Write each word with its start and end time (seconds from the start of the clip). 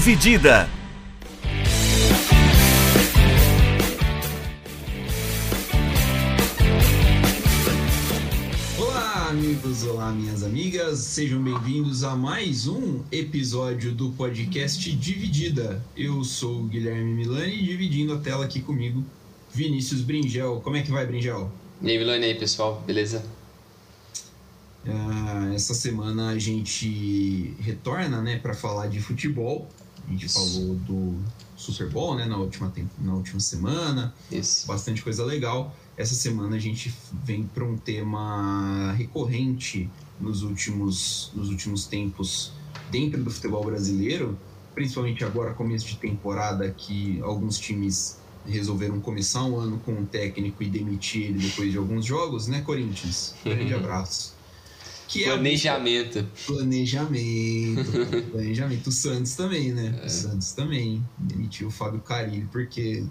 Dividida. 0.00 0.66
Olá, 8.78 9.28
amigos, 9.28 9.84
olá, 9.84 10.10
minhas 10.10 10.42
amigas, 10.42 11.00
sejam 11.00 11.42
bem-vindos 11.42 12.02
a 12.02 12.16
mais 12.16 12.66
um 12.66 13.02
episódio 13.12 13.92
do 13.92 14.08
podcast 14.12 14.90
Dividida. 14.90 15.84
Eu 15.94 16.24
sou 16.24 16.60
o 16.60 16.64
Guilherme 16.64 17.12
Milani, 17.12 17.62
dividindo 17.62 18.14
a 18.14 18.18
tela 18.18 18.46
aqui 18.46 18.62
comigo, 18.62 19.04
Vinícius 19.52 20.00
Bringel. 20.00 20.62
Como 20.62 20.76
é 20.76 20.82
que 20.82 20.90
vai, 20.90 21.06
Bringel? 21.06 21.52
E 21.82 21.90
aí, 21.90 21.98
Milani, 21.98 22.24
aí, 22.24 22.34
pessoal, 22.36 22.82
beleza? 22.86 23.22
Uh, 24.82 25.52
essa 25.54 25.74
semana 25.74 26.30
a 26.30 26.38
gente 26.38 27.54
retorna, 27.60 28.22
né, 28.22 28.38
para 28.38 28.54
falar 28.54 28.86
de 28.86 28.98
futebol. 28.98 29.68
A 30.06 30.10
gente 30.10 30.26
Isso. 30.26 30.38
falou 30.38 30.74
do 30.76 31.18
Super 31.56 31.88
Bowl, 31.90 32.16
né, 32.16 32.26
na 32.26 32.36
última, 32.36 32.72
na 32.98 33.14
última 33.14 33.40
semana. 33.40 34.14
Isso. 34.30 34.66
Bastante 34.66 35.02
coisa 35.02 35.24
legal. 35.24 35.74
Essa 35.96 36.14
semana 36.14 36.56
a 36.56 36.58
gente 36.58 36.94
vem 37.24 37.44
para 37.44 37.64
um 37.64 37.76
tema 37.76 38.92
recorrente 38.92 39.88
nos 40.20 40.42
últimos, 40.42 41.30
nos 41.34 41.50
últimos 41.50 41.86
tempos 41.86 42.52
dentro 42.90 43.22
do 43.22 43.30
futebol 43.30 43.64
brasileiro, 43.64 44.38
principalmente 44.74 45.24
agora, 45.24 45.52
começo 45.52 45.86
de 45.86 45.96
temporada, 45.96 46.70
que 46.70 47.20
alguns 47.20 47.58
times 47.58 48.18
resolveram 48.46 49.00
começar 49.00 49.44
um 49.44 49.58
ano 49.58 49.78
com 49.84 49.92
um 49.92 50.04
técnico 50.04 50.62
e 50.62 50.70
demitir 50.70 51.26
ele 51.26 51.38
depois 51.38 51.70
de 51.70 51.78
alguns 51.78 52.04
jogos, 52.04 52.48
né, 52.48 52.62
Corinthians? 52.62 53.34
Grande 53.44 53.74
abraço. 53.74 54.34
Que 55.10 55.24
é 55.24 55.32
planejamento. 55.32 56.18
É 56.20 56.26
planejamento. 56.46 57.90
planejamento. 58.30 58.86
O 58.86 58.92
Santos 58.92 59.34
também, 59.34 59.72
né? 59.72 59.98
É. 60.00 60.06
O 60.06 60.08
Santos 60.08 60.52
também 60.52 61.04
demitiu 61.18 61.66
o 61.66 61.70
Fábio 61.70 62.00
Carilli, 62.00 62.46
porque 62.52 63.04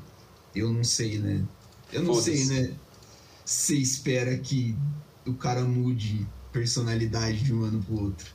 eu 0.55 0.72
não 0.72 0.83
sei, 0.83 1.20
né? 1.20 1.44
Eu 1.92 2.02
não 2.02 2.16
sei, 2.16 2.45
né? 2.45 2.72
Você 3.44 3.75
espera 3.75 4.38
que 4.38 4.75
o 5.27 5.33
cara 5.33 5.61
mude 5.64 6.25
personalidade 6.53 7.44
de 7.44 7.53
um 7.53 7.64
ano 7.64 7.83
pro 7.83 8.05
outro. 8.05 8.33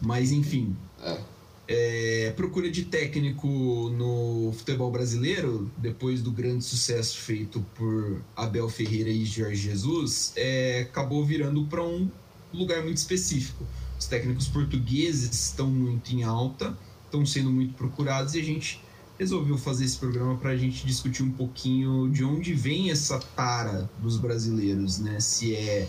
Mas 0.00 0.32
enfim. 0.32 0.76
É. 1.00 1.34
É, 1.66 2.32
procura 2.36 2.70
de 2.70 2.84
técnico 2.84 3.48
no 3.48 4.52
futebol 4.52 4.90
brasileiro, 4.90 5.70
depois 5.78 6.20
do 6.20 6.30
grande 6.30 6.62
sucesso 6.62 7.18
feito 7.18 7.64
por 7.74 8.20
Abel 8.36 8.68
Ferreira 8.68 9.08
e 9.08 9.24
Jorge 9.24 9.62
Jesus, 9.62 10.32
é, 10.36 10.80
acabou 10.82 11.24
virando 11.24 11.64
para 11.64 11.82
um 11.82 12.10
lugar 12.54 12.82
muito 12.82 12.98
específico. 12.98 13.64
Os 13.98 14.06
técnicos 14.06 14.48
portugueses 14.48 15.32
estão 15.32 15.66
muito 15.66 16.10
em 16.14 16.22
alta, 16.22 16.76
estão 17.04 17.24
sendo 17.24 17.50
muito 17.50 17.74
procurados 17.74 18.34
e 18.34 18.40
a 18.40 18.44
gente 18.44 18.82
resolveu 19.18 19.56
fazer 19.56 19.84
esse 19.84 19.96
programa 19.96 20.36
para 20.36 20.50
a 20.50 20.56
gente 20.56 20.86
discutir 20.86 21.22
um 21.22 21.30
pouquinho 21.30 22.10
de 22.10 22.24
onde 22.24 22.52
vem 22.52 22.90
essa 22.90 23.18
tara 23.18 23.88
dos 24.00 24.16
brasileiros, 24.16 24.98
né? 24.98 25.20
Se 25.20 25.54
é 25.54 25.88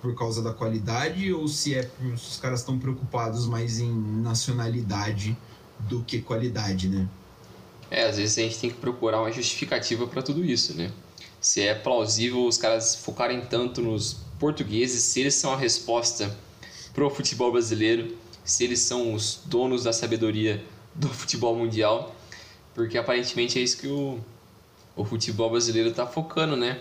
por 0.00 0.14
causa 0.14 0.42
da 0.42 0.52
qualidade 0.52 1.32
ou 1.32 1.48
se 1.48 1.74
é 1.74 1.82
por, 1.82 2.06
os 2.12 2.38
caras 2.38 2.60
estão 2.60 2.78
preocupados 2.78 3.46
mais 3.46 3.80
em 3.80 3.90
nacionalidade 4.22 5.36
do 5.80 6.02
que 6.02 6.20
qualidade, 6.20 6.88
né? 6.88 7.08
É, 7.90 8.08
às 8.08 8.16
vezes 8.16 8.36
a 8.38 8.42
gente 8.42 8.58
tem 8.58 8.70
que 8.70 8.76
procurar 8.76 9.20
uma 9.20 9.30
justificativa 9.30 10.06
para 10.06 10.22
tudo 10.22 10.44
isso, 10.44 10.74
né? 10.74 10.90
Se 11.40 11.60
é 11.60 11.74
plausível 11.74 12.46
os 12.46 12.56
caras 12.56 12.96
focarem 12.96 13.42
tanto 13.42 13.82
nos 13.82 14.23
portugueses, 14.38 15.02
se 15.02 15.20
eles 15.20 15.34
são 15.34 15.52
a 15.52 15.56
resposta 15.56 16.36
pro 16.92 17.10
futebol 17.10 17.52
brasileiro, 17.52 18.16
se 18.44 18.64
eles 18.64 18.80
são 18.80 19.14
os 19.14 19.40
donos 19.46 19.84
da 19.84 19.92
sabedoria 19.92 20.64
do 20.94 21.08
futebol 21.08 21.56
mundial, 21.56 22.14
porque 22.74 22.98
aparentemente 22.98 23.58
é 23.58 23.62
isso 23.62 23.78
que 23.78 23.88
o, 23.88 24.20
o 24.94 25.04
futebol 25.04 25.50
brasileiro 25.50 25.90
está 25.90 26.06
focando, 26.06 26.56
né? 26.56 26.80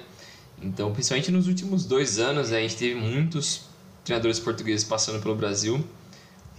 Então, 0.62 0.94
principalmente 0.94 1.32
nos 1.32 1.48
últimos 1.48 1.86
dois 1.86 2.20
anos, 2.20 2.52
a 2.52 2.60
gente 2.60 2.76
teve 2.76 2.96
muitos 2.96 3.62
treinadores 4.04 4.40
portugueses 4.40 4.84
passando 4.84 5.22
pelo 5.22 5.36
Brasil, 5.36 5.84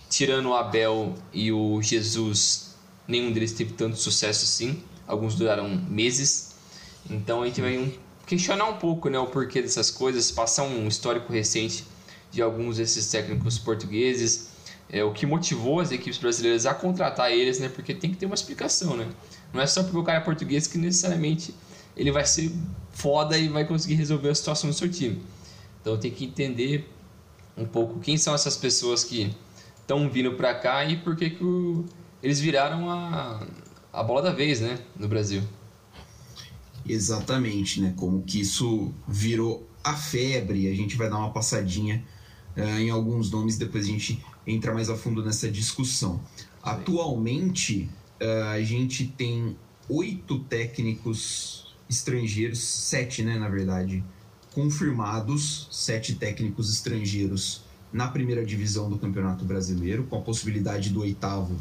tirando 0.08 0.50
o 0.50 0.54
Abel 0.54 1.14
e 1.32 1.52
o 1.52 1.80
Jesus, 1.82 2.74
nenhum 3.06 3.32
deles 3.32 3.52
teve 3.52 3.72
tanto 3.72 3.96
sucesso 3.96 4.44
assim, 4.44 4.82
alguns 5.06 5.34
duraram 5.34 5.68
meses. 5.68 6.54
Então 7.08 7.42
a 7.42 7.46
gente 7.46 7.60
vai 7.60 7.98
questionar 8.26 8.66
um 8.66 8.76
pouco 8.76 9.08
né, 9.08 9.18
o 9.18 9.26
porquê 9.26 9.60
dessas 9.60 9.90
coisas, 9.90 10.30
passar 10.30 10.64
um 10.64 10.88
histórico 10.88 11.32
recente 11.32 11.84
de 12.30 12.42
alguns 12.42 12.78
desses 12.78 13.06
técnicos 13.08 13.58
portugueses, 13.58 14.48
é, 14.90 15.02
o 15.04 15.12
que 15.12 15.26
motivou 15.26 15.80
as 15.80 15.90
equipes 15.90 16.18
brasileiras 16.18 16.66
a 16.66 16.74
contratar 16.74 17.30
eles, 17.30 17.58
né, 17.58 17.68
porque 17.68 17.94
tem 17.94 18.10
que 18.10 18.16
ter 18.16 18.26
uma 18.26 18.34
explicação. 18.34 18.96
Né? 18.96 19.08
Não 19.52 19.60
é 19.60 19.66
só 19.66 19.82
porque 19.82 19.98
o 19.98 20.02
cara 20.02 20.18
é 20.18 20.20
português 20.20 20.66
que 20.66 20.78
necessariamente 20.78 21.54
ele 21.96 22.10
vai 22.10 22.24
ser 22.26 22.50
foda 22.90 23.38
e 23.38 23.48
vai 23.48 23.64
conseguir 23.64 23.94
resolver 23.94 24.28
a 24.30 24.34
situação 24.34 24.68
do 24.68 24.74
seu 24.74 24.90
time. 24.90 25.22
Então 25.80 25.96
tem 25.96 26.10
que 26.10 26.24
entender 26.24 26.88
um 27.56 27.64
pouco 27.64 28.00
quem 28.00 28.16
são 28.16 28.34
essas 28.34 28.56
pessoas 28.56 29.04
que 29.04 29.34
estão 29.80 30.08
vindo 30.08 30.32
para 30.32 30.54
cá 30.54 30.84
e 30.84 30.96
por 30.96 31.14
que, 31.14 31.30
que 31.30 31.44
o, 31.44 31.84
eles 32.22 32.40
viraram 32.40 32.90
a, 32.90 33.46
a 33.92 34.02
bola 34.02 34.22
da 34.22 34.32
vez 34.32 34.60
né, 34.60 34.78
no 34.96 35.06
Brasil. 35.06 35.42
Exatamente, 36.86 37.80
né? 37.80 37.94
Como 37.96 38.22
que 38.22 38.40
isso 38.40 38.92
virou 39.08 39.66
a 39.82 39.94
febre. 39.94 40.68
A 40.68 40.74
gente 40.74 40.96
vai 40.96 41.08
dar 41.08 41.18
uma 41.18 41.30
passadinha 41.30 42.04
uh, 42.56 42.78
em 42.78 42.90
alguns 42.90 43.30
nomes, 43.30 43.56
depois 43.56 43.84
a 43.84 43.88
gente 43.88 44.22
entra 44.46 44.72
mais 44.72 44.88
a 44.88 44.96
fundo 44.96 45.24
nessa 45.24 45.50
discussão. 45.50 46.20
Atualmente, 46.62 47.88
uh, 48.20 48.48
a 48.48 48.62
gente 48.62 49.06
tem 49.06 49.56
oito 49.88 50.40
técnicos 50.40 51.74
estrangeiros, 51.88 52.60
sete, 52.60 53.22
né, 53.22 53.38
na 53.38 53.48
verdade, 53.48 54.02
confirmados, 54.54 55.68
sete 55.70 56.14
técnicos 56.14 56.72
estrangeiros 56.72 57.62
na 57.92 58.08
primeira 58.08 58.44
divisão 58.44 58.88
do 58.88 58.98
Campeonato 58.98 59.44
Brasileiro, 59.44 60.04
com 60.04 60.16
a 60.16 60.20
possibilidade 60.20 60.90
do 60.90 61.00
oitavo 61.00 61.56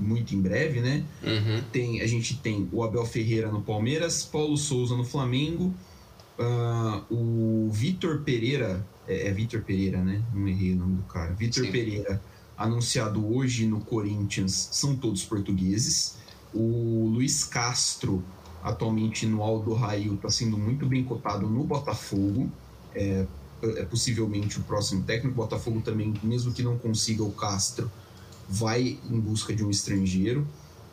muito 0.00 0.34
em 0.34 0.40
breve, 0.40 0.80
né? 0.80 1.04
Uhum. 1.22 1.62
Tem, 1.70 2.00
a 2.00 2.06
gente 2.06 2.38
tem 2.38 2.68
o 2.72 2.82
Abel 2.82 3.04
Ferreira 3.04 3.50
no 3.50 3.60
Palmeiras, 3.60 4.24
Paulo 4.24 4.56
Souza 4.56 4.96
no 4.96 5.04
Flamengo, 5.04 5.74
uh, 6.38 7.14
o 7.14 7.70
Vitor 7.70 8.22
Pereira, 8.22 8.84
é, 9.06 9.28
é 9.28 9.32
Vitor 9.32 9.62
Pereira, 9.62 10.02
né? 10.02 10.22
Não 10.34 10.48
errei 10.48 10.72
o 10.72 10.76
nome 10.76 10.96
do 10.96 11.02
cara. 11.02 11.32
Vitor 11.34 11.66
Pereira, 11.70 12.20
anunciado 12.56 13.24
hoje 13.34 13.66
no 13.66 13.80
Corinthians, 13.80 14.70
são 14.72 14.96
todos 14.96 15.22
portugueses. 15.24 16.16
O 16.52 17.10
Luiz 17.12 17.44
Castro, 17.44 18.24
atualmente 18.62 19.26
no 19.26 19.42
Aldo 19.42 19.74
Raio, 19.74 20.14
está 20.14 20.30
sendo 20.30 20.56
muito 20.56 20.86
bem 20.86 21.04
cotado 21.04 21.46
no 21.46 21.62
Botafogo. 21.62 22.50
É, 22.94 23.26
é 23.62 23.84
possivelmente 23.84 24.58
o 24.58 24.62
próximo 24.62 25.02
técnico. 25.02 25.36
Botafogo 25.36 25.80
também, 25.82 26.14
mesmo 26.22 26.52
que 26.52 26.62
não 26.62 26.78
consiga 26.78 27.22
o 27.22 27.30
Castro, 27.30 27.90
vai 28.50 28.98
em 29.08 29.20
busca 29.20 29.54
de 29.54 29.64
um 29.64 29.70
estrangeiro. 29.70 30.46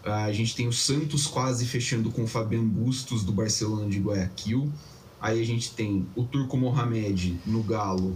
A 0.03 0.31
gente 0.31 0.55
tem 0.55 0.67
o 0.67 0.71
Santos 0.71 1.25
quase 1.25 1.65
fechando 1.65 2.11
com 2.11 2.23
o 2.23 2.27
Fabian 2.27 2.63
Bustos 2.63 3.23
do 3.23 3.31
Barcelona 3.31 3.89
de 3.89 3.99
Guayaquil. 3.99 4.71
Aí 5.19 5.41
a 5.41 5.45
gente 5.45 5.71
tem 5.71 6.05
o 6.15 6.23
Turco 6.23 6.55
Mohamed 6.55 7.39
no 7.45 7.63
Galo 7.63 8.15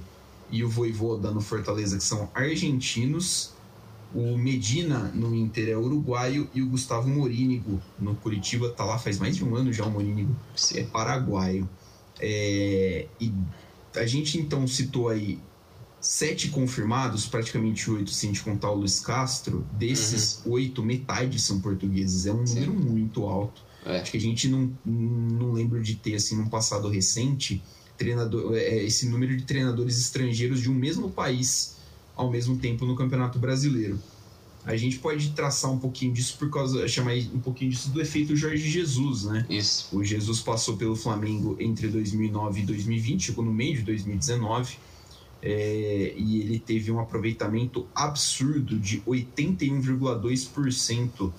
e 0.52 0.64
o 0.64 0.70
Voivoda 0.70 1.32
no 1.32 1.42
Fortaleza, 1.42 1.98
que 1.98 2.04
são 2.04 2.30
argentinos. 2.36 3.54
O 4.14 4.38
Medina 4.38 5.12
no 5.16 5.34
Inter 5.34 5.70
é 5.70 5.78
uruguaio 5.78 6.48
e 6.54 6.62
o 6.62 6.68
Gustavo 6.68 7.10
Morínigo 7.10 7.82
no 8.00 8.14
Curitiba 8.16 8.70
tá 8.70 8.86
lá 8.86 9.00
faz 9.00 9.18
mais 9.18 9.36
de 9.36 9.44
um 9.44 9.56
ano 9.56 9.74
já. 9.74 9.86
O 9.86 9.92
Morínigo 9.92 10.36
é 10.76 10.84
paraguaio. 10.84 11.68
É, 12.20 13.08
e 13.20 13.34
a 13.96 14.06
gente 14.06 14.38
então 14.38 14.68
citou 14.68 15.10
aí 15.10 15.40
sete 16.02 16.50
confirmados, 16.50 17.28
praticamente 17.28 17.90
oito, 17.90 18.10
se 18.10 18.26
a 18.26 18.30
gente 18.30 18.44
contar 18.44 18.72
o 18.72 18.76
Luiz 18.76 19.00
Castro, 19.00 19.66
desses 19.74 20.42
uhum. 20.44 20.54
oito, 20.54 20.84
metade 20.84 21.40
são 21.40 21.62
portugueses. 21.62 22.26
É 22.26 22.34
um 22.34 22.46
Sim. 22.46 22.62
número 22.62 22.74
muito 22.74 23.24
alto. 23.26 23.62
É. 23.86 24.02
Acho 24.02 24.12
que 24.12 24.18
a 24.18 24.22
gente 24.22 24.48
não, 24.48 24.72
não 24.84 25.52
lembra 25.52 25.80
de 25.80 25.96
ter, 25.96 26.16
assim, 26.16 26.36
num 26.36 26.48
passado 26.48 26.90
recente, 26.90 27.64
treinador, 27.98 28.56
é, 28.56 28.84
esse 28.84 29.08
número 29.08 29.38
de 29.38 29.44
treinadores 29.44 30.00
estrangeiros 30.00 30.60
de 30.60 30.70
um 30.70 30.74
mesmo 30.74 31.10
país 31.10 31.78
ao 32.16 32.30
mesmo 32.30 32.58
tempo 32.58 32.86
no 32.86 32.96
Campeonato 32.96 33.38
Brasileiro. 33.38 34.00
A 34.64 34.76
gente 34.76 35.00
pode 35.00 35.32
traçar 35.32 35.72
um 35.72 35.80
pouquinho 35.80 36.14
disso 36.14 36.38
por 36.38 36.50
causa, 36.52 36.88
chamar 36.88 37.16
um 37.34 37.40
pouquinho 37.40 37.72
disso 37.72 37.90
do 37.90 38.00
efeito 38.00 38.36
Jorge 38.36 38.70
Jesus, 38.70 39.24
né? 39.24 39.46
Isso. 39.50 39.88
O 39.92 40.04
Jesus 40.04 40.40
passou 40.40 40.78
pelo 40.78 40.96
Flamengo 40.96 41.56
entre 41.60 41.88
2009 41.88 42.62
e 42.62 42.66
2020, 42.66 43.24
chegou 43.24 43.44
no 43.44 43.52
meio 43.52 43.78
de 43.78 43.82
2019 43.82 44.78
é, 45.42 46.14
e 46.16 46.42
ele 46.42 46.60
teve 46.60 46.92
um 46.92 47.00
aproveitamento 47.00 47.88
absurdo 47.96 48.78
de 48.78 49.02
81,2% 49.02 51.34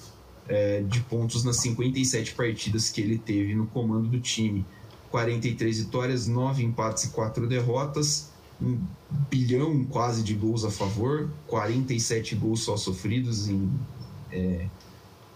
é, 0.48 0.82
de 0.82 1.00
pontos 1.02 1.44
nas 1.44 1.58
57 1.58 2.34
partidas 2.34 2.90
que 2.90 3.00
ele 3.00 3.18
teve 3.18 3.54
no 3.54 3.66
comando 3.66 4.08
do 4.08 4.18
time. 4.20 4.66
43 5.10 5.84
vitórias, 5.84 6.26
9 6.26 6.64
empates 6.64 7.04
e 7.04 7.10
4 7.10 7.46
derrotas, 7.46 8.32
um 8.60 8.80
bilhão 9.30 9.84
quase 9.84 10.22
de 10.22 10.34
gols 10.34 10.64
a 10.64 10.70
favor, 10.70 11.30
47 11.46 12.34
gols 12.34 12.64
só 12.64 12.76
sofridos 12.76 13.48
em, 13.48 13.70
é, 14.30 14.66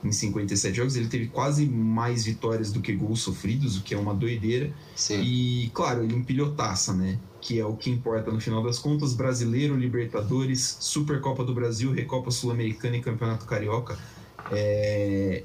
em 0.06 0.12
57 0.12 0.76
jogos. 0.76 0.97
Ele 0.97 1.08
teve 1.08 1.26
quase 1.26 1.67
mais 1.67 2.25
vitórias 2.25 2.73
do 2.73 2.81
que 2.81 2.93
gols 2.93 3.20
sofridos, 3.20 3.76
o 3.76 3.82
que 3.82 3.94
é 3.94 3.99
uma 3.99 4.14
doideira. 4.14 4.73
Sim. 4.94 5.20
E, 5.23 5.70
claro, 5.75 6.05
ele 6.05 6.14
empilhou 6.14 6.53
taça, 6.53 6.93
né? 6.93 7.19
Que 7.41 7.58
é 7.58 7.67
o 7.67 7.75
que 7.75 7.91
importa 7.91 8.31
no 8.31 8.41
final 8.41 8.62
das 8.62 8.79
contas: 8.79 9.14
Brasileiro, 9.14 9.76
Libertadores, 9.76 10.79
Supercopa 10.81 11.44
do 11.44 11.55
Brasil, 11.55 11.93
Recopa 11.93 12.31
Sul-Americana 12.31 12.97
e 12.97 13.00
Campeonato 13.00 13.47
Carioca. 13.47 13.99
É... 14.50 15.44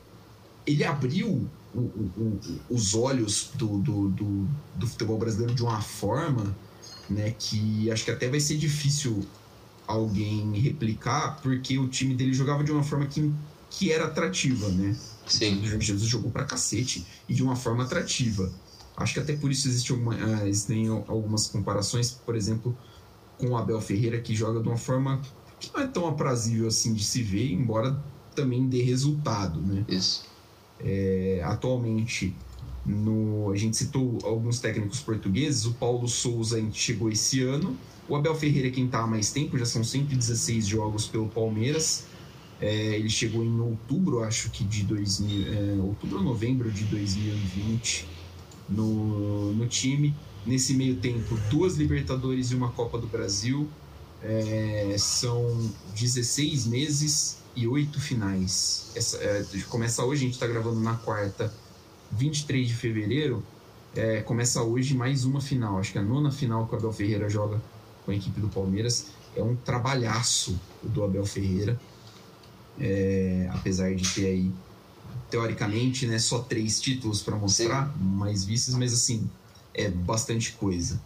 Ele 0.66 0.84
abriu 0.84 1.48
o, 1.74 1.80
o, 1.80 2.40
os 2.70 2.94
olhos 2.94 3.52
do, 3.56 3.80
do, 3.80 4.10
do, 4.10 4.48
do 4.76 4.88
futebol 4.88 5.18
brasileiro 5.18 5.56
de 5.56 5.64
uma 5.64 5.82
forma 5.82 6.56
né, 7.10 7.34
que 7.38 7.92
acho 7.92 8.06
que 8.06 8.12
até 8.12 8.30
vai 8.30 8.40
ser 8.40 8.58
difícil 8.58 9.26
alguém 9.86 10.54
replicar, 10.60 11.40
porque 11.42 11.78
o 11.78 11.88
time 11.88 12.16
dele 12.16 12.34
jogava 12.34 12.64
de 12.64 12.72
uma 12.72 12.84
forma 12.84 13.06
que, 13.06 13.32
que 13.72 13.92
era 13.92 14.06
atrativa, 14.06 14.68
né? 14.68 14.96
Sim. 15.26 15.64
Jesus 15.80 16.04
jogou 16.04 16.30
pra 16.30 16.44
cacete 16.44 17.06
e 17.28 17.34
de 17.34 17.42
uma 17.42 17.56
forma 17.56 17.84
atrativa. 17.84 18.52
Acho 18.98 19.14
que 19.16 19.20
até 19.22 19.36
por 19.36 19.50
isso 19.50 19.68
existe 19.68 19.92
alguma, 19.92 20.14
uh, 20.14 20.48
existem 20.48 20.88
algumas 20.90 21.48
comparações, 21.48 22.12
por 22.12 22.36
exemplo, 22.36 22.78
com 23.38 23.52
o 23.52 23.58
Abel 23.58 23.80
Ferreira, 23.82 24.20
que 24.20 24.36
joga 24.36 24.62
de 24.62 24.68
uma 24.68 24.78
forma 24.78 25.22
que 25.60 25.72
não 25.74 25.82
é 25.82 25.88
tão 25.88 26.08
aprazível 26.08 26.68
assim 26.68 26.94
de 26.94 27.04
se 27.04 27.24
ver, 27.24 27.52
embora 27.52 27.98
também 28.36 28.68
dê 28.68 28.84
resultado, 28.84 29.62
né? 29.62 29.86
Isso. 29.88 30.26
É, 30.80 31.42
atualmente, 31.46 32.36
no, 32.86 33.52
a 33.52 33.56
gente 33.56 33.78
citou 33.78 34.18
alguns 34.24 34.60
técnicos 34.60 35.00
portugueses, 35.00 35.66
o 35.66 35.74
Paulo 35.74 36.08
Souza 36.08 36.62
chegou 36.74 37.10
esse 37.10 37.42
ano, 37.42 37.78
o 38.10 38.16
Abel 38.16 38.36
Ferreira 38.36 38.68
é 38.68 38.72
quem 38.72 38.86
está 38.86 39.00
há 39.00 39.08
mais 39.08 39.32
tempo, 39.32 39.58
já 39.58 39.66
são 39.66 39.84
116 39.84 40.68
jogos 40.68 41.08
pelo 41.08 41.30
Palmeiras. 41.30 42.06
É, 42.62 42.96
ele 42.96 43.10
chegou 43.10 43.44
em 43.44 43.60
outubro, 43.60 44.24
acho 44.24 44.52
que 44.52 44.64
de 44.64 44.84
2000, 44.84 45.48
é, 45.48 45.82
outubro 45.82 46.18
ou 46.20 46.24
novembro 46.24 46.72
de 46.72 46.84
2020 46.86 48.08
no, 48.70 49.52
no 49.54 49.68
time. 49.68 50.16
Nesse 50.46 50.74
meio 50.74 50.96
tempo, 50.96 51.38
duas 51.50 51.76
Libertadores 51.76 52.52
e 52.52 52.56
uma 52.56 52.72
Copa 52.72 53.00
do 53.00 53.08
Brasil. 53.08 53.68
É, 54.24 54.96
são 55.00 55.72
16 55.96 56.68
meses 56.68 57.38
e 57.56 57.68
oito 57.68 58.00
finais. 58.00 58.92
Essa, 58.96 59.18
é, 59.18 59.46
começa 59.68 60.04
hoje, 60.04 60.22
a 60.22 60.26
gente 60.26 60.36
está 60.36 60.46
gravando 60.48 60.80
na 60.80 60.96
quarta, 60.96 61.52
23 62.12 62.68
de 62.68 62.74
fevereiro. 62.76 63.44
É, 63.96 64.22
começa 64.22 64.62
hoje 64.62 64.96
mais 64.96 65.26
uma 65.26 65.42
final, 65.42 65.78
acho 65.78 65.92
que 65.92 65.98
a 65.98 66.02
nona 66.02 66.32
final 66.32 66.66
que 66.66 66.74
o 66.74 66.78
Abel 66.78 66.94
Ferreira 66.94 67.30
joga 67.30 67.62
com 68.06 68.12
a 68.12 68.16
equipe 68.16 68.40
do 68.40 68.48
Palmeiras. 68.48 69.08
É 69.36 69.44
um 69.44 69.56
trabalhaço 69.56 70.60
do 70.84 71.04
Abel 71.04 71.26
Ferreira, 71.26 71.80
é, 72.80 73.50
apesar 73.54 73.94
de 73.96 74.08
ter 74.10 74.28
aí, 74.28 74.52
teoricamente, 75.30 76.06
né, 76.08 76.20
só 76.20 76.40
três 76.40 76.80
títulos 76.82 77.22
para 77.22 77.36
mostrar, 77.36 77.88
Sim. 77.88 78.04
mais 78.04 78.44
vices, 78.44 78.76
mas 78.76 78.94
assim, 78.94 79.30
é 79.74 79.90
bastante 79.90 80.54
coisa. 80.54 81.02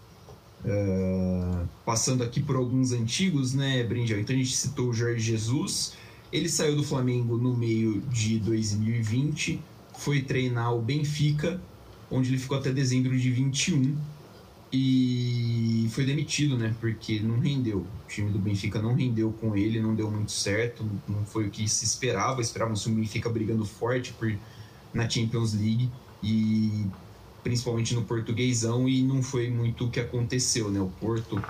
Uh, 0.63 1.67
passando 1.85 2.23
aqui 2.23 2.41
por 2.41 2.55
alguns 2.55 2.91
antigos, 2.91 3.53
né, 3.53 3.83
Brindel? 3.83 4.19
Então 4.19 4.35
a 4.35 4.39
gente 4.39 4.55
citou 4.55 4.89
o 4.89 4.93
Jorge 4.93 5.19
Jesus, 5.19 5.93
ele 6.31 6.49
saiu 6.49 6.75
do 6.75 6.83
Flamengo 6.83 7.37
no 7.37 7.55
meio 7.55 8.01
de 8.01 8.39
2020, 8.39 9.61
foi 9.97 10.21
treinar 10.21 10.73
o 10.73 10.81
Benfica, 10.81 11.61
onde 12.09 12.29
ele 12.29 12.39
ficou 12.39 12.57
até 12.57 12.71
dezembro 12.71 13.17
de 13.17 13.29
21 13.31 13.95
e 14.75 15.89
foi 15.89 16.05
demitido, 16.05 16.57
né? 16.57 16.75
Porque 16.79 17.19
não 17.19 17.39
rendeu. 17.39 17.79
O 17.79 18.07
time 18.07 18.29
do 18.29 18.37
Benfica 18.37 18.81
não 18.81 18.93
rendeu 18.93 19.31
com 19.31 19.55
ele, 19.55 19.79
não 19.79 19.95
deu 19.95 20.11
muito 20.11 20.31
certo, 20.31 20.85
não 21.07 21.25
foi 21.25 21.47
o 21.47 21.49
que 21.49 21.67
se 21.67 21.85
esperava. 21.85 22.41
Esperava-se 22.41 22.89
o 22.89 22.91
Benfica 22.91 23.29
brigando 23.29 23.63
forte 23.65 24.11
por, 24.13 24.35
na 24.93 25.09
Champions 25.09 25.53
League 25.53 25.89
e 26.21 26.85
principalmente 27.41 27.93
no 27.93 28.01
portuguesão, 28.01 28.89
e 28.89 29.03
não 29.03 29.21
foi 29.21 29.49
muito 29.49 29.85
o 29.85 29.91
que 29.91 29.99
aconteceu, 29.99 30.71
né? 30.71 30.81
O 30.81 30.89
Porto 30.99 31.41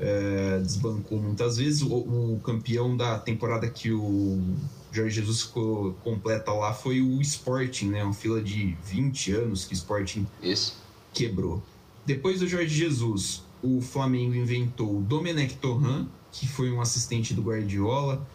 é, 0.00 0.58
desbancou 0.58 1.20
muitas 1.20 1.58
vezes. 1.58 1.82
O, 1.82 1.94
o, 1.94 2.40
campeão 2.42 2.96
da 2.96 3.18
temporada 3.18 3.68
que 3.68 3.92
o 3.92 4.42
Jorge 4.90 5.20
Jesus 5.20 5.42
ficou 5.42 5.92
completa 6.02 6.50
lá 6.50 6.72
foi 6.72 7.02
o 7.02 7.20
Sporting, 7.20 7.90
né? 7.90 8.02
Uma 8.02 8.14
fila 8.14 8.42
de 8.42 8.76
20 8.84 9.32
anos 9.32 9.64
que 9.64 9.74
o 9.74 9.76
Sporting 9.76 10.26
Isso. 10.42 10.76
quebrou. 11.12 11.62
Depois 12.06 12.40
do 12.40 12.46
Jorge 12.46 12.74
Jesus, 12.74 13.42
o 13.62 13.80
Flamengo 13.80 14.34
inventou 14.34 14.98
o 14.98 15.00
Domenech 15.00 15.56
Torran, 15.56 16.06
que 16.30 16.46
foi 16.46 16.70
um 16.70 16.80
assistente 16.80 17.32
do 17.32 17.42
Guardiola, 17.42 18.26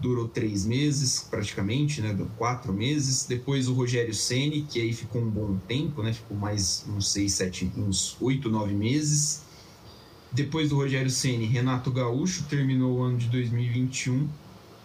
durou 0.00 0.26
três 0.26 0.64
meses 0.64 1.26
praticamente, 1.30 2.00
né, 2.00 2.16
quatro 2.38 2.72
meses. 2.72 3.26
Depois 3.28 3.68
o 3.68 3.74
Rogério 3.74 4.14
Ceni, 4.14 4.62
que 4.62 4.80
aí 4.80 4.92
ficou 4.94 5.20
um 5.20 5.28
bom 5.28 5.58
tempo, 5.68 6.02
né, 6.02 6.14
ficou 6.14 6.36
mais 6.36 6.86
uns 6.88 7.12
seis, 7.12 7.34
sete, 7.34 7.70
uns 7.76 8.16
oito, 8.20 8.48
nove 8.48 8.72
meses. 8.72 9.42
Depois 10.32 10.70
do 10.70 10.76
Rogério 10.76 11.10
Ceni, 11.10 11.44
Renato 11.44 11.90
Gaúcho 11.90 12.44
terminou 12.44 12.98
o 12.98 13.02
ano 13.02 13.18
de 13.18 13.26
2021 13.28 14.28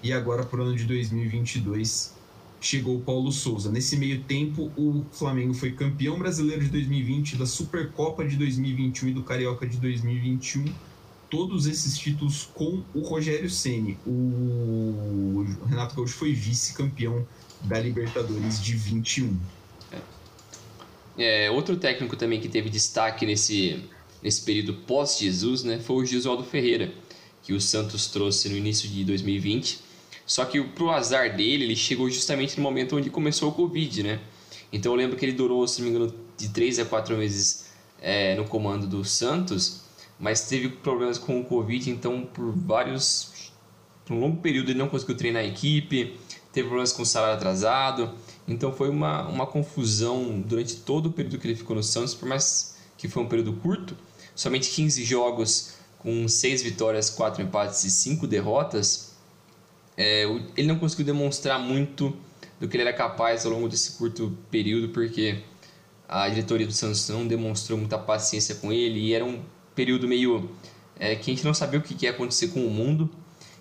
e 0.03 0.11
agora 0.11 0.43
para 0.43 0.59
o 0.59 0.63
ano 0.63 0.75
de 0.75 0.83
2022 0.83 2.14
chegou 2.65 2.97
o 2.97 2.99
Paulo 2.99 3.31
Souza. 3.31 3.71
Nesse 3.71 3.95
meio 3.95 4.21
tempo, 4.23 4.71
o 4.75 5.05
Flamengo 5.11 5.53
foi 5.53 5.71
campeão 5.71 6.17
brasileiro 6.17 6.63
de 6.63 6.69
2020, 6.69 7.35
da 7.35 7.45
Supercopa 7.45 8.25
de 8.25 8.35
2021 8.37 9.09
e 9.09 9.13
do 9.13 9.21
Carioca 9.21 9.67
de 9.67 9.77
2021. 9.77 10.65
Todos 11.29 11.67
esses 11.67 11.95
títulos 11.95 12.49
com 12.55 12.81
o 12.93 13.01
Rogério 13.01 13.49
Ceni. 13.51 13.99
O 14.05 15.45
Renato 15.67 15.95
Gaúcho 15.95 16.15
foi 16.15 16.33
vice-campeão 16.33 17.27
da 17.61 17.79
Libertadores 17.79 18.59
de 18.59 18.73
21. 18.73 19.37
É, 21.17 21.51
outro 21.51 21.77
técnico 21.77 22.17
também 22.17 22.41
que 22.41 22.49
teve 22.49 22.69
destaque 22.69 23.27
nesse, 23.27 23.83
nesse 24.23 24.41
período 24.41 24.73
pós-Jesus 24.73 25.63
né, 25.63 25.79
foi 25.79 25.97
o 25.97 26.05
Gisualdo 26.05 26.43
Ferreira, 26.43 26.91
que 27.43 27.53
o 27.53 27.61
Santos 27.61 28.07
trouxe 28.07 28.49
no 28.49 28.57
início 28.57 28.89
de 28.89 29.05
2020 29.05 29.84
só 30.25 30.43
que 30.45 30.61
pro 30.61 30.89
azar 30.89 31.35
dele, 31.35 31.65
ele 31.65 31.75
chegou 31.75 32.09
justamente 32.09 32.57
no 32.57 32.63
momento 32.63 32.97
onde 32.97 33.09
começou 33.09 33.49
o 33.49 33.51
Covid, 33.51 34.03
né? 34.03 34.19
Então 34.71 34.91
eu 34.91 34.95
lembro 34.97 35.15
que 35.15 35.23
ele 35.23 35.33
durou, 35.33 35.67
se 35.67 35.81
não 35.81 35.89
me 35.89 35.95
engano, 35.95 36.13
de 36.37 36.49
3 36.49 36.79
a 36.79 36.85
4 36.85 37.15
meses 37.15 37.67
é, 38.01 38.35
no 38.35 38.45
comando 38.45 38.87
do 38.87 39.05
Santos, 39.05 39.81
mas 40.19 40.47
teve 40.47 40.69
problemas 40.69 41.17
com 41.17 41.39
o 41.39 41.45
Covid, 41.45 41.89
então 41.89 42.25
por 42.25 42.51
vários. 42.51 43.51
por 44.03 44.15
um 44.15 44.19
longo 44.19 44.41
período 44.41 44.71
ele 44.71 44.79
não 44.79 44.89
conseguiu 44.89 45.15
treinar 45.15 45.43
a 45.43 45.45
equipe, 45.45 46.17
teve 46.51 46.67
problemas 46.67 46.91
com 46.91 47.03
o 47.03 47.05
salário 47.05 47.35
atrasado, 47.35 48.11
então 48.47 48.73
foi 48.73 48.89
uma, 48.89 49.27
uma 49.27 49.45
confusão 49.45 50.41
durante 50.41 50.77
todo 50.77 51.07
o 51.07 51.11
período 51.11 51.37
que 51.37 51.47
ele 51.47 51.55
ficou 51.55 51.75
no 51.75 51.83
Santos, 51.83 52.15
por 52.15 52.27
mais 52.27 52.75
que 52.97 53.07
foi 53.07 53.21
um 53.21 53.27
período 53.27 53.53
curto, 53.53 53.95
somente 54.35 54.69
15 54.71 55.03
jogos 55.03 55.75
com 55.99 56.27
6 56.27 56.63
vitórias, 56.63 57.09
4 57.09 57.43
empates 57.43 57.83
e 57.83 57.91
5 57.91 58.25
derrotas 58.27 59.14
é, 59.97 60.23
ele 60.57 60.67
não 60.67 60.77
conseguiu 60.77 61.05
demonstrar 61.05 61.59
muito 61.59 62.15
do 62.59 62.67
que 62.67 62.75
ele 62.75 62.83
era 62.83 62.93
capaz 62.93 63.45
ao 63.45 63.51
longo 63.51 63.67
desse 63.67 63.91
curto 63.93 64.37
período, 64.49 64.89
porque 64.89 65.39
a 66.07 66.27
diretoria 66.29 66.67
do 66.67 66.73
Santos 66.73 67.07
não 67.09 67.27
demonstrou 67.27 67.77
muita 67.77 67.97
paciência 67.97 68.55
com 68.55 68.71
ele 68.71 68.99
e 68.99 69.13
era 69.13 69.25
um 69.25 69.41
período 69.73 70.07
meio 70.07 70.49
é, 70.99 71.15
que 71.15 71.31
a 71.31 71.33
gente 71.33 71.45
não 71.45 71.53
sabia 71.53 71.79
o 71.79 71.83
que 71.83 72.05
ia 72.05 72.11
acontecer 72.11 72.49
com 72.49 72.65
o 72.65 72.69
mundo. 72.69 73.09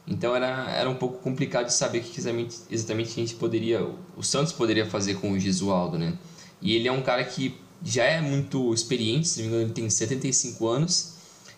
Então 0.07 0.37
era, 0.37 0.71
era 0.71 0.91
um 0.91 0.95
pouco 0.95 1.19
complicado 1.19 1.67
de 1.67 1.73
saber 1.73 1.99
o 1.99 2.03
que 2.03 2.19
exatamente, 2.19 2.57
exatamente 2.71 3.11
a 3.13 3.15
gente 3.15 3.35
poderia, 3.37 3.89
o 4.17 4.23
Santos 4.23 4.53
poderia 4.53 4.85
fazer 4.85 5.15
com 5.15 5.33
o 5.33 5.39
Gesualdo, 5.39 5.99
né? 5.99 6.19
E 6.61 6.75
ele 6.75 6.87
é 6.87 6.93
um 6.93 7.03
cara 7.03 7.25
que 7.25 7.59
já 7.83 8.05
é 8.05 8.21
muito 8.21 8.73
experiente, 8.73 9.29
se 9.29 9.41
não 9.41 9.49
me 9.49 9.55
engano, 9.55 9.67
ele 9.69 9.75
tem 9.75 9.89
75 9.89 10.67
anos. 10.69 11.15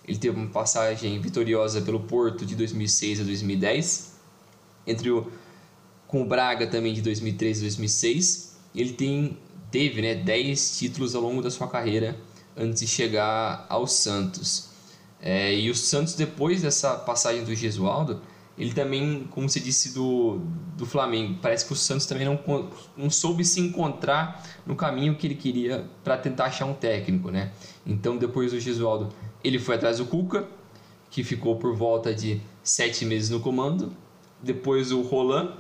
Ele 0.06 0.18
teve 0.18 0.37
uma 0.37 0.49
passagem 0.49 1.21
vitoriosa 1.21 1.80
pelo 1.80 2.00
Porto 2.00 2.47
de 2.47 2.54
2006 2.54 3.21
a 3.21 3.25
2010 3.25 4.15
entre 4.87 5.11
o 5.11 5.31
com 6.07 6.23
o 6.23 6.25
Braga 6.25 6.66
também 6.66 6.95
de 6.95 7.02
2003 7.02 7.59
e 7.59 7.61
2006. 7.62 8.57
Ele 8.75 8.93
tem 8.93 9.38
teve, 9.71 10.00
né, 10.00 10.14
10 10.14 10.78
títulos 10.78 11.14
ao 11.14 11.23
longo 11.23 11.43
da 11.43 11.50
sua 11.50 11.69
carreira 11.69 12.16
antes 12.57 12.81
de 12.81 12.87
chegar 12.87 13.66
ao 13.69 13.87
Santos. 13.87 14.71
É, 15.21 15.55
e 15.55 15.71
o 15.71 15.75
Santos 15.75 16.14
depois 16.14 16.62
dessa 16.62 16.95
passagem 16.95 17.45
do 17.45 17.55
Gesualdo, 17.55 18.23
ele 18.57 18.73
também, 18.73 19.26
como 19.31 19.49
você 19.49 19.61
disse 19.61 19.93
do, 19.93 20.40
do 20.76 20.87
Flamengo, 20.87 21.38
parece 21.43 21.66
que 21.66 21.73
o 21.73 21.76
Santos 21.76 22.07
também 22.07 22.25
não, 22.25 22.38
não 22.97 23.11
soube 23.11 23.45
se 23.45 23.61
encontrar 23.61 24.43
no 24.64 24.75
caminho 24.75 25.14
que 25.16 25.26
ele 25.26 25.35
queria 25.35 25.85
para 26.02 26.16
tentar 26.16 26.47
achar 26.47 26.64
um 26.64 26.73
técnico, 26.73 27.31
né? 27.31 27.52
Então, 27.85 28.16
depois 28.16 28.52
do 28.52 28.61
Gesualdo, 28.61 29.12
ele 29.45 29.59
foi 29.59 29.75
atrás 29.75 29.99
do 29.99 30.07
Cuca, 30.07 30.49
que 31.11 31.23
ficou 31.23 31.57
por 31.57 31.76
volta 31.76 32.14
de 32.14 32.40
sete 32.62 33.05
meses 33.05 33.28
no 33.28 33.40
comando, 33.40 33.93
depois 34.43 34.93
o 34.93 35.02
Roland, 35.02 35.55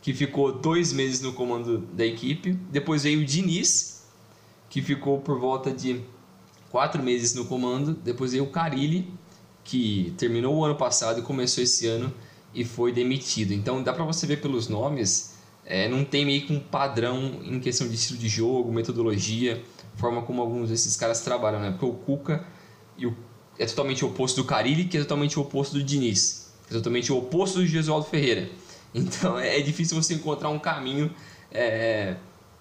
que 0.00 0.12
ficou 0.14 0.52
dois 0.52 0.92
meses 0.92 1.20
no 1.20 1.32
comando 1.32 1.78
da 1.92 2.04
equipe. 2.04 2.52
Depois 2.70 3.02
veio 3.02 3.20
o 3.20 3.24
Diniz, 3.24 4.06
que 4.68 4.80
ficou 4.82 5.20
por 5.20 5.38
volta 5.38 5.72
de 5.72 6.00
quatro 6.70 7.02
meses 7.02 7.34
no 7.34 7.44
comando. 7.44 7.94
Depois 7.94 8.32
veio 8.32 8.44
o 8.44 8.50
Carilli, 8.50 9.12
que 9.64 10.14
terminou 10.16 10.56
o 10.56 10.64
ano 10.64 10.76
passado 10.76 11.20
e 11.20 11.22
começou 11.22 11.62
esse 11.62 11.86
ano 11.86 12.12
e 12.54 12.64
foi 12.64 12.92
demitido. 12.92 13.52
Então 13.52 13.82
dá 13.82 13.92
para 13.92 14.04
você 14.04 14.26
ver 14.26 14.40
pelos 14.40 14.68
nomes 14.68 15.38
é, 15.68 15.86
não 15.86 16.02
tem 16.02 16.24
meio 16.24 16.46
que 16.46 16.52
um 16.52 16.58
padrão 16.58 17.42
em 17.44 17.60
questão 17.60 17.86
de 17.86 17.94
estilo 17.94 18.18
de 18.18 18.26
jogo, 18.26 18.72
metodologia, 18.72 19.62
forma 19.96 20.22
como 20.22 20.40
alguns 20.40 20.70
desses 20.70 20.96
caras 20.96 21.20
trabalham, 21.20 21.60
né? 21.60 21.70
Porque 21.72 21.84
o 21.84 21.92
Cuca 21.92 22.46
o, 22.98 23.12
é 23.58 23.66
totalmente 23.66 24.02
o 24.02 24.08
oposto 24.08 24.40
do 24.40 24.46
Carilli, 24.46 24.86
que 24.86 24.96
é 24.96 25.00
totalmente 25.00 25.38
o 25.38 25.42
oposto 25.42 25.74
do 25.74 25.84
Diniz, 25.84 26.47
é 26.70 26.74
totalmente 26.74 27.12
o 27.12 27.18
oposto 27.18 27.58
do 27.58 27.66
Gesualdo 27.66 28.06
Ferreira. 28.06 28.48
Então 28.94 29.38
é, 29.38 29.58
é 29.58 29.60
difícil 29.60 30.00
você 30.00 30.14
encontrar 30.14 30.48
um 30.48 30.58
caminho 30.58 31.14
é, 31.52 32.16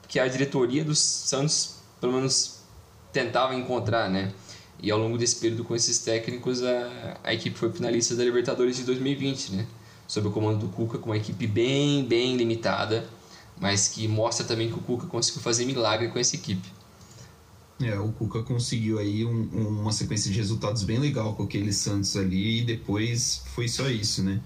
que 0.07 0.19
a 0.19 0.27
diretoria 0.27 0.83
dos 0.83 0.99
Santos, 0.99 1.75
pelo 1.99 2.13
menos, 2.13 2.59
tentava 3.11 3.55
encontrar, 3.55 4.09
né? 4.09 4.33
E 4.81 4.91
ao 4.91 4.99
longo 4.99 5.17
desse 5.17 5.37
período 5.37 5.63
com 5.63 5.75
esses 5.75 5.99
técnicos, 5.99 6.61
a, 6.63 7.17
a 7.23 7.33
equipe 7.33 7.57
foi 7.57 7.71
finalista 7.71 8.15
da 8.15 8.23
Libertadores 8.23 8.75
de 8.77 8.83
2020, 8.83 9.53
né? 9.53 9.67
Sob 10.07 10.27
o 10.27 10.31
comando 10.31 10.59
do 10.59 10.67
Cuca, 10.67 10.97
com 10.97 11.09
uma 11.09 11.17
equipe 11.17 11.47
bem, 11.47 12.05
bem 12.05 12.37
limitada, 12.37 13.07
mas 13.59 13.87
que 13.87 14.07
mostra 14.07 14.45
também 14.45 14.69
que 14.69 14.75
o 14.75 14.81
Cuca 14.81 15.07
conseguiu 15.07 15.41
fazer 15.41 15.65
milagre 15.65 16.09
com 16.09 16.19
essa 16.19 16.35
equipe. 16.35 16.76
É, 17.81 17.97
o 17.99 18.11
Cuca 18.11 18.41
conseguiu 18.41 18.97
aí 18.97 19.23
um, 19.23 19.49
uma 19.53 19.91
sequência 19.91 20.31
de 20.31 20.37
resultados 20.37 20.83
bem 20.83 20.97
legal 20.97 21.35
com 21.35 21.43
aquele 21.43 21.71
Santos 21.71 22.15
ali 22.17 22.61
e 22.61 22.63
depois 22.63 23.43
foi 23.53 23.67
só 23.67 23.87
isso, 23.89 24.23
né? 24.23 24.41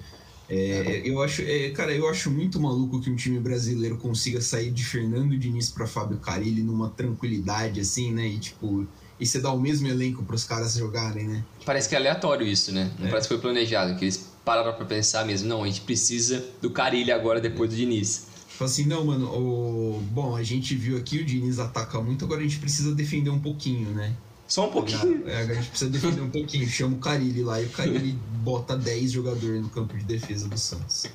É, 0.54 1.02
eu 1.06 1.22
acho, 1.22 1.42
é, 1.44 1.70
cara, 1.70 1.94
eu 1.94 2.10
acho 2.10 2.30
muito 2.30 2.60
maluco 2.60 3.00
que 3.00 3.10
um 3.10 3.16
time 3.16 3.40
brasileiro 3.40 3.98
consiga 3.98 4.42
sair 4.42 4.70
de 4.70 4.84
Fernando 4.84 5.38
Diniz 5.38 5.70
para 5.70 5.88
Fábio 5.88 6.18
Carilli 6.18 6.62
numa 6.62 6.90
tranquilidade 6.90 7.80
assim, 7.80 8.12
né? 8.12 8.28
E 8.28 8.38
tipo, 8.38 8.86
e 9.18 9.26
você 9.26 9.40
dá 9.40 9.50
o 9.50 9.58
mesmo 9.58 9.88
elenco 9.88 10.24
para 10.24 10.36
os 10.36 10.44
caras 10.44 10.74
jogarem, 10.74 11.26
né? 11.26 11.46
Parece 11.66 11.88
que 11.88 11.96
é 11.96 11.98
aleatório 11.98 12.46
isso, 12.46 12.74
né? 12.74 12.92
Não 13.00 13.08
é. 13.08 13.10
parece 13.10 13.30
que 13.30 13.34
foi 13.34 13.42
planejado, 13.42 13.96
que 13.98 14.04
eles 14.04 14.30
pararam 14.44 14.74
para 14.74 14.84
pensar 14.84 15.26
mesmo, 15.26 15.48
não, 15.48 15.64
a 15.64 15.68
gente 15.68 15.82
precisa 15.82 16.44
do 16.62 16.70
Carilli 16.70 17.14
agora 17.14 17.40
depois 17.40 17.70
do 17.70 17.76
Diniz. 17.78 18.28
Fala 18.62 18.70
assim, 18.70 18.86
não, 18.86 19.04
mano, 19.04 19.26
o... 19.26 20.04
bom, 20.12 20.36
a 20.36 20.44
gente 20.44 20.76
viu 20.76 20.96
aqui 20.96 21.18
o 21.18 21.26
Diniz 21.26 21.58
ataca 21.58 22.00
muito, 22.00 22.26
agora 22.26 22.42
a 22.42 22.44
gente 22.44 22.60
precisa 22.60 22.94
defender 22.94 23.32
um 23.32 23.40
pouquinho, 23.40 23.90
né? 23.90 24.16
Só 24.48 24.70
um 24.70 24.72
pouquinho. 24.72 25.28
É, 25.28 25.42
a 25.42 25.54
gente 25.56 25.70
precisa 25.70 25.90
defender 25.90 26.22
um 26.22 26.30
pouquinho. 26.30 26.68
Chama 26.68 26.96
o 26.96 27.00
Carilli 27.00 27.42
lá 27.42 27.60
e 27.60 27.66
o 27.66 27.70
Carilli 27.72 28.12
bota 28.44 28.78
10 28.78 29.14
jogadores 29.14 29.64
no 29.64 29.70
campo 29.70 29.98
de 29.98 30.04
defesa 30.04 30.48
do 30.48 30.60
Santos. 30.60 31.08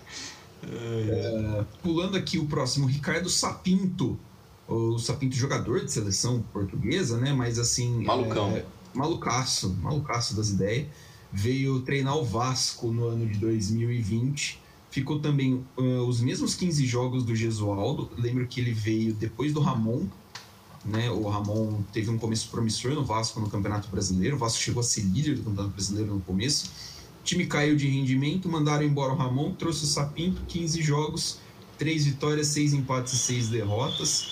É, 0.65 1.65
pulando 1.85 2.17
aqui 2.17 2.37
o 2.37 2.47
próximo, 2.47 2.89
Ricardo 2.89 3.31
Sapinto. 3.31 4.19
O 4.67 4.99
Sapinto, 4.99 5.37
jogador 5.37 5.85
de 5.85 5.93
seleção 5.93 6.43
portuguesa, 6.53 7.17
né? 7.17 7.33
Mas 7.33 7.61
assim. 7.61 8.03
Malucão. 8.03 8.57
É, 8.57 8.65
malucaço, 8.93 9.73
malucaço 9.81 10.35
das 10.35 10.51
ideias. 10.51 10.89
Veio 11.33 11.79
treinar 11.83 12.17
o 12.17 12.25
Vasco 12.25 12.91
no 12.91 13.07
ano 13.07 13.25
de 13.25 13.39
2020 13.39 14.66
Ficou 14.97 15.19
também 15.19 15.63
uh, 15.77 16.07
os 16.09 16.23
mesmos 16.23 16.55
15 16.55 16.87
jogos 16.87 17.23
do 17.23 17.37
Gesualdo. 17.37 18.11
Lembro 18.17 18.47
que 18.47 18.63
ele 18.63 18.73
veio 18.73 19.13
depois 19.13 19.53
do 19.53 19.61
Ramon. 19.61 20.07
Né? 20.83 21.11
O 21.11 21.29
Ramon 21.29 21.83
teve 21.93 22.09
um 22.09 22.17
começo 22.17 22.49
promissor 22.49 22.95
no 22.95 23.05
Vasco 23.05 23.39
no 23.39 23.51
Campeonato 23.51 23.91
Brasileiro. 23.91 24.37
O 24.37 24.39
Vasco 24.39 24.59
chegou 24.59 24.81
a 24.81 24.83
ser 24.83 25.03
líder 25.03 25.35
do 25.35 25.43
Campeonato 25.43 25.75
Brasileiro 25.75 26.15
no 26.15 26.21
começo. 26.23 26.71
O 27.21 27.25
time 27.25 27.45
caiu 27.45 27.77
de 27.77 27.87
rendimento, 27.87 28.49
mandaram 28.49 28.85
embora 28.85 29.13
o 29.13 29.17
Ramon, 29.17 29.53
trouxe 29.53 29.85
o 29.85 29.87
Sapinto, 29.87 30.41
15 30.49 30.81
jogos, 30.81 31.41
3 31.77 32.07
vitórias, 32.07 32.47
6 32.47 32.73
empates 32.73 33.13
e 33.13 33.19
6 33.19 33.49
derrotas. 33.51 34.29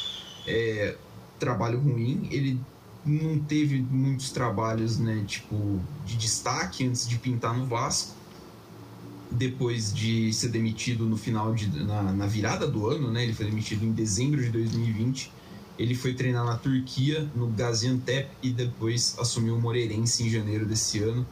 É, 0.46 0.96
trabalho 1.38 1.78
ruim. 1.78 2.26
Ele 2.30 2.58
não 3.04 3.38
teve 3.38 3.82
muitos 3.82 4.30
trabalhos 4.30 4.98
né, 4.98 5.24
tipo, 5.26 5.78
de 6.06 6.16
destaque 6.16 6.86
antes 6.86 7.06
de 7.06 7.18
pintar 7.18 7.54
no 7.54 7.66
Vasco 7.66 8.23
depois 9.34 9.92
de 9.92 10.32
ser 10.32 10.48
demitido 10.48 11.04
no 11.04 11.16
final 11.16 11.54
de 11.54 11.68
na, 11.84 12.02
na, 12.02 12.26
virada 12.26 12.66
do 12.66 12.88
ano, 12.88 13.10
né? 13.10 13.24
Ele 13.24 13.34
foi 13.34 13.46
demitido 13.46 13.84
em 13.84 13.92
dezembro 13.92 14.42
de 14.42 14.50
2020. 14.50 15.32
Ele 15.78 15.94
foi 15.94 16.14
treinar 16.14 16.44
na 16.44 16.56
Turquia, 16.56 17.28
no 17.34 17.48
Gaziantep 17.48 18.30
e 18.42 18.50
depois 18.50 19.16
assumiu 19.18 19.56
o 19.56 19.60
Moreirense 19.60 20.22
em 20.22 20.30
janeiro 20.30 20.64
desse 20.64 21.00
ano. 21.00 21.26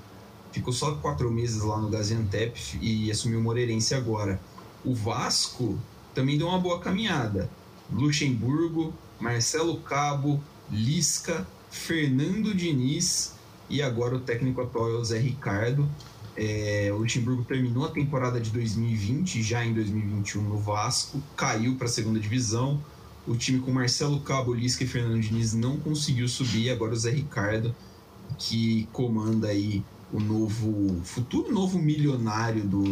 Ficou 0.50 0.72
só 0.72 0.94
quatro 0.96 1.30
meses 1.30 1.62
lá 1.62 1.80
no 1.80 1.88
Gaziantep 1.88 2.78
e 2.80 3.10
assumiu 3.10 3.38
o 3.38 3.42
Moreirense 3.42 3.94
agora. 3.94 4.40
O 4.84 4.94
Vasco 4.94 5.78
também 6.14 6.36
deu 6.36 6.48
uma 6.48 6.58
boa 6.58 6.80
caminhada. 6.80 7.48
Luxemburgo, 7.90 8.92
Marcelo 9.20 9.76
Cabo, 9.78 10.42
Lisca, 10.70 11.46
Fernando 11.70 12.54
Diniz 12.54 13.34
e 13.70 13.80
agora 13.80 14.16
o 14.16 14.20
técnico 14.20 14.60
atual 14.60 14.90
é 14.90 14.94
o 14.94 15.04
Zé 15.04 15.18
Ricardo. 15.18 15.88
É, 16.36 16.90
o 16.92 16.98
Luxemburgo 16.98 17.44
terminou 17.44 17.84
a 17.84 17.90
temporada 17.90 18.40
de 18.40 18.50
2020, 18.50 19.42
já 19.42 19.64
em 19.64 19.74
2021 19.74 20.42
no 20.42 20.58
Vasco, 20.58 21.22
caiu 21.36 21.74
para 21.76 21.86
a 21.86 21.90
segunda 21.90 22.18
divisão. 22.18 22.82
O 23.26 23.36
time 23.36 23.60
com 23.60 23.70
Marcelo 23.70 24.18
Cabo, 24.20 24.52
Lisca 24.52 24.82
e 24.84 24.86
Fernando 24.86 25.20
Diniz 25.20 25.52
não 25.52 25.76
conseguiu 25.76 26.26
subir. 26.26 26.70
Agora 26.70 26.92
o 26.92 26.96
Zé 26.96 27.10
Ricardo, 27.10 27.74
que 28.38 28.88
comanda 28.92 29.48
aí 29.48 29.84
o 30.12 30.20
novo 30.20 31.00
futuro 31.04 31.52
novo 31.52 31.78
milionário 31.78 32.64
do, 32.64 32.82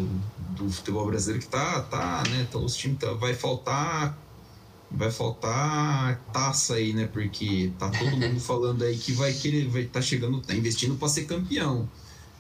do 0.57 0.71
futebol 0.71 1.07
brasileiro, 1.07 1.45
que 1.45 1.51
tá, 1.51 1.83
tá, 1.83 2.23
né? 2.31 2.47
Tá, 2.51 2.59
os 2.59 2.75
times 2.77 2.99
tá, 2.99 3.13
vai 3.13 3.35
faltar 3.35 4.17
vai 4.91 5.11
faltar 5.11 6.21
taça 6.33 6.75
aí, 6.75 6.93
né? 6.93 7.07
Porque 7.07 7.73
tá 7.79 7.89
todo 7.91 8.17
mundo 8.17 8.41
falando 8.41 8.83
aí 8.83 8.97
que 8.97 9.13
vai 9.13 9.33
querer, 9.33 9.69
vai 9.69 9.85
tá 9.85 10.03
chegando, 10.03 10.41
tá 10.41 10.55
investindo 10.55 10.97
para 10.97 11.09
ser 11.09 11.25
campeão. 11.25 11.89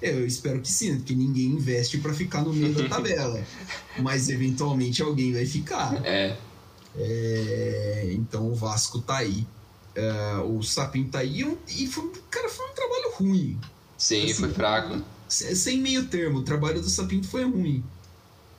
Eu 0.02 0.26
espero 0.26 0.61
que 0.61 0.71
sim, 0.71 0.97
porque 0.97 1.14
ninguém 1.14 1.47
investe 1.47 1.99
para 1.99 2.14
ficar 2.14 2.42
no 2.42 2.52
meio 2.52 2.75
da 2.75 2.88
tabela. 2.88 3.42
Mas 3.99 4.28
eventualmente 4.28 5.02
alguém 5.02 5.33
vai 5.33 5.45
ficar. 5.45 6.04
É. 6.04 6.37
é 6.97 8.11
então 8.12 8.50
o 8.50 8.54
Vasco 8.54 9.00
tá 9.00 9.19
aí. 9.19 9.47
É, 9.95 10.37
o 10.38 10.62
Sapinho 10.62 11.09
tá 11.09 11.19
aí 11.19 11.45
e 11.69 11.87
foi, 11.87 12.11
cara, 12.30 12.49
foi 12.49 12.66
um 12.66 12.75
trabalho 12.75 13.12
ruim. 13.14 13.61
Sim, 13.99 14.25
assim, 14.25 14.35
foi 14.35 14.50
fraco. 14.50 15.02
Sem 15.28 15.78
meio 15.78 16.07
termo, 16.07 16.38
o 16.38 16.42
trabalho 16.42 16.80
do 16.80 16.88
Sapinto 16.88 17.28
foi 17.28 17.45
ruim. 17.45 17.85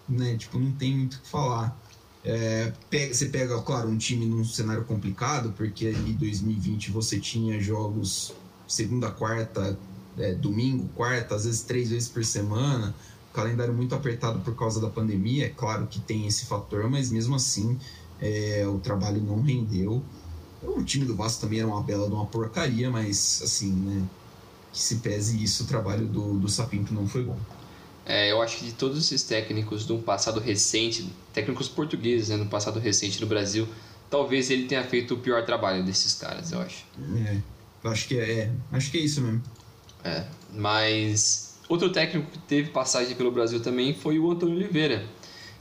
Né? 0.08 0.38
Tipo, 0.38 0.60
não 0.60 0.72
tem 0.74 0.96
muito 0.96 1.16
o 1.16 1.22
que 1.22 1.30
falar. 1.30 1.78
É, 2.24 2.72
pega, 2.90 3.14
você 3.14 3.26
pega, 3.26 3.60
claro, 3.62 3.90
um 3.90 3.98
time 3.98 4.26
num 4.26 4.46
cenário 4.46 4.86
complicado, 4.86 5.54
porque 5.58 5.88
ali 5.88 6.12
em 6.12 6.16
2020 6.16 6.92
você 6.92 7.20
tinha 7.20 7.60
jogos 7.60 8.34
segunda, 8.68 9.10
quarta, 9.12 9.78
é, 10.18 10.34
domingo, 10.34 10.90
quarta, 10.96 11.36
às 11.36 11.46
vezes 11.46 11.62
três 11.62 11.90
vezes 11.90 12.10
por 12.10 12.24
semana. 12.24 12.94
O 13.30 13.34
calendário 13.34 13.74
muito 13.74 13.96
apertado 13.96 14.40
por 14.40 14.56
causa 14.56 14.82
da 14.82 14.90
pandemia, 14.90 15.46
é 15.46 15.50
claro 15.50 15.88
que 15.88 16.00
tem 16.00 16.28
esse 16.28 16.46
fator, 16.46 16.90
mas 16.90 17.10
mesmo 17.10 17.36
assim 17.36 17.80
é, 18.20 18.66
o 18.68 18.78
trabalho 18.80 19.22
não 19.22 19.42
rendeu. 19.42 20.04
O 20.62 20.84
time 20.84 21.06
do 21.06 21.16
Vasco 21.16 21.42
também 21.42 21.60
era 21.60 21.68
uma 21.68 21.82
bela 21.82 22.08
de 22.08 22.14
uma 22.14 22.26
porcaria, 22.26 22.90
mas 22.92 23.42
assim, 23.44 23.72
né? 23.72 24.08
Que 24.72 24.80
se 24.80 24.98
pese 24.98 25.42
isso, 25.42 25.64
o 25.64 25.66
trabalho 25.66 26.06
do, 26.06 26.38
do 26.38 26.48
Sapinto 26.48 26.94
não 26.94 27.08
foi 27.08 27.24
bom. 27.24 27.38
É, 28.06 28.32
eu 28.32 28.42
acho 28.42 28.58
que 28.58 28.66
de 28.66 28.74
todos 28.74 28.98
esses 28.98 29.24
técnicos 29.24 29.86
de 29.86 29.94
um 29.94 30.02
passado 30.02 30.40
recente, 30.40 31.12
técnicos 31.34 31.68
portugueses 31.68 32.30
né, 32.30 32.38
no 32.38 32.48
passado 32.48 32.80
recente 32.80 33.20
no 33.22 33.28
Brasil, 33.28 33.68
talvez 34.10 34.50
ele 34.50 34.66
tenha 34.66 34.84
feito 34.84 35.14
o 35.14 35.18
pior 35.18 35.46
trabalho 35.46 35.84
desses 35.84 36.14
caras, 36.14 36.52
eu 36.52 36.60
acho. 36.60 36.86
É, 37.16 37.38
acho 37.84 38.08
que 38.08 38.18
é, 38.18 38.32
é 38.32 38.52
acho 38.72 38.92
que 38.92 38.98
é 38.98 39.02
isso 39.02 39.22
mesmo. 39.22 39.42
É, 40.04 40.26
mas 40.54 41.60
outro 41.70 41.92
técnico 41.92 42.32
que 42.32 42.40
teve 42.40 42.70
passagem 42.70 43.16
pelo 43.16 43.32
Brasil 43.32 43.62
também 43.62 43.94
foi 43.94 44.20
o 44.20 44.32
Antônio 44.32 44.56
Oliveira, 44.56 45.06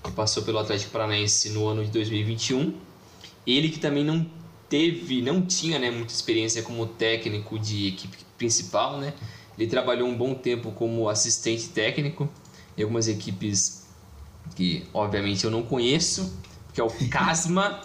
que 0.02 0.10
passou 0.12 0.42
pelo 0.42 0.58
Atlético 0.58 0.90
Paranaense 0.90 1.50
no 1.50 1.66
ano 1.66 1.84
de 1.84 1.90
2021. 1.90 2.74
Ele 3.46 3.68
que 3.68 3.78
também 3.78 4.04
não 4.04 4.26
teve, 4.68 5.20
não 5.20 5.42
tinha 5.42 5.78
né, 5.78 5.90
muita 5.90 6.12
experiência 6.12 6.62
como 6.62 6.86
técnico 6.86 7.58
de 7.58 7.88
equipe 7.88 8.16
principal, 8.38 8.98
né? 8.98 9.12
Ele 9.58 9.68
trabalhou 9.68 10.08
um 10.08 10.16
bom 10.16 10.34
tempo 10.34 10.72
como 10.72 11.08
assistente 11.08 11.68
técnico 11.68 12.28
em 12.78 12.82
algumas 12.82 13.08
equipes 13.08 13.86
que, 14.56 14.86
obviamente, 14.94 15.44
eu 15.44 15.50
não 15.50 15.62
conheço, 15.62 16.38
que 16.72 16.80
é 16.80 16.84
o 16.84 16.90
Casma, 17.10 17.82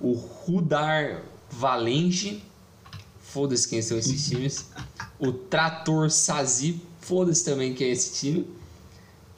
o 0.00 0.12
Rudar 0.12 1.22
Valenge 1.50 2.42
Foda-se 3.32 3.68
quem 3.68 3.80
são 3.80 3.98
esses 3.98 4.28
times. 4.28 4.66
O 5.18 5.32
Trator 5.32 6.10
Sazi, 6.10 6.80
foda-se 7.00 7.44
também 7.44 7.74
quem 7.74 7.88
é 7.88 7.90
esse 7.90 8.18
time. 8.18 8.46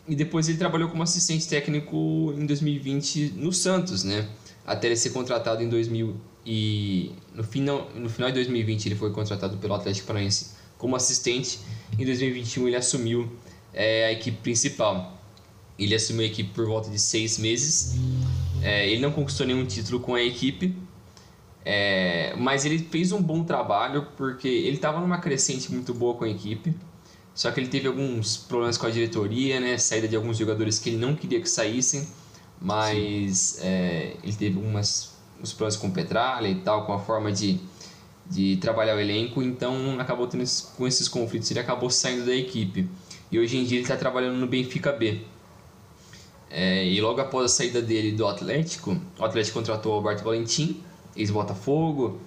E 0.08 0.14
depois 0.14 0.49
ele 0.49 0.58
trabalhou 0.58 0.88
como 0.88 1.02
assistente 1.02 1.46
técnico 1.46 2.34
em 2.37 2.46
2020 2.46 3.34
no 3.37 3.52
Santos, 3.52 4.02
né? 4.02 4.28
Até 4.66 4.88
ele 4.88 4.96
ser 4.96 5.11
contratado 5.11 5.62
em 5.62 5.68
2000 5.68 6.16
e 6.44 7.12
no 7.34 7.44
final, 7.44 7.88
no 7.94 8.08
final 8.08 8.28
de 8.30 8.34
2020 8.34 8.87
ele 8.87 8.94
foi 8.96 9.12
contratado 9.12 9.56
pelo 9.58 9.75
Atlético 9.75 10.06
Paranaense 10.06 10.50
como 10.76 10.96
assistente. 10.96 11.61
Em 11.99 12.04
2021 12.04 12.68
ele 12.68 12.76
assumiu 12.76 13.30
é, 13.72 14.06
a 14.06 14.12
equipe 14.12 14.38
principal. 14.38 15.20
Ele 15.78 15.94
assumiu 15.94 16.22
a 16.22 16.26
equipe 16.26 16.50
por 16.52 16.66
volta 16.66 16.90
de 16.90 16.99
seis 16.99 17.38
meses. 17.38 17.94
É, 18.62 18.88
ele 18.88 19.00
não 19.00 19.12
conquistou 19.12 19.46
nenhum 19.46 19.64
título 19.64 20.00
com 20.00 20.14
a 20.14 20.22
equipe, 20.22 20.75
é, 21.64 22.35
mas 22.37 22.64
ele 22.64 22.78
fez 22.78 23.12
um 23.12 23.23
bom 23.23 23.45
trabalho 23.45 24.09
porque 24.16 24.49
ele 24.49 24.76
estava 24.76 25.00
numa 25.00 25.19
crescente 25.19 25.73
muito 25.73 25.95
boa 25.95 26.14
com 26.14 26.25
a 26.25 26.28
equipe. 26.28 26.75
Só 27.35 27.50
que 27.50 27.61
ele 27.61 27.69
teve 27.69 27.88
alguns 27.88 28.37
problemas 28.37 28.76
com 28.76 28.87
a 28.87 28.90
diretoria, 28.90 29.59
né? 29.59 29.78
Saída 29.78 30.07
de 30.07 30.16
alguns 30.16 30.37
jogadores 30.37 30.78
que 30.78 30.90
ele 30.90 30.99
não 30.99 31.14
queria 31.14 31.40
que 31.40 31.49
saíssem. 31.49 32.07
mas 32.61 33.59
é, 33.62 34.16
ele 34.23 34.35
teve 34.35 34.57
algumas 34.57 35.12
os 35.42 35.52
problemas 35.52 35.76
com 35.76 35.90
Petralha 35.90 36.49
e 36.49 36.54
tal, 36.57 36.87
com 36.87 36.92
a 36.92 37.00
forma 37.00 37.33
de, 37.33 37.59
de 38.31 38.57
trabalhar 38.59 38.95
o 38.95 39.00
elenco, 39.00 39.42
então 39.42 39.99
acabou 39.99 40.26
tendo 40.26 40.42
esses, 40.42 40.61
com 40.61 40.87
esses 40.87 41.09
conflitos, 41.09 41.50
ele 41.50 41.61
acabou 41.61 41.90
saindo 41.90 42.25
da 42.25 42.35
equipe. 42.35 42.88
E 43.31 43.38
hoje 43.38 43.57
em 43.57 43.64
dia 43.64 43.78
ele 43.78 43.85
está 43.85 43.97
trabalhando 43.97 44.37
no 44.37 44.47
Benfica 44.47 44.92
B. 44.92 45.23
É, 46.49 46.87
e 46.87 47.00
logo 47.00 47.21
após 47.21 47.47
a 47.47 47.49
saída 47.49 47.83
dele 47.83 48.12
do 48.12 48.26
Atlético, 48.26 48.97
o 49.19 49.25
Atlético 49.25 49.59
contratou 49.59 49.92
o 49.92 49.97
Alberto 49.97 50.23
Valentim, 50.23 50.83
ex-Botafogo, 51.16 52.19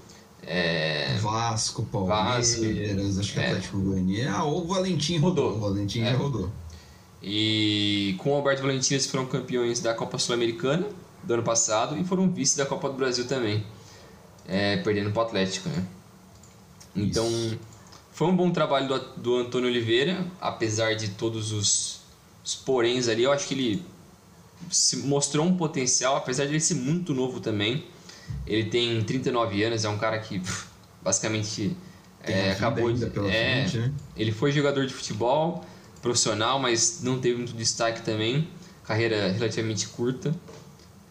é... 0.43 1.17
Vasco, 1.17 1.83
Palmeiras, 1.83 2.55
Vasco, 2.55 3.19
acho 3.19 3.33
que 3.33 3.39
é. 3.39 3.47
Atlético 3.47 3.79
Goianiense. 3.79 4.27
Ah, 4.27 4.43
o 4.43 4.65
Valentim 4.65 5.17
rodou. 5.17 5.53
rodou. 5.53 5.57
O 5.57 5.73
Valentim 5.73 6.01
é. 6.01 6.11
já 6.11 6.17
rodou. 6.17 6.51
E 7.21 8.15
com 8.19 8.31
o 8.31 8.35
Alberto 8.35 8.61
Valentim 8.61 8.93
eles 8.93 9.07
foram 9.07 9.25
campeões 9.25 9.79
da 9.79 9.93
Copa 9.95 10.19
Sul-Americana 10.19 10.87
do 11.23 11.33
ano 11.33 11.43
passado 11.43 11.97
e 11.97 12.03
foram 12.03 12.29
vice 12.29 12.55
da 12.55 12.65
Copa 12.65 12.87
do 12.87 12.95
Brasil 12.95 13.25
também, 13.25 13.65
é, 14.47 14.77
perdendo 14.77 15.11
para 15.11 15.23
o 15.23 15.25
Atlético, 15.25 15.69
né? 15.69 15.83
Então, 16.95 17.27
Isso. 17.27 17.59
foi 18.11 18.27
um 18.27 18.35
bom 18.35 18.51
trabalho 18.51 18.87
do, 18.87 18.99
do 19.17 19.37
Antônio 19.37 19.67
Oliveira, 19.67 20.25
apesar 20.39 20.95
de 20.95 21.09
todos 21.09 21.51
os, 21.51 22.01
os 22.43 22.53
poréns 22.53 23.07
ali. 23.07 23.23
Eu 23.23 23.31
acho 23.31 23.47
que 23.47 23.55
ele 23.55 23.85
se 24.69 24.97
mostrou 24.97 25.45
um 25.45 25.57
potencial, 25.57 26.15
apesar 26.15 26.45
de 26.45 26.51
ele 26.51 26.61
ser 26.61 26.75
muito 26.75 27.13
novo 27.13 27.39
também. 27.39 27.83
Ele 28.45 28.69
tem 28.69 29.03
39 29.03 29.63
anos, 29.63 29.85
é 29.85 29.89
um 29.89 29.97
cara 29.97 30.19
que 30.19 30.41
basicamente 31.01 31.75
é, 32.23 32.51
acabou 32.51 32.91
de. 32.91 33.05
É, 33.05 33.67
frente, 33.67 33.77
né? 33.77 33.93
Ele 34.15 34.31
foi 34.31 34.51
jogador 34.51 34.85
de 34.85 34.93
futebol 34.93 35.65
profissional, 36.01 36.59
mas 36.59 37.01
não 37.01 37.19
teve 37.19 37.37
muito 37.37 37.53
destaque 37.53 38.01
também. 38.01 38.47
Carreira 38.83 39.31
relativamente 39.31 39.87
curta. 39.87 40.35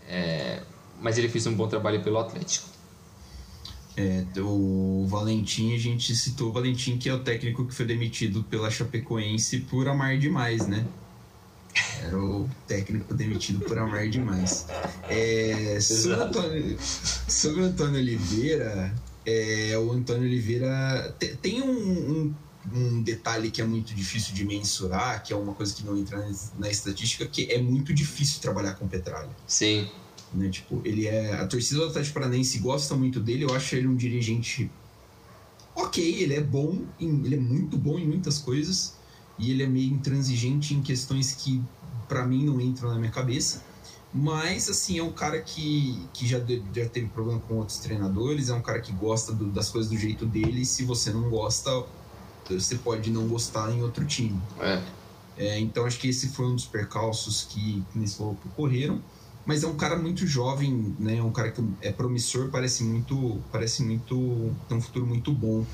É, 0.09 0.61
mas 1.01 1.19
ele 1.19 1.29
fez 1.29 1.47
um 1.47 1.55
bom 1.55 1.67
trabalho 1.67 2.03
pelo 2.03 2.19
Atlético. 2.19 2.69
É, 3.97 4.25
o 4.41 5.07
Valentim, 5.09 5.75
a 5.75 5.79
gente 5.79 6.15
citou 6.17 6.49
o 6.51 6.53
Valentim, 6.53 6.99
que 6.99 7.09
é 7.09 7.15
o 7.15 7.21
técnico 7.21 7.65
que 7.65 7.75
foi 7.75 7.87
demitido 7.87 8.43
pela 8.45 8.71
Chapecoense 8.71 9.61
por 9.61 9.89
amar 9.89 10.19
demais, 10.19 10.67
né? 10.67 10.85
Era 12.03 12.19
o 12.19 12.49
técnico 12.67 13.15
demitido 13.15 13.65
por 13.65 13.79
amar 13.79 14.09
demais. 14.09 14.67
É, 15.09 15.79
sobre, 15.81 16.13
o 16.13 16.23
Antônio, 16.23 16.79
sobre 16.81 17.63
o 17.63 17.65
Antônio 17.65 18.01
Oliveira, 18.01 18.95
é, 19.27 19.77
o 19.79 19.91
Antônio 19.93 20.23
Oliveira 20.23 21.15
tem 21.41 21.63
um, 21.63 21.71
um, 21.71 22.35
um, 22.73 23.03
detalhe 23.03 23.51
que 23.51 23.61
é 23.61 23.65
muito 23.65 23.95
difícil 23.95 24.35
de 24.35 24.45
mensurar, 24.45 25.23
que 25.23 25.33
é 25.33 25.37
uma 25.37 25.55
coisa 25.55 25.75
que 25.75 25.85
não 25.85 25.97
entra 25.97 26.19
na, 26.19 26.35
na 26.59 26.71
estatística, 26.71 27.27
que 27.27 27.51
é 27.51 27.61
muito 27.61 27.95
difícil 27.95 28.41
trabalhar 28.41 28.75
com 28.75 28.87
Petralha. 28.87 29.31
Sim. 29.47 29.89
Né, 30.33 30.49
tipo, 30.49 30.81
ele 30.85 31.07
é. 31.07 31.35
A 31.35 31.47
torcida 31.47 31.81
do 31.81 31.87
Atlético 31.87 32.15
Paranaense 32.15 32.59
gosta 32.59 32.95
muito 32.95 33.21
dele, 33.21 33.45
eu 33.45 33.55
acho 33.55 33.77
ele 33.77 33.87
um 33.87 33.97
dirigente. 33.97 34.71
Ok, 35.75 36.05
ele 36.05 36.35
é 36.35 36.41
bom, 36.41 36.83
ele 37.01 37.35
é 37.35 37.39
muito 37.39 37.77
bom 37.77 37.99
em 37.99 38.07
muitas 38.07 38.39
coisas, 38.39 38.95
e 39.39 39.51
ele 39.51 39.63
é 39.63 39.67
meio 39.67 39.93
intransigente 39.93 40.75
em 40.75 40.83
questões 40.83 41.33
que 41.33 41.63
para 42.09 42.27
mim 42.27 42.45
não 42.45 42.61
entram 42.61 42.91
na 42.91 42.99
minha 42.99 43.11
cabeça. 43.11 43.63
Mas, 44.13 44.69
assim, 44.69 44.99
é 44.99 45.03
um 45.03 45.11
cara 45.11 45.41
que, 45.41 46.01
que 46.13 46.25
já, 46.25 46.39
já 46.39 46.89
teve 46.89 47.09
problema 47.09 47.41
com 47.41 47.57
outros 47.57 47.79
treinadores, 47.79 48.49
é 48.49 48.55
um 48.55 48.63
cara 48.63 48.81
que 48.81 48.93
gosta 48.93 49.33
do, 49.33 49.47
das 49.47 49.71
coisas 49.71 49.91
do 49.91 49.99
jeito 49.99 50.25
dele. 50.25 50.61
E 50.61 50.65
se 50.65 50.85
você 50.85 51.13
não 51.13 51.29
gosta, 51.29 51.85
você 52.49 52.77
pode 52.77 53.11
não 53.11 53.27
gostar 53.27 53.73
em 53.73 53.83
outro 53.83 54.05
time. 54.05 54.41
É. 54.61 54.81
É, 55.37 55.59
então, 55.59 55.85
acho 55.85 55.99
que 55.99 56.09
esse 56.09 56.29
foi 56.29 56.47
um 56.47 56.55
dos 56.55 56.67
percalços 56.67 57.43
que, 57.51 57.83
que 57.93 57.99
nesse 57.99 58.17
falou 58.17 58.39
ocorreram. 58.47 59.03
Mas 59.45 59.63
é 59.63 59.67
um 59.67 59.77
cara 59.77 59.99
muito 59.99 60.27
jovem, 60.27 60.95
né? 60.99 61.17
É 61.17 61.23
um 61.23 61.33
cara 61.33 61.51
que 61.51 61.63
é 61.83 61.93
promissor, 61.93 62.51
parece 62.51 62.83
muito, 62.83 63.43
parece 63.53 63.83
muito, 63.83 64.55
tem 64.69 64.79
um 64.79 64.81
futuro 64.81 65.05
muito 65.05 65.33
bom 65.33 65.67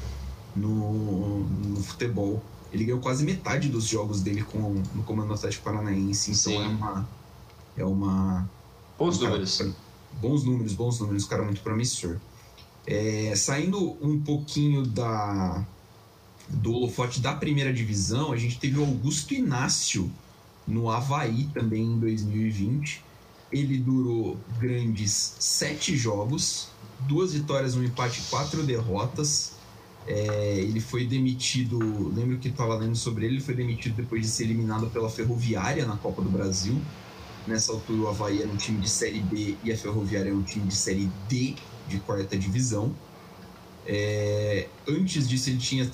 no, 0.57 1.44
no 1.44 1.83
futebol. 1.83 2.42
Ele 2.72 2.85
ganhou 2.85 3.00
quase 3.00 3.24
metade 3.24 3.68
dos 3.68 3.85
jogos 3.85 4.20
dele 4.20 4.42
com, 4.42 4.83
no 4.94 5.02
Comando 5.02 5.33
Atlético 5.33 5.64
Paranaense. 5.64 6.30
Então 6.30 6.52
Sim. 6.52 6.64
é 6.64 6.68
uma. 6.68 7.09
É 7.76 7.85
uma. 7.85 8.50
Bons 8.98 9.18
um 9.18 9.24
números. 9.24 9.59
Cara, 9.59 9.72
bons 10.20 10.44
números, 10.44 10.72
bons 10.74 11.00
números, 11.00 11.24
cara 11.24 11.42
muito 11.42 11.61
promissor. 11.61 12.16
É, 12.87 13.35
saindo 13.37 13.96
um 14.00 14.20
pouquinho 14.20 14.87
da 14.87 15.64
do 16.48 16.74
holofote 16.74 17.20
da 17.20 17.33
primeira 17.33 17.72
divisão, 17.72 18.33
a 18.33 18.37
gente 18.37 18.59
teve 18.59 18.78
o 18.78 18.85
Augusto 18.85 19.33
Inácio 19.33 20.11
no 20.66 20.90
Havaí 20.90 21.48
também 21.54 21.85
em 21.85 21.98
2020. 21.98 23.04
Ele 23.52 23.78
durou 23.78 24.37
grandes 24.59 25.37
sete 25.38 25.96
jogos, 25.96 26.68
duas 27.00 27.33
vitórias, 27.33 27.76
um 27.76 27.83
empate, 27.83 28.22
quatro 28.30 28.62
derrotas. 28.62 29.52
É, 30.06 30.58
ele 30.58 30.80
foi 30.80 31.06
demitido, 31.06 31.78
lembro 32.14 32.38
que 32.38 32.48
estava 32.48 32.74
lendo 32.74 32.96
sobre 32.96 33.26
ele, 33.26 33.34
ele 33.36 33.42
foi 33.42 33.54
demitido 33.54 33.96
depois 33.96 34.22
de 34.22 34.28
ser 34.28 34.44
eliminado 34.44 34.88
pela 34.90 35.10
Ferroviária 35.10 35.86
na 35.86 35.96
Copa 35.96 36.22
do 36.22 36.30
Brasil. 36.30 36.80
Nessa 37.46 37.72
altura 37.72 38.02
o 38.02 38.08
Havaí 38.08 38.42
era 38.42 38.50
um 38.50 38.56
time 38.56 38.80
de 38.80 38.88
Série 38.88 39.20
B 39.20 39.56
e 39.62 39.72
a 39.72 39.76
Ferroviária 39.76 40.28
era 40.28 40.36
um 40.36 40.42
time 40.42 40.66
de 40.66 40.74
Série 40.74 41.10
D, 41.28 41.54
de 41.88 41.98
quarta 42.00 42.36
divisão. 42.36 42.94
É, 43.86 44.68
antes 44.88 45.28
disso 45.28 45.50
ele 45.50 45.58
tinha, 45.58 45.90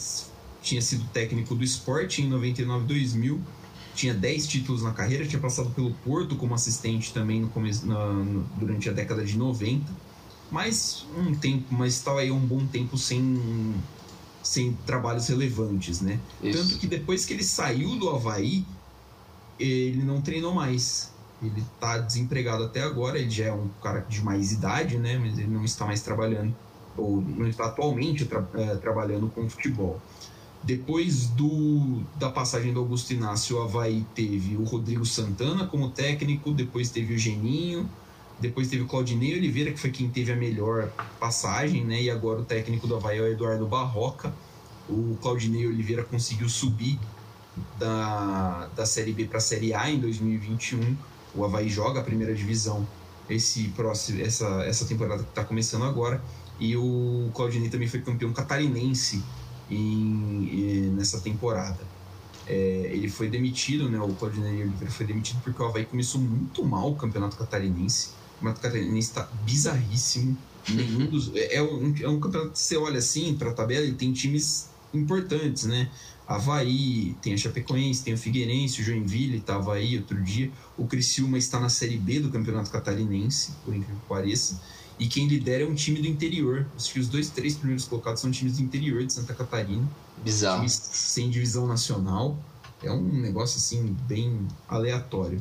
tinha 0.63 0.83
sido 0.83 1.05
técnico 1.13 1.55
do 1.55 1.65
esporte 1.65 2.23
em 2.23 2.31
99-2000, 2.31 3.39
tinha 3.95 4.13
10 4.13 4.47
títulos 4.47 4.83
na 4.83 4.93
carreira, 4.93 5.27
tinha 5.27 5.41
passado 5.41 5.71
pelo 5.71 5.93
Porto 6.05 6.37
como 6.37 6.55
assistente 6.55 7.13
também 7.13 7.41
no 7.41 7.49
começo, 7.49 7.87
na, 7.87 8.13
no, 8.13 8.43
durante 8.59 8.89
a 8.89 8.93
década 8.93 9.25
de 9.25 9.37
90 9.37 10.07
mas 10.51 11.07
um 11.17 11.35
tempo, 11.35 11.75
mas 11.75 11.95
estava 11.95 12.21
aí 12.21 12.31
um 12.31 12.39
bom 12.39 12.65
tempo 12.67 12.97
sem 12.97 13.75
sem 14.47 14.73
trabalhos 14.87 15.27
relevantes, 15.27 16.01
né? 16.01 16.21
Isso. 16.41 16.59
Tanto 16.59 16.79
que 16.79 16.87
depois 16.87 17.25
que 17.25 17.33
ele 17.33 17.43
saiu 17.43 17.97
do 17.97 18.09
Havaí, 18.09 18.65
ele 19.59 20.05
não 20.05 20.21
treinou 20.21 20.55
mais. 20.55 21.13
Ele 21.43 21.61
está 21.61 21.99
desempregado 21.99 22.65
até 22.65 22.81
agora, 22.83 23.19
ele 23.19 23.29
já 23.29 23.47
é 23.47 23.53
um 23.53 23.69
cara 23.83 24.01
de 24.09 24.23
mais 24.23 24.53
idade, 24.53 24.99
né? 24.99 25.19
Mas 25.19 25.37
ele 25.37 25.49
não 25.49 25.65
está 25.65 25.85
mais 25.85 26.01
trabalhando, 26.01 26.55
ou 26.97 27.21
não 27.21 27.49
está 27.49 27.67
atualmente 27.67 28.25
tra 28.25 28.47
é, 28.55 28.77
trabalhando 28.77 29.29
com 29.29 29.51
futebol. 29.51 30.01
Depois 30.63 31.27
do, 31.27 32.03
da 32.17 32.31
passagem 32.31 32.73
do 32.73 32.81
Augusto 32.81 33.13
Inácio, 33.13 33.57
o 33.57 33.63
Havaí 33.63 34.07
teve 34.15 34.57
o 34.57 34.63
Rodrigo 34.63 35.05
Santana 35.05 35.67
como 35.67 35.91
técnico, 35.91 36.53
depois 36.53 36.89
teve 36.91 37.15
o 37.15 37.19
Geninho, 37.19 37.89
depois 38.39 38.69
teve 38.69 38.83
o 38.83 38.87
Claudinei 38.87 39.35
Oliveira, 39.35 39.73
que 39.73 39.79
foi 39.79 39.91
quem 39.91 40.11
teve 40.11 40.31
a 40.31 40.37
melhor 40.37 40.91
passagem, 41.19 41.85
né? 41.85 42.03
E 42.03 42.11
agora 42.11 42.41
o 42.41 42.45
técnico 42.45 42.87
do 42.87 42.97
Havaí 42.97 43.19
é 43.19 43.23
o 43.23 43.27
Eduardo 43.27 43.67
Barroca. 43.67 44.33
O 44.89 45.17
Claudinei 45.23 45.67
Oliveira 45.67 46.05
conseguiu 46.05 46.49
subir 46.49 46.99
da, 47.79 48.69
da 48.77 48.85
Série 48.85 49.13
B 49.13 49.25
para 49.25 49.39
a 49.39 49.41
Série 49.41 49.73
A 49.73 49.91
em 49.91 49.99
2021. 49.99 50.97
O 51.35 51.45
Havaí 51.45 51.69
joga 51.69 52.01
a 52.01 52.03
primeira 52.03 52.35
divisão 52.35 52.87
esse 53.29 53.69
próximo, 53.69 54.21
essa, 54.23 54.47
essa 54.65 54.85
temporada 54.85 55.23
que 55.23 55.31
está 55.31 55.43
começando 55.43 55.85
agora. 55.85 56.23
E 56.61 56.77
o 56.77 57.31
Claudinei 57.35 57.71
também 57.71 57.89
foi 57.89 58.01
campeão 58.01 58.33
catarinense 58.35 59.23
em, 59.71 59.79
em 59.79 60.81
nessa 60.91 61.21
temporada. 61.21 61.81
É, 62.47 62.91
ele 62.93 63.09
foi 63.09 63.29
demitido, 63.29 63.89
né? 63.89 63.99
O 63.99 64.13
Claudinei 64.13 64.63
Oliveira 64.63 64.91
foi 64.91 65.07
demitido 65.07 65.41
porque 65.43 65.61
o 65.61 65.67
Havaí 65.67 65.87
começou 65.87 66.21
muito 66.21 66.63
mal 66.67 66.93
o 66.93 66.97
campeonato 66.97 67.35
catarinense 67.39 68.11
campeonato 68.37 68.61
catarinense 68.61 69.09
está 69.09 69.29
bizarríssimo. 69.45 70.37
Nenhum 70.69 71.07
dos, 71.07 71.31
é, 71.35 71.57
é, 71.57 71.63
um, 71.63 71.95
é 72.01 72.09
um 72.09 72.19
campeonato 72.19 72.53
que 72.53 72.59
você 72.59 72.77
olha 72.77 72.99
assim 72.99 73.35
para 73.35 73.51
a 73.51 73.53
tabela 73.53 73.87
e 73.87 73.93
tem 73.93 74.13
times 74.13 74.69
importantes, 74.93 75.65
né? 75.65 75.91
Havaí, 76.27 77.15
tem 77.23 77.35
a 77.35 77.37
Chapecoense, 77.37 78.03
tem 78.03 78.15
o 78.15 78.19
Figueirense, 78.19 78.81
o 78.81 78.85
Joinville 78.85 79.39
estava 79.39 79.75
aí 79.75 79.97
outro 79.97 80.21
dia. 80.21 80.51
O 80.77 80.85
Criciúma 80.87 81.39
está 81.39 81.61
na 81.61 81.69
Série 81.69 81.97
B 81.97 82.19
do 82.19 82.31
Campeonato 82.31 82.69
Catarinense, 82.69 83.53
por 83.65 83.73
incrível 83.75 83.97
que 83.97 84.09
pareça. 84.09 84.61
E 84.99 85.07
quem 85.07 85.29
lidera 85.29 85.63
é 85.63 85.67
um 85.67 85.75
time 85.75 86.01
do 86.01 86.09
interior. 86.09 86.67
Acho 86.75 86.93
que 86.93 86.99
os 86.99 87.07
dois, 87.07 87.29
três 87.31 87.55
primeiros 87.55 87.85
colocados 87.85 88.21
são 88.21 88.31
times 88.31 88.57
do 88.57 88.63
interior 88.63 89.05
de 89.05 89.13
Santa 89.13 89.35
Catarina. 89.35 89.89
Bizarro. 90.25 90.57
Times 90.57 90.73
sem 90.73 91.31
divisão 91.31 91.67
nacional. 91.67 92.37
É 92.83 92.91
um 92.91 93.03
negócio 93.03 93.59
assim 93.59 93.95
bem 94.09 94.49
aleatório. 94.69 95.41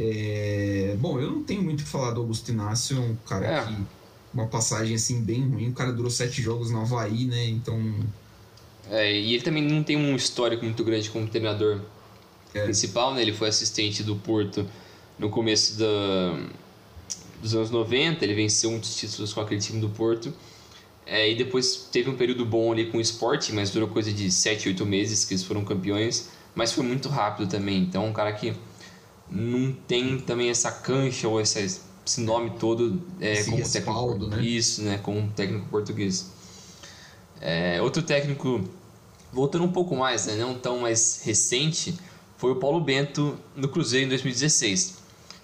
É... 0.00 0.96
Bom, 1.00 1.18
eu 1.18 1.28
não 1.28 1.42
tenho 1.42 1.60
muito 1.60 1.80
o 1.80 1.84
que 1.84 1.90
falar 1.90 2.12
do 2.12 2.20
Augusto 2.20 2.52
Inácio, 2.52 2.96
é 2.96 3.00
um 3.00 3.16
cara 3.26 3.46
é. 3.46 3.66
que. 3.66 3.98
Uma 4.32 4.46
passagem 4.46 4.94
assim 4.94 5.22
bem 5.22 5.48
ruim. 5.48 5.70
O 5.70 5.72
cara 5.72 5.90
durou 5.90 6.10
sete 6.10 6.40
jogos 6.42 6.70
no 6.70 6.80
Havaí, 6.82 7.24
né? 7.24 7.46
Então. 7.46 7.94
É, 8.90 9.10
e 9.10 9.34
ele 9.34 9.42
também 9.42 9.62
não 9.62 9.82
tem 9.82 9.96
um 9.96 10.14
histórico 10.14 10.64
muito 10.64 10.84
grande 10.84 11.10
como 11.10 11.26
treinador 11.26 11.80
é. 12.54 12.62
principal, 12.64 13.14
né? 13.14 13.22
Ele 13.22 13.32
foi 13.32 13.48
assistente 13.48 14.02
do 14.02 14.14
Porto 14.16 14.66
no 15.18 15.30
começo 15.30 15.78
da, 15.78 16.38
dos 17.42 17.54
anos 17.54 17.70
90, 17.70 18.24
ele 18.24 18.34
venceu 18.34 18.70
muitos 18.70 18.94
títulos 18.96 19.32
com 19.32 19.40
aquele 19.40 19.60
time 19.60 19.80
do 19.80 19.88
Porto. 19.88 20.32
É, 21.04 21.30
e 21.30 21.34
depois 21.34 21.88
teve 21.90 22.10
um 22.10 22.16
período 22.16 22.44
bom 22.44 22.70
ali 22.70 22.86
com 22.90 22.98
o 22.98 23.00
esporte, 23.00 23.52
mas 23.52 23.70
durou 23.70 23.88
coisa 23.88 24.12
de 24.12 24.30
7, 24.30 24.68
8 24.68 24.84
meses 24.84 25.24
que 25.24 25.32
eles 25.32 25.42
foram 25.42 25.64
campeões. 25.64 26.28
Mas 26.54 26.72
foi 26.72 26.84
muito 26.84 27.08
rápido 27.08 27.48
também. 27.48 27.78
Então, 27.78 28.06
um 28.06 28.12
cara 28.12 28.32
que 28.32 28.52
não 29.30 29.72
tem 29.72 30.18
também 30.18 30.50
essa 30.50 30.70
cancha 30.70 31.28
ou 31.28 31.40
essa, 31.40 31.60
esse 31.60 32.20
nome 32.20 32.50
todo 32.58 33.02
é, 33.20 33.32
Esse 33.32 33.50
como 33.50 33.62
técnico. 33.62 34.26
né? 34.28 34.42
Isso, 34.42 34.82
né? 34.82 34.98
Como 34.98 35.18
um 35.18 35.28
técnico 35.28 35.66
português. 35.68 36.30
É, 37.40 37.80
outro 37.82 38.02
técnico, 38.02 38.64
voltando 39.32 39.64
um 39.64 39.72
pouco 39.72 39.94
mais, 39.94 40.26
né, 40.26 40.34
não 40.34 40.54
tão 40.54 40.80
mais 40.80 41.22
recente, 41.24 41.94
foi 42.36 42.52
o 42.52 42.56
Paulo 42.56 42.80
Bento 42.80 43.38
no 43.54 43.68
Cruzeiro 43.68 44.06
em 44.06 44.08
2016. 44.08 44.98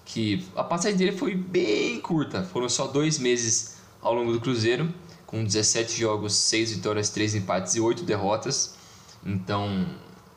Que 0.04 0.44
a 0.56 0.64
passagem 0.64 0.96
dele 0.98 1.12
foi 1.12 1.34
bem 1.34 2.00
curta, 2.00 2.42
foram 2.42 2.68
só 2.68 2.86
dois 2.86 3.18
meses 3.18 3.76
ao 4.02 4.12
longo 4.14 4.32
do 4.32 4.40
Cruzeiro, 4.40 4.92
com 5.26 5.42
17 5.42 5.98
jogos, 5.98 6.34
6 6.34 6.72
vitórias, 6.72 7.10
3 7.10 7.36
empates 7.36 7.74
e 7.74 7.80
8 7.80 8.04
derrotas. 8.04 8.74
Então, 9.24 9.86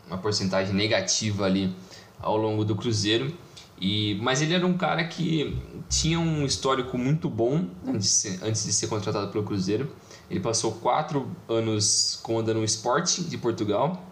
uma 0.08 0.18
porcentagem 0.18 0.74
negativa 0.74 1.46
ali 1.46 1.76
ao 2.20 2.38
longo 2.38 2.64
do 2.64 2.76
Cruzeiro. 2.76 3.34
E, 3.80 4.16
mas 4.22 4.42
ele 4.42 4.54
era 4.54 4.66
um 4.66 4.76
cara 4.76 5.04
que 5.04 5.56
tinha 5.88 6.20
um 6.20 6.46
histórico 6.46 6.98
muito 6.98 7.30
bom 7.30 7.66
antes 7.86 8.26
antes 8.42 8.66
de 8.66 8.74
ser 8.74 8.88
contratado 8.88 9.32
pelo 9.32 9.44
Cruzeiro. 9.44 9.92
Ele 10.30 10.40
passou 10.40 10.74
quatro 10.74 11.30
anos 11.48 12.20
comandando 12.22 12.60
o 12.60 12.64
Sporting 12.64 13.24
de 13.24 13.38
Portugal 13.38 14.04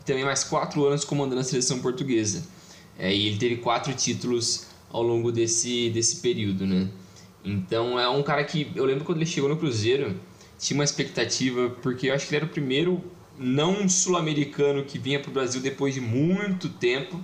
e 0.00 0.04
também 0.04 0.24
mais 0.24 0.42
quatro 0.42 0.84
anos 0.86 1.04
comandando 1.04 1.40
a 1.40 1.44
seleção 1.44 1.80
portuguesa. 1.80 2.44
É, 2.98 3.14
e 3.14 3.28
ele 3.28 3.36
teve 3.36 3.56
quatro 3.58 3.92
títulos 3.94 4.66
ao 4.90 5.02
longo 5.02 5.30
desse, 5.30 5.90
desse 5.90 6.16
período, 6.16 6.66
né? 6.66 6.88
Então 7.44 8.00
é 8.00 8.08
um 8.08 8.22
cara 8.22 8.42
que 8.42 8.72
eu 8.74 8.84
lembro 8.84 9.04
quando 9.04 9.18
ele 9.18 9.26
chegou 9.26 9.48
no 9.48 9.56
Cruzeiro 9.56 10.18
tinha 10.58 10.76
uma 10.76 10.84
expectativa 10.84 11.70
porque 11.82 12.08
eu 12.08 12.14
acho 12.14 12.26
que 12.26 12.34
ele 12.34 12.42
era 12.42 12.46
o 12.46 12.48
primeiro 12.52 13.02
não 13.38 13.88
sul-americano 13.88 14.84
que 14.84 14.98
vinha 14.98 15.20
para 15.20 15.30
o 15.30 15.32
Brasil 15.32 15.60
depois 15.60 15.94
de 15.94 16.00
muito 16.00 16.68
tempo. 16.68 17.20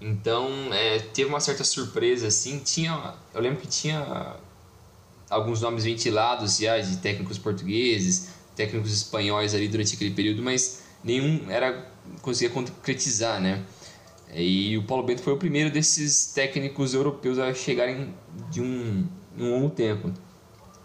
Então 0.00 0.48
é, 0.72 0.98
teve 0.98 1.28
uma 1.28 1.40
certa 1.40 1.64
surpresa 1.64 2.28
assim. 2.28 2.58
Tinha, 2.58 3.14
eu 3.34 3.40
lembro 3.40 3.60
que 3.60 3.66
tinha 3.66 4.36
alguns 5.28 5.60
nomes 5.60 5.84
ventilados 5.84 6.58
já 6.58 6.78
de 6.78 6.98
técnicos 6.98 7.38
portugueses, 7.38 8.30
técnicos 8.54 8.92
espanhóis 8.92 9.54
ali 9.54 9.68
durante 9.68 9.94
aquele 9.94 10.10
período, 10.10 10.42
mas 10.42 10.82
nenhum 11.02 11.50
era 11.50 11.88
conseguia 12.20 12.50
concretizar, 12.50 13.40
né? 13.40 13.64
E 14.34 14.76
o 14.78 14.84
Paulo 14.84 15.02
Bento 15.02 15.22
foi 15.22 15.32
o 15.32 15.36
primeiro 15.36 15.70
desses 15.70 16.26
técnicos 16.26 16.94
europeus 16.94 17.38
a 17.38 17.52
chegarem 17.52 18.14
de 18.50 18.60
um, 18.60 19.06
um 19.36 19.50
longo 19.50 19.70
tempo. 19.70 20.12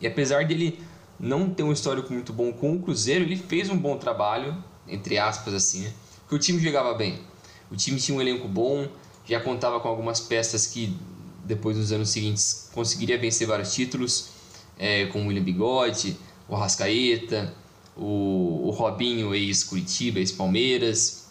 E 0.02 0.08
apesar 0.08 0.46
dele 0.46 0.80
não 1.20 1.50
ter 1.50 1.64
um 1.64 1.72
histórico 1.72 2.12
muito 2.12 2.34
bom 2.34 2.52
com 2.52 2.76
o 2.76 2.80
Cruzeiro, 2.80 3.24
ele 3.24 3.38
fez 3.38 3.70
um 3.70 3.78
bom 3.78 3.98
trabalho, 3.98 4.56
entre 4.88 5.18
aspas 5.18 5.54
assim, 5.54 5.82
né? 5.82 5.94
porque 6.22 6.36
o 6.36 6.40
time 6.40 6.60
jogava 6.60 6.94
bem. 6.94 7.20
O 7.72 7.76
time 7.76 8.00
tinha 8.00 8.18
um 8.18 8.22
elenco 8.22 8.48
bom, 8.48 8.88
já 9.26 9.40
contava 9.40 9.80
com 9.80 9.88
algumas 9.88 10.20
peças 10.20 10.68
que 10.68 10.96
depois 11.44 11.78
dos 11.78 11.92
anos 11.92 12.10
seguintes 12.10 12.70
conseguiria 12.74 13.18
vencer 13.18 13.48
vários 13.48 13.74
títulos, 13.74 14.30
é, 14.78 15.06
como 15.08 15.26
o 15.26 15.28
William 15.28 15.44
Bigode, 15.44 16.18
o 16.48 16.56
Rascaeta, 16.56 17.54
o, 17.96 18.68
o 18.68 18.70
Robinho, 18.72 19.34
ex-Curitiba, 19.34 20.20
ex-Palmeiras, 20.20 21.26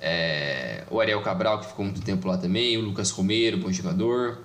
é, 0.00 0.84
o 0.90 1.00
Ariel 1.00 1.22
Cabral, 1.22 1.60
que 1.60 1.66
ficou 1.66 1.84
muito 1.84 2.00
tempo 2.02 2.28
lá 2.28 2.36
também, 2.36 2.76
o 2.76 2.80
Lucas 2.80 3.10
Romero, 3.10 3.58
bom 3.58 3.72
jogador. 3.72 4.38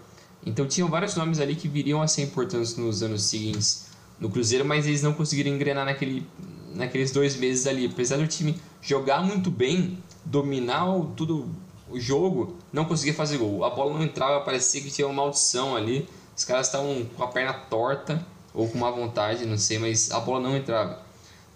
Então 0.46 0.66
tinham 0.66 0.90
vários 0.90 1.16
nomes 1.16 1.40
ali 1.40 1.56
que 1.56 1.68
viriam 1.68 2.02
a 2.02 2.08
ser 2.08 2.24
importantes 2.24 2.78
nos 2.78 3.04
anos 3.04 3.24
seguintes 3.24 3.87
no 4.20 4.30
Cruzeiro, 4.30 4.66
mas 4.66 4.88
eles 4.88 5.02
não 5.02 5.14
conseguiram 5.14 5.52
engrenar 5.52 5.86
naquele, 5.86 6.26
naqueles 6.74 7.12
dois 7.12 7.36
meses 7.36 7.68
ali. 7.68 7.86
Apesar 7.86 8.18
do 8.18 8.28
time 8.28 8.60
jogar 8.82 9.22
muito 9.22 9.52
bem, 9.52 9.98
dominar 10.26 10.90
o, 10.96 11.06
tudo 11.16 11.50
o 11.90 12.00
jogo, 12.00 12.58
não 12.72 12.86
conseguia 12.86 13.14
fazer 13.14 13.38
gol. 13.38 13.64
A 13.64 13.70
bola 13.70 13.94
não 13.94 14.04
entrava, 14.04 14.44
parecia 14.44 14.82
que 14.82 14.90
tinha 14.90 15.08
uma 15.08 15.14
maldição 15.14 15.76
ali. 15.76 16.08
Os 16.36 16.44
caras 16.44 16.68
estavam 16.68 17.06
com 17.16 17.24
a 17.24 17.28
perna 17.28 17.54
torta 17.54 18.26
ou 18.54 18.68
com 18.68 18.78
má 18.78 18.92
vontade, 18.92 19.46
não 19.46 19.58
sei, 19.58 19.80
mas 19.80 20.12
a 20.12 20.20
bola 20.20 20.42
não 20.42 20.58
entrava. 20.58 21.02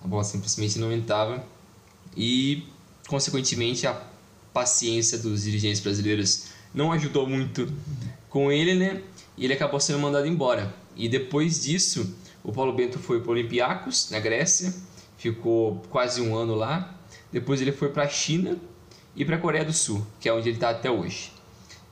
A 0.03 0.07
bola 0.07 0.23
simplesmente 0.23 0.79
não 0.79 0.91
entrava. 0.91 1.43
E, 2.15 2.63
consequentemente, 3.07 3.85
a 3.87 4.01
paciência 4.53 5.17
dos 5.17 5.43
dirigentes 5.43 5.79
brasileiros 5.79 6.47
não 6.73 6.91
ajudou 6.91 7.27
muito 7.27 7.71
com 8.29 8.51
ele, 8.51 8.75
né? 8.75 9.01
E 9.37 9.45
ele 9.45 9.53
acabou 9.53 9.79
sendo 9.79 9.99
mandado 9.99 10.27
embora. 10.27 10.73
E 10.95 11.07
depois 11.07 11.63
disso, 11.63 12.15
o 12.43 12.51
Paulo 12.51 12.73
Bento 12.73 12.97
foi 12.99 13.19
para 13.19 13.29
o 13.29 13.31
Olympiacos, 13.31 14.09
na 14.09 14.19
Grécia, 14.19 14.73
ficou 15.17 15.81
quase 15.89 16.21
um 16.21 16.35
ano 16.35 16.55
lá. 16.55 16.95
Depois 17.31 17.61
ele 17.61 17.71
foi 17.71 17.89
para 17.89 18.03
a 18.03 18.07
China 18.09 18.57
e 19.15 19.23
para 19.23 19.35
a 19.35 19.39
Coreia 19.39 19.63
do 19.63 19.73
Sul, 19.73 20.05
que 20.19 20.27
é 20.27 20.33
onde 20.33 20.49
ele 20.49 20.57
está 20.57 20.69
até 20.69 20.89
hoje. 20.89 21.31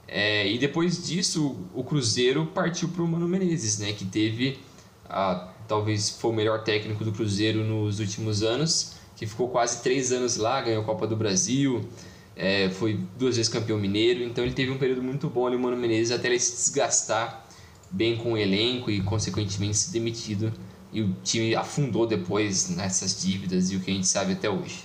É, 0.08 0.48
e 0.48 0.58
depois 0.58 1.06
disso, 1.06 1.56
o 1.74 1.84
Cruzeiro 1.84 2.48
partiu 2.48 2.90
para 2.90 3.04
o 3.04 3.08
Mano 3.08 3.28
Menezes, 3.28 3.78
né, 3.78 3.94
que 3.94 4.06
teve, 4.06 4.60
a, 5.08 5.52
talvez 5.68 6.10
foi 6.10 6.32
o 6.32 6.34
melhor 6.34 6.64
técnico 6.64 7.04
do 7.06 7.12
Cruzeiro 7.12 7.64
nos 7.64 8.00
últimos 8.00 8.42
anos, 8.42 8.96
que 9.16 9.28
ficou 9.28 9.50
quase 9.50 9.84
três 9.84 10.12
anos 10.12 10.38
lá, 10.38 10.62
ganhou 10.62 10.82
a 10.82 10.86
Copa 10.86 11.06
do 11.06 11.16
Brasil, 11.16 11.88
é, 12.36 12.70
foi 12.70 13.00
duas 13.20 13.36
vezes 13.36 13.52
campeão 13.52 13.78
mineiro, 13.78 14.24
então 14.24 14.44
ele 14.44 14.54
teve 14.54 14.72
um 14.72 14.80
período 14.80 15.04
muito 15.04 15.30
bom 15.30 15.46
ali, 15.46 15.56
o 15.56 15.60
Mano 15.60 15.78
Menezes, 15.78 16.12
até 16.12 16.28
ele 16.28 16.40
se 16.40 16.56
desgastar 16.56 17.48
bem 17.91 18.17
com 18.17 18.34
o 18.34 18.38
elenco 18.38 18.89
e, 18.91 19.02
consequentemente, 19.02 19.78
se 19.78 19.91
demitido. 19.91 20.52
E 20.91 21.02
o 21.02 21.13
time 21.23 21.56
afundou 21.56 22.08
depois 22.08 22.69
nessas 22.69 23.21
dívidas 23.21 23.71
e 23.71 23.75
o 23.75 23.80
que 23.80 23.91
a 23.91 23.93
gente 23.93 24.08
sabe 24.08 24.34
até 24.34 24.49
hoje. 24.49 24.84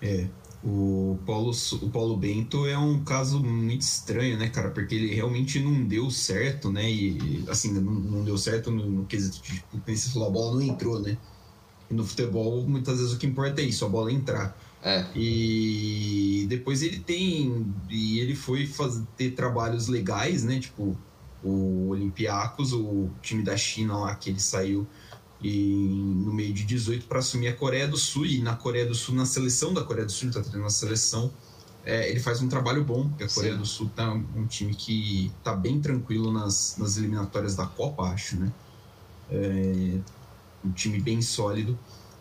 É, 0.00 0.26
o 0.62 1.18
Paulo, 1.26 1.52
o 1.82 1.90
Paulo 1.90 2.16
Bento 2.16 2.66
é 2.66 2.78
um 2.78 3.02
caso 3.02 3.42
muito 3.42 3.82
estranho, 3.82 4.38
né, 4.38 4.48
cara? 4.48 4.70
Porque 4.70 4.94
ele 4.94 5.14
realmente 5.14 5.58
não 5.58 5.84
deu 5.84 6.10
certo, 6.10 6.70
né? 6.70 6.90
E, 6.90 7.44
assim, 7.48 7.72
não, 7.72 7.92
não 7.92 8.24
deu 8.24 8.36
certo 8.36 8.70
no, 8.70 8.88
no 8.88 9.06
quesito 9.06 9.42
de, 9.42 9.54
tipo, 9.54 9.66
você 9.86 10.10
falou, 10.10 10.28
a 10.28 10.30
bola 10.30 10.54
não 10.54 10.62
entrou, 10.62 11.00
né? 11.00 11.16
E 11.90 11.94
no 11.94 12.06
futebol, 12.06 12.62
muitas 12.66 12.98
vezes 12.98 13.12
o 13.12 13.18
que 13.18 13.26
importa 13.26 13.60
é 13.60 13.64
isso, 13.64 13.84
a 13.84 13.88
bola 13.88 14.12
entrar. 14.12 14.56
É. 14.82 15.06
E 15.14 16.46
depois 16.48 16.82
ele 16.82 17.00
tem. 17.00 17.66
E 17.88 18.18
ele 18.20 18.34
foi 18.34 18.66
fazer, 18.66 19.04
ter 19.16 19.30
trabalhos 19.32 19.88
legais, 19.88 20.44
né? 20.44 20.58
Tipo, 20.58 20.96
o 21.42 21.88
Olympiacos, 21.88 22.72
o 22.72 23.08
time 23.22 23.42
da 23.42 23.56
China 23.56 23.98
lá 23.98 24.14
que 24.14 24.30
ele 24.30 24.40
saiu 24.40 24.86
e 25.42 25.78
no 26.24 26.32
meio 26.32 26.52
de 26.52 26.64
18 26.64 27.06
para 27.06 27.18
assumir 27.20 27.48
a 27.48 27.56
Coreia 27.56 27.88
do 27.88 27.96
Sul 27.96 28.26
e 28.26 28.42
na 28.42 28.54
Coreia 28.54 28.86
do 28.86 28.94
Sul, 28.94 29.14
na 29.14 29.24
seleção 29.24 29.72
da 29.72 29.82
Coreia 29.82 30.04
do 30.04 30.12
Sul, 30.12 30.28
ele 30.28 30.30
está 30.30 30.42
treinando 30.42 30.66
a 30.66 30.70
seleção, 30.70 31.32
é, 31.84 32.10
ele 32.10 32.20
faz 32.20 32.42
um 32.42 32.48
trabalho 32.48 32.84
bom, 32.84 33.08
porque 33.08 33.24
a 33.24 33.28
Coreia 33.28 33.54
Sim. 33.54 33.60
do 33.60 33.66
Sul 33.66 33.90
tá 33.96 34.12
um 34.12 34.46
time 34.46 34.74
que 34.74 35.32
tá 35.42 35.54
bem 35.54 35.80
tranquilo 35.80 36.30
nas, 36.30 36.76
nas 36.78 36.98
eliminatórias 36.98 37.54
da 37.54 37.66
Copa, 37.66 38.02
acho, 38.02 38.36
né? 38.36 38.52
É, 39.30 39.98
um 40.62 40.72
time 40.72 41.00
bem 41.00 41.22
sólido. 41.22 41.78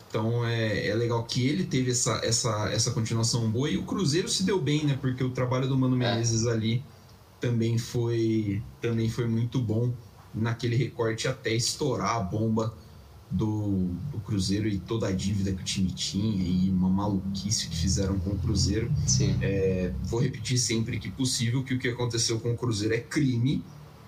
Então 0.07 0.45
é, 0.45 0.87
é 0.87 0.95
legal 0.95 1.23
que 1.23 1.45
ele 1.45 1.65
teve 1.65 1.91
essa, 1.91 2.21
essa, 2.23 2.69
essa 2.71 2.91
continuação 2.91 3.49
boa 3.51 3.69
e 3.69 3.77
o 3.77 3.83
Cruzeiro 3.83 4.29
se 4.29 4.43
deu 4.43 4.59
bem, 4.61 4.85
né? 4.85 4.97
Porque 4.99 5.23
o 5.23 5.29
trabalho 5.29 5.67
do 5.67 5.77
Mano 5.77 5.95
É. 5.95 5.99
Menezes 5.99 6.47
ali 6.47 6.83
também 7.39 7.77
foi, 7.77 8.61
também 8.81 9.09
foi 9.09 9.27
muito 9.27 9.61
bom 9.61 9.93
naquele 10.33 10.75
recorte 10.75 11.27
até 11.27 11.53
estourar 11.53 12.15
a 12.17 12.19
bomba 12.19 12.73
do, 13.31 13.87
do 14.11 14.19
Cruzeiro 14.19 14.67
e 14.67 14.79
toda 14.79 15.07
a 15.07 15.11
dívida 15.11 15.51
que 15.53 15.61
o 15.61 15.65
time 15.65 15.91
tinha 15.91 16.43
e 16.43 16.69
uma 16.69 16.89
maluquice 16.89 17.67
que 17.67 17.75
fizeram 17.75 18.19
com 18.19 18.31
o 18.31 18.37
Cruzeiro. 18.37 18.91
É, 19.41 19.91
vou 20.03 20.19
repetir 20.19 20.57
sempre 20.57 20.99
que 20.99 21.09
possível 21.11 21.63
que 21.63 21.73
o 21.73 21.79
que 21.79 21.89
aconteceu 21.89 22.39
com 22.39 22.51
o 22.51 22.57
Cruzeiro 22.57 22.93
é 22.95 22.99
crime 22.99 23.63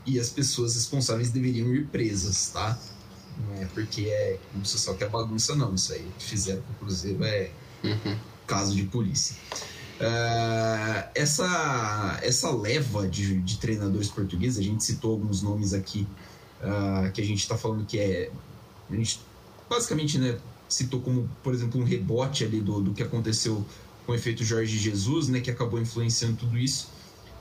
e 0.05 0.19
as 0.19 0.29
pessoas 0.29 0.73
responsáveis 0.75 1.29
deveriam 1.29 1.73
ir 1.73 1.85
presas, 1.87 2.49
tá? 2.49 2.77
Não 3.47 3.61
é 3.61 3.65
porque 3.65 4.07
é 4.07 4.39
como 4.51 4.65
se 4.65 4.77
só 4.79 4.93
quer 4.93 5.09
bagunça, 5.09 5.55
não. 5.55 5.73
Isso 5.75 5.93
aí 5.93 6.05
que 6.17 6.25
fizeram 6.25 6.61
com 6.63 6.73
o 6.73 6.75
Cruzeiro 6.77 7.23
é 7.23 7.51
Uhum. 7.83 8.15
caso 8.45 8.75
de 8.75 8.83
polícia. 8.83 9.35
Ah, 10.03 11.09
essa, 11.13 12.19
essa 12.23 12.49
leva 12.49 13.07
de, 13.07 13.39
de 13.41 13.57
treinadores 13.57 14.09
portugueses, 14.09 14.57
a 14.57 14.63
gente 14.63 14.83
citou 14.83 15.11
alguns 15.11 15.43
nomes 15.43 15.73
aqui 15.73 16.07
ah, 16.61 17.11
que 17.13 17.21
a 17.21 17.25
gente 17.25 17.39
está 17.39 17.57
falando 17.57 17.85
que 17.85 17.99
é. 17.99 18.31
A 18.89 18.95
gente 18.95 19.19
basicamente 19.69 20.17
né, 20.17 20.37
citou 20.67 20.99
como, 21.01 21.29
por 21.43 21.53
exemplo, 21.53 21.79
um 21.79 21.83
rebote 21.83 22.43
ali 22.43 22.59
do, 22.59 22.81
do 22.81 22.93
que 22.93 23.03
aconteceu 23.03 23.63
com 24.05 24.11
o 24.11 24.15
efeito 24.15 24.43
Jorge 24.43 24.77
Jesus, 24.77 25.27
né, 25.27 25.39
que 25.39 25.51
acabou 25.51 25.79
influenciando 25.79 26.35
tudo 26.37 26.57
isso. 26.57 26.87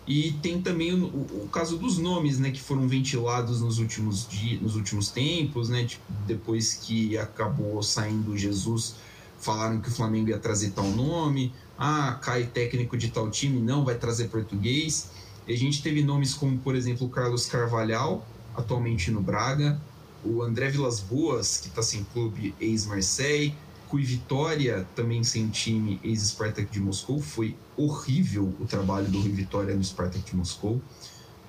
E 0.06 0.32
tem 0.42 0.60
também 0.60 0.92
o, 0.94 1.06
o- 1.06 1.44
o 1.44 1.48
caso 1.48 1.76
dos 1.78 1.98
nomes, 1.98 2.38
né, 2.38 2.50
que 2.50 2.60
foram 2.60 2.86
ventilados 2.86 3.60
nos 3.60 3.78
últimos 3.78 4.28
dias, 4.28 4.60
nos 4.60 4.76
últimos 4.76 5.08
tempos, 5.10 5.68
né, 5.68 5.84
tipo, 5.84 6.02
depois 6.26 6.74
que 6.74 7.16
acabou 7.18 7.82
saindo 7.82 8.36
Jesus, 8.36 8.96
falaram 9.38 9.80
que 9.80 9.88
o 9.88 9.92
Flamengo 9.92 10.28
ia 10.28 10.38
trazer 10.38 10.70
tal 10.70 10.86
nome, 10.88 11.52
ah, 11.80 12.18
cai 12.20 12.44
técnico 12.44 12.94
de 12.94 13.10
tal 13.10 13.30
time, 13.30 13.58
não 13.58 13.86
vai 13.86 13.94
trazer 13.94 14.28
português. 14.28 15.10
E 15.48 15.54
a 15.54 15.56
gente 15.56 15.82
teve 15.82 16.02
nomes 16.04 16.34
como, 16.34 16.58
por 16.58 16.76
exemplo, 16.76 17.06
o 17.06 17.10
Carlos 17.10 17.46
Carvalhal, 17.46 18.26
atualmente 18.54 19.10
no 19.10 19.22
Braga, 19.22 19.80
o 20.22 20.42
André 20.42 20.68
Vilas 20.68 21.00
Boas, 21.00 21.56
que 21.56 21.68
está 21.68 21.82
sem 21.82 22.04
clube, 22.04 22.54
ex-Marseille, 22.60 23.54
o 23.90 23.96
Vitória 23.96 24.86
também 24.94 25.24
sem 25.24 25.48
time 25.48 25.98
ex-Spartak 26.04 26.70
de 26.70 26.78
Moscou. 26.78 27.18
Foi 27.18 27.56
horrível 27.76 28.54
o 28.60 28.64
trabalho 28.66 29.08
do 29.08 29.20
Rui 29.20 29.32
Vitória 29.32 29.74
no 29.74 29.82
Spartak 29.82 30.30
de 30.30 30.36
Moscou. 30.36 30.80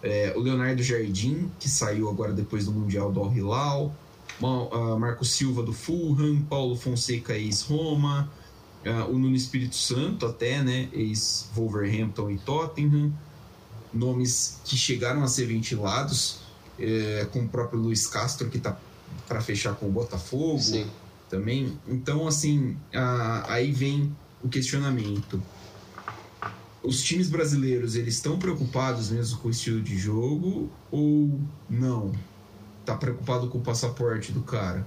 É, 0.02 0.34
o 0.36 0.40
Leonardo 0.40 0.82
Jardim, 0.82 1.52
que 1.60 1.70
saiu 1.70 2.10
agora 2.10 2.34
depois 2.34 2.66
do 2.66 2.72
Mundial 2.72 3.12
do 3.12 3.20
Al 3.20 3.32
Hilal. 3.34 3.96
Uh, 4.42 4.98
Marco 4.98 5.24
Silva 5.24 5.62
do 5.62 5.72
Fulham, 5.72 6.42
Paulo 6.50 6.76
Fonseca 6.76 7.38
ex-Roma, 7.38 8.32
uh, 8.86 9.10
o 9.10 9.18
Nuno 9.18 9.36
Espírito 9.36 9.76
Santo 9.76 10.26
até, 10.26 10.62
né, 10.64 10.90
ex-Wolverhampton 10.94 12.32
e 12.32 12.38
Tottenham, 12.38 13.14
nomes 13.94 14.60
que 14.64 14.78
chegaram 14.78 15.24
a 15.24 15.28
ser 15.28 15.48
ventilados, 15.48 16.40
é, 16.80 17.28
com 17.32 17.40
o 17.42 17.48
próprio 17.48 17.80
Luiz 17.80 18.08
Castro 18.08 18.50
que 18.50 18.58
está 18.58 18.78
para 19.28 19.42
fechar 19.42 19.76
com 19.76 19.88
o 19.88 19.92
Botafogo 19.92 20.60
Sim. 20.60 20.88
também. 21.30 21.78
Então, 21.88 22.28
assim, 22.28 22.78
aí 23.48 23.72
vem 23.72 24.16
o 24.42 24.50
questionamento. 24.50 25.42
Os 26.82 27.04
times 27.04 27.30
brasileiros, 27.30 27.96
eles 27.96 28.16
estão 28.16 28.40
preocupados 28.40 29.12
mesmo 29.12 29.38
com 29.40 29.50
o 29.50 29.52
estilo 29.52 29.82
de 29.82 29.98
jogo 29.98 30.72
ou 30.90 31.40
não? 31.70 32.12
tá 32.86 32.96
preocupado 32.96 33.48
com 33.48 33.58
o 33.58 33.62
passaporte 33.62 34.32
do 34.32 34.42
cara. 34.42 34.86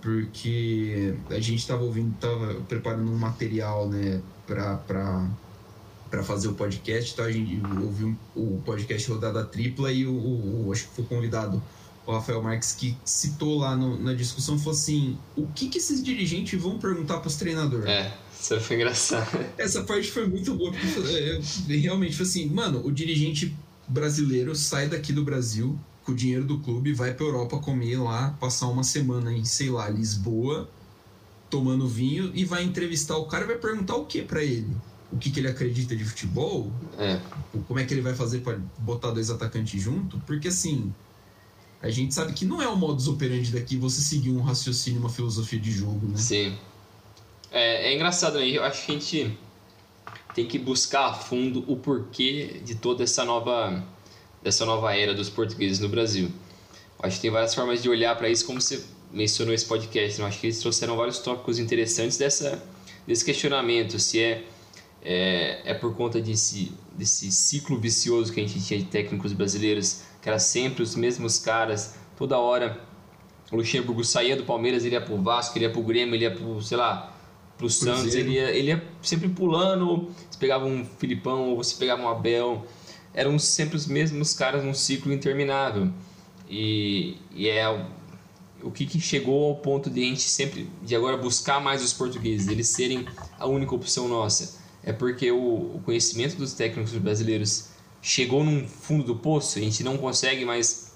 Porque 0.00 1.14
a 1.28 1.40
gente 1.40 1.66
tava 1.66 1.82
ouvindo, 1.82 2.14
tava 2.18 2.54
preparando 2.68 3.10
um 3.10 3.16
material, 3.16 3.88
né, 3.88 4.20
pra, 4.46 4.76
pra, 4.76 5.28
pra 6.10 6.22
fazer 6.22 6.48
o 6.48 6.54
podcast, 6.54 7.12
então 7.12 7.24
a 7.24 7.30
gente 7.30 7.60
ouviu 7.82 8.16
o 8.34 8.60
podcast 8.64 9.10
Rodada 9.10 9.44
Tripla 9.44 9.92
e 9.92 10.06
o, 10.06 10.12
o, 10.12 10.72
acho 10.72 10.88
que 10.88 10.96
foi 10.96 11.04
convidado 11.04 11.62
o 12.06 12.12
Rafael 12.12 12.42
Marques 12.42 12.72
que 12.72 12.96
citou 13.04 13.58
lá 13.58 13.76
no, 13.76 13.98
na 14.02 14.14
discussão, 14.14 14.58
falou 14.58 14.72
assim, 14.72 15.16
o 15.36 15.46
que 15.46 15.68
que 15.68 15.78
esses 15.78 16.02
dirigentes 16.02 16.60
vão 16.60 16.78
perguntar 16.78 17.18
para 17.18 17.28
os 17.28 17.36
treinadores? 17.36 17.86
É, 17.86 18.12
isso 18.38 18.60
foi 18.60 18.76
engraçado. 18.76 19.38
Essa 19.56 19.82
parte 19.82 20.10
foi 20.10 20.26
muito 20.26 20.54
boa, 20.54 20.72
porque 20.72 21.72
é, 21.72 21.76
realmente 21.76 22.16
foi 22.16 22.26
assim, 22.26 22.46
mano, 22.46 22.84
o 22.84 22.90
dirigente 22.90 23.54
brasileiro 23.86 24.54
sai 24.56 24.88
daqui 24.88 25.12
do 25.12 25.22
Brasil, 25.22 25.78
com 26.10 26.12
o 26.12 26.14
dinheiro 26.14 26.44
do 26.44 26.58
clube, 26.58 26.92
vai 26.92 27.14
para 27.14 27.24
Europa 27.24 27.58
comer 27.58 27.96
lá, 27.98 28.36
passar 28.40 28.66
uma 28.66 28.82
semana 28.82 29.32
em, 29.32 29.44
sei 29.44 29.70
lá, 29.70 29.88
Lisboa, 29.88 30.68
tomando 31.48 31.86
vinho 31.86 32.32
e 32.34 32.44
vai 32.44 32.64
entrevistar 32.64 33.16
o 33.16 33.26
cara 33.26 33.44
e 33.44 33.46
vai 33.46 33.56
perguntar 33.56 33.96
o 33.96 34.06
que 34.06 34.22
para 34.22 34.42
ele? 34.42 34.76
O 35.12 35.16
que, 35.16 35.30
que 35.30 35.40
ele 35.40 35.48
acredita 35.48 35.94
de 35.94 36.04
futebol? 36.04 36.72
É. 36.98 37.20
Como 37.66 37.78
é 37.78 37.84
que 37.84 37.94
ele 37.94 38.00
vai 38.00 38.14
fazer 38.14 38.40
para 38.40 38.58
botar 38.78 39.10
dois 39.10 39.30
atacantes 39.30 39.80
junto? 39.80 40.18
Porque 40.20 40.48
assim, 40.48 40.92
a 41.82 41.90
gente 41.90 42.14
sabe 42.14 42.32
que 42.32 42.44
não 42.44 42.60
é 42.60 42.68
o 42.68 42.76
modus 42.76 43.08
operandi 43.08 43.52
daqui 43.52 43.76
você 43.76 44.00
seguir 44.00 44.30
um 44.30 44.40
raciocínio, 44.40 45.00
uma 45.00 45.10
filosofia 45.10 45.58
de 45.58 45.70
jogo, 45.70 46.06
né? 46.08 46.16
Sim. 46.16 46.56
É, 47.50 47.90
é 47.90 47.94
engraçado, 47.94 48.38
né? 48.38 48.48
Eu 48.48 48.64
acho 48.64 48.86
que 48.86 48.92
a 48.92 48.94
gente 48.94 49.38
tem 50.34 50.46
que 50.46 50.58
buscar 50.58 51.06
a 51.06 51.14
fundo 51.14 51.64
o 51.66 51.76
porquê 51.76 52.60
de 52.64 52.76
toda 52.76 53.02
essa 53.02 53.24
nova 53.24 53.84
dessa 54.42 54.64
nova 54.64 54.94
era 54.94 55.14
dos 55.14 55.28
portugueses 55.28 55.78
no 55.78 55.88
Brasil. 55.88 56.30
Acho 57.02 57.16
que 57.16 57.22
tem 57.22 57.30
várias 57.30 57.54
formas 57.54 57.82
de 57.82 57.88
olhar 57.88 58.16
para 58.16 58.28
isso, 58.28 58.44
como 58.44 58.60
você 58.60 58.82
mencionou 59.12 59.54
esse 59.54 59.64
podcast. 59.64 60.20
Né? 60.20 60.26
Acho 60.26 60.40
que 60.40 60.46
eles 60.46 60.58
trouxeram 60.58 60.96
vários 60.96 61.18
tópicos 61.18 61.58
interessantes 61.58 62.18
dessa, 62.18 62.62
desse 63.06 63.24
questionamento, 63.24 63.98
se 63.98 64.20
é, 64.20 64.44
é, 65.02 65.62
é 65.64 65.74
por 65.74 65.94
conta 65.94 66.20
desse, 66.20 66.72
desse 66.92 67.30
ciclo 67.32 67.78
vicioso 67.78 68.32
que 68.32 68.40
a 68.40 68.46
gente 68.46 68.62
tinha 68.64 68.78
de 68.78 68.86
técnicos 68.86 69.32
brasileiros, 69.32 70.02
que 70.20 70.28
era 70.28 70.38
sempre 70.38 70.82
os 70.82 70.94
mesmos 70.94 71.38
caras, 71.38 71.94
toda 72.16 72.38
hora. 72.38 72.78
O 73.50 73.56
Luxemburgo 73.56 74.04
saía 74.04 74.36
do 74.36 74.44
Palmeiras, 74.44 74.84
ele 74.84 74.94
ia 74.94 75.00
pro 75.00 75.16
Vasco, 75.16 75.56
ele 75.58 75.64
ia 75.64 75.72
pro 75.72 75.82
Grêmio, 75.82 76.14
ele 76.14 76.24
ia 76.24 76.30
pro, 76.30 76.62
sei 76.62 76.76
lá, 76.76 77.16
pro 77.58 77.68
Santos, 77.68 78.14
ele 78.14 78.32
ia, 78.34 78.50
ele 78.50 78.68
ia 78.68 78.84
sempre 79.02 79.28
pulando. 79.28 80.08
Você 80.30 80.38
pegava 80.38 80.66
um 80.66 80.84
Filipão 80.84 81.50
ou 81.50 81.56
você 81.56 81.74
pegava 81.76 82.02
um 82.02 82.08
Abel 82.08 82.64
eram 83.12 83.38
sempre 83.38 83.76
os 83.76 83.86
mesmos 83.86 84.32
caras 84.34 84.64
num 84.64 84.74
ciclo 84.74 85.12
interminável. 85.12 85.90
E, 86.48 87.16
e 87.32 87.48
é 87.48 87.68
o 88.62 88.70
que, 88.70 88.86
que, 88.86 89.00
chegou 89.00 89.48
ao 89.48 89.56
ponto 89.56 89.88
de 89.88 90.00
a 90.00 90.04
gente 90.04 90.22
sempre, 90.22 90.68
de 90.82 90.94
agora 90.94 91.16
buscar 91.16 91.60
mais 91.60 91.82
os 91.82 91.92
portugueses, 91.92 92.48
eles 92.48 92.68
serem 92.68 93.06
a 93.38 93.46
única 93.46 93.74
opção 93.74 94.08
nossa. 94.08 94.58
É 94.82 94.92
porque 94.92 95.30
o, 95.30 95.76
o 95.76 95.82
conhecimento 95.84 96.36
dos 96.36 96.52
técnicos 96.52 96.92
brasileiros 96.94 97.68
chegou 98.02 98.42
num 98.42 98.66
fundo 98.66 99.04
do 99.04 99.16
poço, 99.16 99.58
a 99.58 99.62
gente 99.62 99.84
não 99.84 99.96
consegue 99.96 100.44
mais 100.44 100.92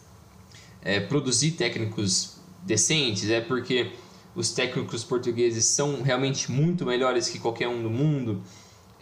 é, 0.83 1.01
produzir 1.01 1.53
técnicos 1.53 2.37
decentes, 2.63 3.29
é 3.29 3.41
porque 3.41 3.93
os 4.35 4.51
técnicos 4.53 5.05
portugueses 5.05 5.67
são 5.67 6.03
realmente 6.03 6.51
muito 6.51 6.85
melhores 6.85 7.29
que 7.29 7.39
qualquer 7.39 7.69
um 7.69 7.83
do 7.83 7.91
mundo. 7.91 8.43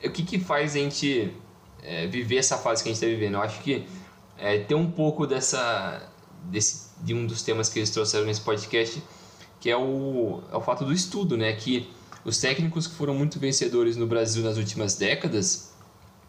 O 0.04 0.10
que, 0.10 0.22
que 0.22 0.38
faz 0.38 0.74
a 0.74 0.78
gente 0.78 1.32
é, 1.82 2.06
viver 2.06 2.36
essa 2.36 2.56
fase 2.56 2.82
que 2.82 2.88
a 2.88 2.92
gente 2.92 3.02
está 3.02 3.06
vivendo. 3.06 3.34
Eu 3.34 3.42
acho 3.42 3.60
que 3.60 3.86
é, 4.38 4.58
ter 4.58 4.74
um 4.74 4.90
pouco 4.90 5.26
dessa 5.26 6.08
desse, 6.44 6.90
de 7.02 7.14
um 7.14 7.26
dos 7.26 7.42
temas 7.42 7.68
que 7.68 7.78
eles 7.78 7.90
trouxeram 7.90 8.26
nesse 8.26 8.40
podcast, 8.40 9.02
que 9.60 9.70
é 9.70 9.76
o, 9.76 10.42
é 10.50 10.56
o 10.56 10.60
fato 10.60 10.84
do 10.84 10.92
estudo, 10.92 11.36
né? 11.36 11.52
Que 11.52 11.90
os 12.24 12.38
técnicos 12.38 12.86
que 12.86 12.94
foram 12.94 13.14
muito 13.14 13.38
vencedores 13.38 13.96
no 13.96 14.06
Brasil 14.06 14.42
nas 14.42 14.56
últimas 14.56 14.94
décadas, 14.94 15.72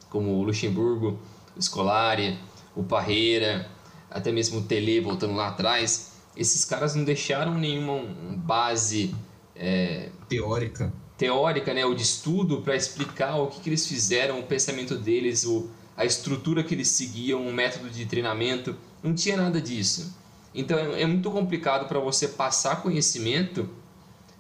como 0.10 0.32
o 0.32 0.44
Luxemburgo, 0.44 1.20
o 1.56 1.62
Scolari, 1.62 2.38
o 2.76 2.84
Parreira, 2.84 3.70
até 4.10 4.32
mesmo 4.32 4.60
o 4.60 4.64
Tele 4.64 5.00
voltando 5.00 5.36
lá 5.36 5.50
atrás, 5.50 6.12
esses 6.36 6.66
caras 6.66 6.96
não 6.96 7.04
deixaram 7.04 7.56
nenhuma 7.56 8.04
base 8.38 9.14
é, 9.56 10.10
teórica 10.28 10.92
teórica, 11.24 11.74
né, 11.74 11.86
ou 11.86 11.96
de 11.96 12.04
estudo 12.04 12.62
para 12.62 12.76
explicar 12.76 13.38
o 13.38 13.48
que, 13.48 13.62
que, 13.62 13.70
eles 13.70 13.88
fizeram, 13.88 14.42
o 14.42 14.44
pensamento 14.44 14.98
deles, 14.98 15.46
o, 15.46 15.70
a 15.96 16.04
estrutura 16.04 16.62
que 16.62 16.76
eles 16.76 16.90
seguiam, 16.90 17.48
o 17.48 17.54
método 17.54 17.90
de 17.90 18.06
treinamento. 18.06 18.76
Não 19.02 19.16
tinha 19.16 19.38
nada 19.38 19.62
disso. 19.62 20.14
Então 20.54 20.78
é, 20.78 21.04
é 21.04 21.06
muito 21.06 21.32
complicado 21.32 21.88
para 21.88 21.98
você 21.98 22.28
passar 22.28 22.82
conhecimento 22.82 23.70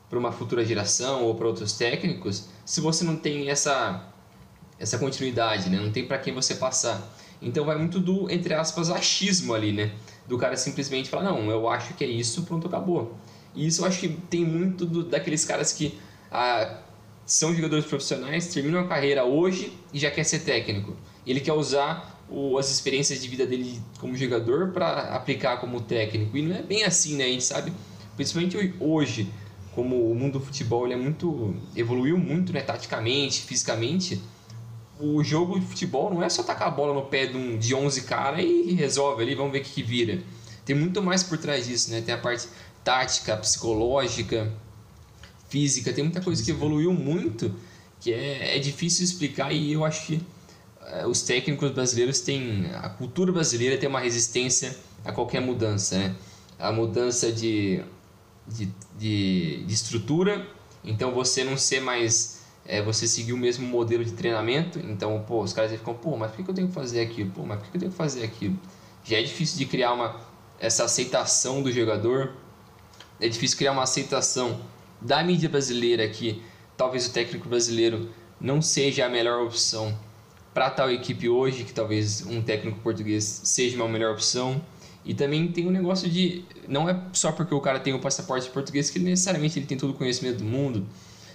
para 0.09 0.19
uma 0.19 0.33
futura 0.33 0.65
geração 0.65 1.23
ou 1.23 1.33
para 1.35 1.47
outros 1.47 1.71
técnicos 1.71 2.49
se 2.65 2.81
você 2.81 3.05
não 3.05 3.15
tem 3.15 3.49
essa 3.49 4.09
essa 4.77 4.97
continuidade, 4.97 5.69
né? 5.69 5.79
Não 5.79 5.91
tem 5.91 6.05
para 6.05 6.17
quem 6.17 6.33
você 6.33 6.55
passar. 6.55 7.01
Então 7.41 7.63
vai 7.63 7.77
muito 7.77 7.97
do 7.97 8.29
entre 8.29 8.53
aspas 8.53 8.89
achismo 8.89 9.53
ali, 9.53 9.71
né? 9.71 9.93
Do 10.27 10.37
cara 10.37 10.57
simplesmente 10.57 11.09
falar 11.09 11.23
não, 11.23 11.49
eu 11.49 11.69
acho 11.69 11.93
que 11.93 12.03
é 12.03 12.07
isso, 12.07 12.43
pronto, 12.43 12.67
acabou. 12.67 13.15
E 13.55 13.65
isso 13.65 13.83
eu 13.83 13.85
acho 13.85 14.01
que 14.01 14.09
tem 14.09 14.43
muito 14.43 14.85
do, 14.85 15.01
daqueles 15.03 15.45
caras 15.45 15.71
que 15.71 15.97
ah, 16.33 16.79
são 17.25 17.53
jogadores 17.55 17.85
profissionais, 17.85 18.47
terminam 18.47 18.81
a 18.81 18.87
carreira 18.87 19.23
hoje 19.23 19.71
e 19.93 19.99
já 19.99 20.09
quer 20.09 20.23
ser 20.23 20.39
técnico. 20.39 20.97
Ele 21.25 21.39
quer 21.39 21.53
usar 21.53 22.19
o, 22.27 22.57
as 22.57 22.71
experiências 22.71 23.21
de 23.21 23.27
vida 23.27 23.45
dele 23.45 23.79
como 23.99 24.17
jogador 24.17 24.71
para 24.71 25.15
aplicar 25.15 25.57
como 25.57 25.79
técnico. 25.79 26.35
E 26.35 26.41
não 26.41 26.55
é 26.55 26.63
bem 26.63 26.83
assim, 26.83 27.15
né? 27.15 27.25
A 27.25 27.27
gente 27.27 27.43
sabe, 27.43 27.71
principalmente 28.15 28.73
hoje, 28.79 29.31
como 29.75 30.11
o 30.11 30.15
mundo 30.15 30.39
do 30.39 30.45
futebol 30.45 30.91
é 30.91 30.95
muito 30.95 31.55
evoluiu 31.75 32.17
muito, 32.17 32.51
né, 32.51 32.61
taticamente, 32.61 33.41
fisicamente. 33.41 34.19
O 34.99 35.23
jogo 35.23 35.59
de 35.59 35.65
futebol 35.65 36.13
não 36.13 36.23
é 36.23 36.29
só 36.29 36.43
tacar 36.43 36.67
a 36.67 36.71
bola 36.71 36.93
no 36.93 37.03
pé 37.03 37.27
de, 37.27 37.37
um, 37.37 37.57
de 37.57 37.75
11 37.75 38.01
cara 38.03 38.41
e 38.41 38.73
resolve 38.73 39.21
ali, 39.21 39.35
vamos 39.35 39.51
ver 39.51 39.59
o 39.59 39.63
que, 39.63 39.71
que 39.71 39.83
vira. 39.83 40.19
Tem 40.65 40.75
muito 40.75 41.01
mais 41.01 41.23
por 41.23 41.37
trás 41.37 41.67
disso, 41.67 41.91
né? 41.91 42.01
Tem 42.01 42.13
a 42.13 42.17
parte 42.17 42.47
tática, 42.83 43.37
psicológica, 43.37 44.51
física, 45.53 45.93
tem 45.93 46.03
muita 46.03 46.19
coisa 46.19 46.43
que 46.43 46.49
evoluiu 46.49 46.91
muito 46.91 47.53
que 47.99 48.11
é, 48.11 48.57
é 48.57 48.59
difícil 48.59 49.05
explicar 49.05 49.53
e 49.53 49.71
eu 49.71 49.85
acho 49.85 50.07
que 50.07 50.19
é, 50.87 51.05
os 51.05 51.21
técnicos 51.21 51.69
brasileiros 51.69 52.21
têm 52.21 52.65
a 52.73 52.89
cultura 52.89 53.31
brasileira 53.31 53.77
tem 53.77 53.87
uma 53.87 53.99
resistência 53.99 54.75
a 55.05 55.11
qualquer 55.11 55.41
mudança, 55.41 55.95
né? 55.97 56.15
A 56.57 56.71
mudança 56.71 57.31
de, 57.31 57.83
de, 58.47 58.67
de, 58.97 59.63
de 59.63 59.73
estrutura, 59.73 60.47
então 60.83 61.11
você 61.11 61.43
não 61.43 61.55
ser 61.55 61.81
mais 61.81 62.41
é, 62.65 62.81
você 62.81 63.07
seguir 63.07 63.33
o 63.33 63.37
mesmo 63.37 63.67
modelo 63.67 64.03
de 64.03 64.13
treinamento, 64.13 64.79
então 64.79 65.23
pô, 65.27 65.43
os 65.43 65.53
caras 65.53 65.71
ficam, 65.71 65.93
pô, 65.93 66.17
mas 66.17 66.31
por 66.31 66.43
que 66.43 66.49
eu 66.49 66.55
tenho 66.55 66.67
que 66.67 66.73
fazer 66.73 67.01
aquilo? 67.01 67.29
Pô, 67.29 67.43
mas 67.45 67.59
por 67.59 67.69
que 67.69 67.77
eu 67.77 67.79
tenho 67.79 67.91
que 67.91 67.97
fazer 67.97 68.23
aquilo? 68.23 68.57
Já 69.03 69.19
é 69.19 69.21
difícil 69.21 69.59
de 69.59 69.65
criar 69.65 69.93
uma 69.93 70.19
essa 70.59 70.85
aceitação 70.85 71.61
do 71.61 71.71
jogador, 71.71 72.33
é 73.19 73.27
difícil 73.27 73.57
criar 73.57 73.73
uma 73.73 73.83
aceitação 73.83 74.59
da 75.03 75.23
mídia 75.23 75.49
brasileira 75.49 76.07
que 76.07 76.41
talvez 76.77 77.07
o 77.07 77.13
técnico 77.13 77.47
brasileiro 77.47 78.09
não 78.39 78.61
seja 78.61 79.05
a 79.05 79.09
melhor 79.09 79.43
opção 79.43 79.97
para 80.53 80.69
tal 80.69 80.91
equipe 80.91 81.27
hoje, 81.27 81.63
que 81.63 81.73
talvez 81.73 82.25
um 82.25 82.41
técnico 82.41 82.79
português 82.79 83.41
seja 83.43 83.75
uma 83.75 83.87
melhor 83.87 84.13
opção. 84.13 84.61
E 85.05 85.13
também 85.13 85.47
tem 85.51 85.67
um 85.67 85.71
negócio 85.71 86.09
de. 86.09 86.45
Não 86.67 86.87
é 86.87 86.97
só 87.11 87.31
porque 87.31 87.53
o 87.53 87.59
cara 87.59 87.79
tem 87.79 87.93
o 87.93 87.99
passaporte 87.99 88.49
português 88.49 88.89
que 88.89 88.99
necessariamente 88.99 89.59
ele 89.59 89.65
tem 89.65 89.77
todo 89.77 89.89
o 89.89 89.93
conhecimento 89.93 90.37
do 90.37 90.45
mundo. 90.45 90.85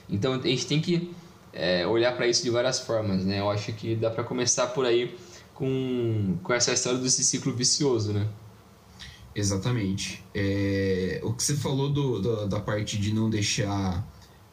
Então 0.09 0.35
a 0.35 0.39
gente 0.39 0.67
tem 0.67 0.81
que 0.81 1.11
é, 1.53 1.87
olhar 1.87 2.17
para 2.17 2.27
isso 2.27 2.43
de 2.43 2.51
várias 2.51 2.81
formas. 2.81 3.25
Né? 3.25 3.41
Eu 3.41 3.51
acho 3.51 3.73
que 3.73 3.95
dá 3.95 4.11
para 4.11 4.25
começar 4.25 4.69
por 4.69 4.87
aí 4.87 5.15
com, 5.53 6.39
com 6.43 6.55
essa 6.55 6.73
história 6.73 6.99
desse 6.99 7.23
ciclo 7.23 7.53
vicioso. 7.53 8.13
Né? 8.13 8.27
Exatamente. 9.35 10.25
É, 10.35 11.21
o 11.23 11.33
que 11.33 11.43
você 11.43 11.55
falou 11.55 11.91
do, 11.91 12.21
do, 12.21 12.49
da 12.49 12.61
parte 12.61 12.99
de 12.99 13.13
não 13.13 13.31
deixar 13.31 14.07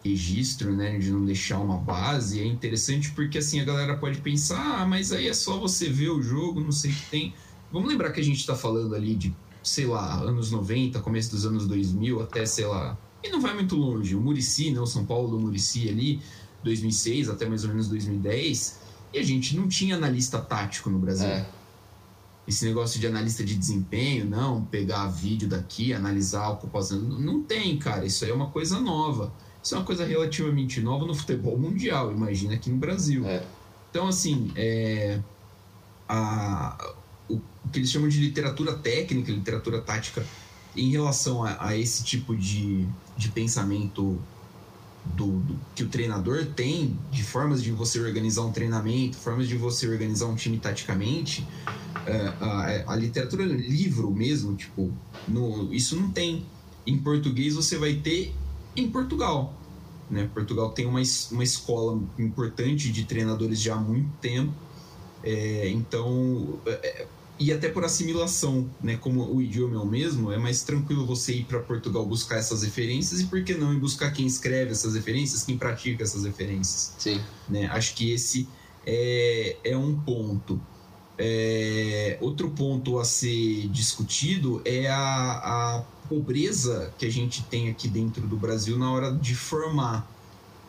registro, 0.04 0.76
né, 0.76 1.00
de 1.00 1.10
não 1.10 1.26
deixar 1.26 1.58
uma 1.58 1.78
base, 1.78 2.40
é 2.40 2.46
interessante 2.46 3.12
porque 3.12 3.40
assim 3.40 3.60
a 3.60 3.64
galera 3.64 3.98
pode 3.98 4.20
pensar, 4.20 4.82
ah, 4.82 4.86
mas 4.86 5.12
aí 5.12 5.28
é 5.28 5.34
só 5.34 5.58
você 5.58 5.90
ver 5.90 6.10
o 6.10 6.22
jogo, 6.22 6.62
não 6.62 6.72
sei 6.72 6.92
o 6.92 6.94
que 6.94 7.10
tem. 7.10 7.34
Vamos 7.72 7.90
lembrar 7.90 8.12
que 8.12 8.22
a 8.22 8.24
gente 8.24 8.38
está 8.38 8.56
falando 8.56 8.94
ali 8.94 9.16
de, 9.16 9.36
sei 9.64 9.88
lá, 9.88 10.20
anos 10.22 10.52
90, 10.52 11.00
começo 11.00 11.32
dos 11.32 11.46
anos 11.46 11.68
2000, 11.68 12.22
até, 12.22 12.46
sei 12.46 12.68
lá, 12.68 12.96
e 13.24 13.30
não 13.30 13.42
vai 13.42 13.56
muito 13.56 13.76
longe, 13.76 14.16
o 14.16 14.22
Murici, 14.22 14.70
né, 14.70 14.80
o 14.80 14.86
São 14.86 15.04
Paulo 15.04 15.30
do 15.30 15.40
Murici 15.40 15.90
ali, 15.90 16.22
2006 16.64 17.28
até 17.30 17.48
mais 17.48 17.64
ou 17.64 17.72
menos 17.72 17.88
2010, 17.88 18.80
e 19.12 19.18
a 19.18 19.24
gente 19.24 19.58
não 19.58 19.68
tinha 19.68 19.96
analista 19.96 20.40
tático 20.40 20.90
no 20.90 21.00
Brasil. 21.00 21.28
É. 21.28 21.48
Esse 22.48 22.66
negócio 22.66 23.00
de 23.00 23.08
analista 23.08 23.44
de 23.44 23.56
desempenho, 23.56 24.26
não, 24.26 24.64
pegar 24.66 25.08
vídeo 25.08 25.48
daqui, 25.48 25.94
analisar 25.94 26.44
a 26.44 26.50
ocupação, 26.52 27.00
não 27.00 27.42
tem, 27.42 27.78
cara, 27.78 28.06
isso 28.06 28.24
aí 28.24 28.32
é 28.32 28.34
uma 28.34 28.50
coisa 28.50 28.80
nova. 28.80 29.34
Isso 29.64 29.74
é 29.74 29.78
uma 29.80 29.86
coisa 29.86 30.06
relativamente 30.06 30.80
nova 30.80 31.08
no 31.08 31.16
futebol 31.16 31.58
mundial, 31.58 32.12
imagina 32.12 32.54
aqui 32.54 32.70
no 32.70 32.78
Brasil. 32.78 33.26
É. 33.26 33.44
Então, 33.90 34.08
assim, 34.08 34.52
é, 34.56 35.20
a, 36.08 36.94
o, 37.28 37.36
o, 37.36 37.70
que 37.72 37.80
eles 37.80 37.90
chamam 37.90 38.08
de 38.08 38.20
literatura 38.20 38.74
técnica, 38.76 39.32
literatura 39.32 39.82
tática, 39.82 40.24
em 40.76 40.92
relação 40.92 41.44
a, 41.44 41.70
a 41.70 41.76
esse 41.76 42.04
tipo 42.04 42.36
de, 42.36 42.86
de 43.18 43.30
pensamento 43.30 44.22
do, 45.14 45.40
do, 45.40 45.60
que 45.76 45.84
o 45.84 45.88
treinador 45.88 46.46
tem, 46.46 46.98
de 47.12 47.24
formas 47.24 47.62
de 47.62 47.72
você 47.72 48.00
organizar 48.00 48.42
um 48.42 48.52
treinamento, 48.52 49.18
formas 49.18 49.48
de 49.48 49.56
você 49.56 49.88
organizar 49.88 50.26
um 50.28 50.36
time 50.36 50.58
taticamente, 50.58 51.48
é, 52.06 52.34
a, 52.40 52.94
a, 52.94 52.96
literatura 52.96 53.44
livro 53.44 54.12
mesmo, 54.12 54.56
tipo, 54.56 54.92
no, 55.28 55.74
isso 55.74 55.96
não 55.96 56.12
tem. 56.12 56.46
Em 56.86 56.98
português 56.98 57.56
você 57.56 57.78
vai 57.78 57.96
ter 57.96 58.34
em 58.76 58.90
Portugal. 58.90 59.54
Né? 60.10 60.30
Portugal 60.34 60.70
tem 60.70 60.86
uma, 60.86 61.02
uma 61.32 61.44
escola 61.44 62.00
importante 62.20 62.92
de 62.92 63.06
treinadores 63.06 63.60
já 63.60 63.76
há 63.76 63.80
muito 63.80 64.10
tempo. 64.18 64.54
É, 65.24 65.70
então, 65.70 66.60
é, 66.68 67.08
e 67.38 67.52
até 67.52 67.68
por 67.70 67.84
assimilação, 67.84 68.70
né? 68.82 68.96
Como 68.96 69.24
o 69.24 69.42
idioma 69.42 69.76
é 69.76 69.80
o 69.80 69.86
mesmo, 69.86 70.32
é 70.32 70.38
mais 70.38 70.64
tranquilo 70.64 71.06
você 71.06 71.34
ir 71.34 71.46
para 71.46 71.60
Portugal 71.60 72.06
buscar 72.06 72.38
essas 72.38 72.64
referências 72.64 73.20
e 73.20 73.26
por 73.26 73.44
que 73.44 73.54
não 73.54 73.74
ir 73.74 73.80
buscar 73.80 74.12
quem 74.12 74.26
escreve 74.26 74.72
essas 74.72 74.96
referências, 74.96 75.44
quem 75.44 75.58
pratica 75.58 76.04
essas 76.04 76.24
referências. 76.24 76.96
Sim. 76.98 77.22
Né? 77.50 77.68
Acho 77.68 77.94
que 77.94 78.12
esse 78.12 78.48
é, 78.86 79.58
é 79.64 79.78
um 79.78 80.00
ponto. 80.00 80.62
É, 81.18 82.18
outro 82.22 82.50
ponto 82.50 83.00
a 83.00 83.06
ser 83.06 83.68
discutido 83.68 84.62
é 84.64 84.88
a, 84.88 84.98
a 84.98 85.84
pobreza 86.08 86.94
que 86.98 87.06
a 87.06 87.12
gente 87.12 87.44
tem 87.44 87.70
aqui 87.70 87.88
dentro 87.88 88.26
do 88.28 88.38
Brasil 88.38 88.78
na 88.78 88.92
hora 88.92 89.12
de 89.14 89.36
formar, 89.36 90.10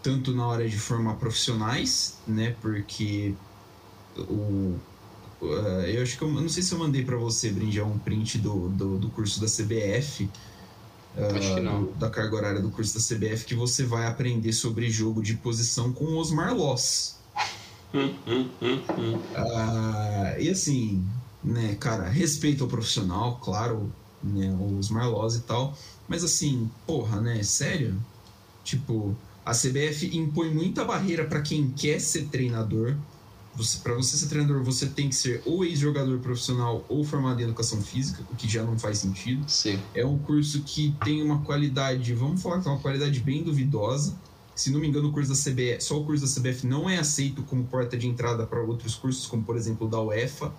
tanto 0.03 0.33
na 0.33 0.47
hora 0.47 0.69
de 0.69 0.79
formar 0.79 1.15
profissionais, 1.15 2.19
né? 2.27 2.57
Porque 2.61 3.35
o 4.17 4.77
eu 5.43 6.03
acho 6.03 6.17
que 6.17 6.23
eu, 6.23 6.31
não 6.31 6.49
sei 6.49 6.63
se 6.63 6.73
eu 6.73 6.79
mandei 6.79 7.05
para 7.05 7.17
você, 7.17 7.51
Brinja, 7.51 7.85
um 7.85 7.99
print 7.99 8.39
do, 8.39 8.69
do, 8.71 8.99
do 8.99 9.11
curso 9.11 9.41
da 9.41 9.47
CBF. 9.47 10.25
Uh, 11.17 11.37
acho 11.37 11.55
que 11.55 11.61
não. 11.61 11.85
Do, 11.85 11.93
da 11.93 12.11
carga 12.11 12.37
horária 12.37 12.61
do 12.61 12.71
curso 12.71 12.95
da 12.95 13.01
CBF, 13.01 13.45
que 13.45 13.55
você 13.55 13.85
vai 13.85 14.07
aprender 14.07 14.53
sobre 14.53 14.89
jogo 14.91 15.23
de 15.23 15.35
posição 15.35 15.93
com 15.93 16.19
os 16.19 16.31
Marlós. 16.31 17.19
Hum, 17.95 18.15
hum, 18.27 18.49
hum. 18.61 19.15
Uh, 19.15 20.41
e 20.41 20.51
assim, 20.51 21.05
né, 21.43 21.77
cara, 21.79 22.09
respeito 22.09 22.65
ao 22.65 22.69
profissional, 22.69 23.41
claro, 23.43 23.93
né, 24.23 24.55
os 24.79 24.91
Marlós 24.91 25.37
e 25.37 25.41
tal. 25.43 25.77
Mas 26.09 26.25
assim, 26.25 26.71
porra, 26.87 27.21
né, 27.21 27.43
sério? 27.43 27.97
Tipo, 28.65 29.17
a 29.45 29.53
CBF 29.53 30.17
impõe 30.17 30.53
muita 30.53 30.85
barreira 30.85 31.25
para 31.25 31.41
quem 31.41 31.71
quer 31.71 32.01
ser 32.01 32.27
treinador. 32.27 32.97
Você, 33.57 33.79
para 33.79 33.95
você 33.95 34.17
ser 34.17 34.27
treinador, 34.29 34.63
você 34.63 34.87
tem 34.87 35.09
que 35.09 35.15
ser 35.15 35.43
ou 35.47 35.65
ex-jogador 35.65 36.19
profissional 36.19 36.85
ou 36.89 37.03
formado 37.03 37.41
em 37.41 37.45
educação 37.45 37.81
física, 37.81 38.23
o 38.31 38.37
que 38.37 38.49
já 38.49 38.63
não 38.63 38.79
faz 38.79 38.99
sentido. 38.99 39.49
Sim. 39.49 39.79
É 39.95 40.05
um 40.05 40.19
curso 40.19 40.63
que 40.63 40.95
tem 41.03 41.23
uma 41.23 41.41
qualidade, 41.41 42.13
vamos 42.15 42.43
falar 42.43 42.61
que 42.61 42.69
é 42.69 42.71
uma 42.71 42.81
qualidade 42.81 43.19
bem 43.21 43.43
duvidosa. 43.43 44.15
Se 44.55 44.71
não 44.71 44.81
me 44.81 44.89
engano, 44.89 45.09
o 45.09 45.13
curso 45.13 45.31
da 45.31 45.37
CBF, 45.37 45.83
só 45.83 45.99
o 45.99 46.05
curso 46.05 46.25
da 46.25 46.41
CBF 46.41 46.67
não 46.67 46.89
é 46.89 46.99
aceito 46.99 47.43
como 47.43 47.65
porta 47.65 47.97
de 47.97 48.07
entrada 48.07 48.47
para 48.47 48.61
outros 48.61 48.95
cursos, 48.95 49.27
como 49.27 49.43
por 49.43 49.57
exemplo 49.57 49.89
da 49.89 50.01
UEFA 50.01 50.53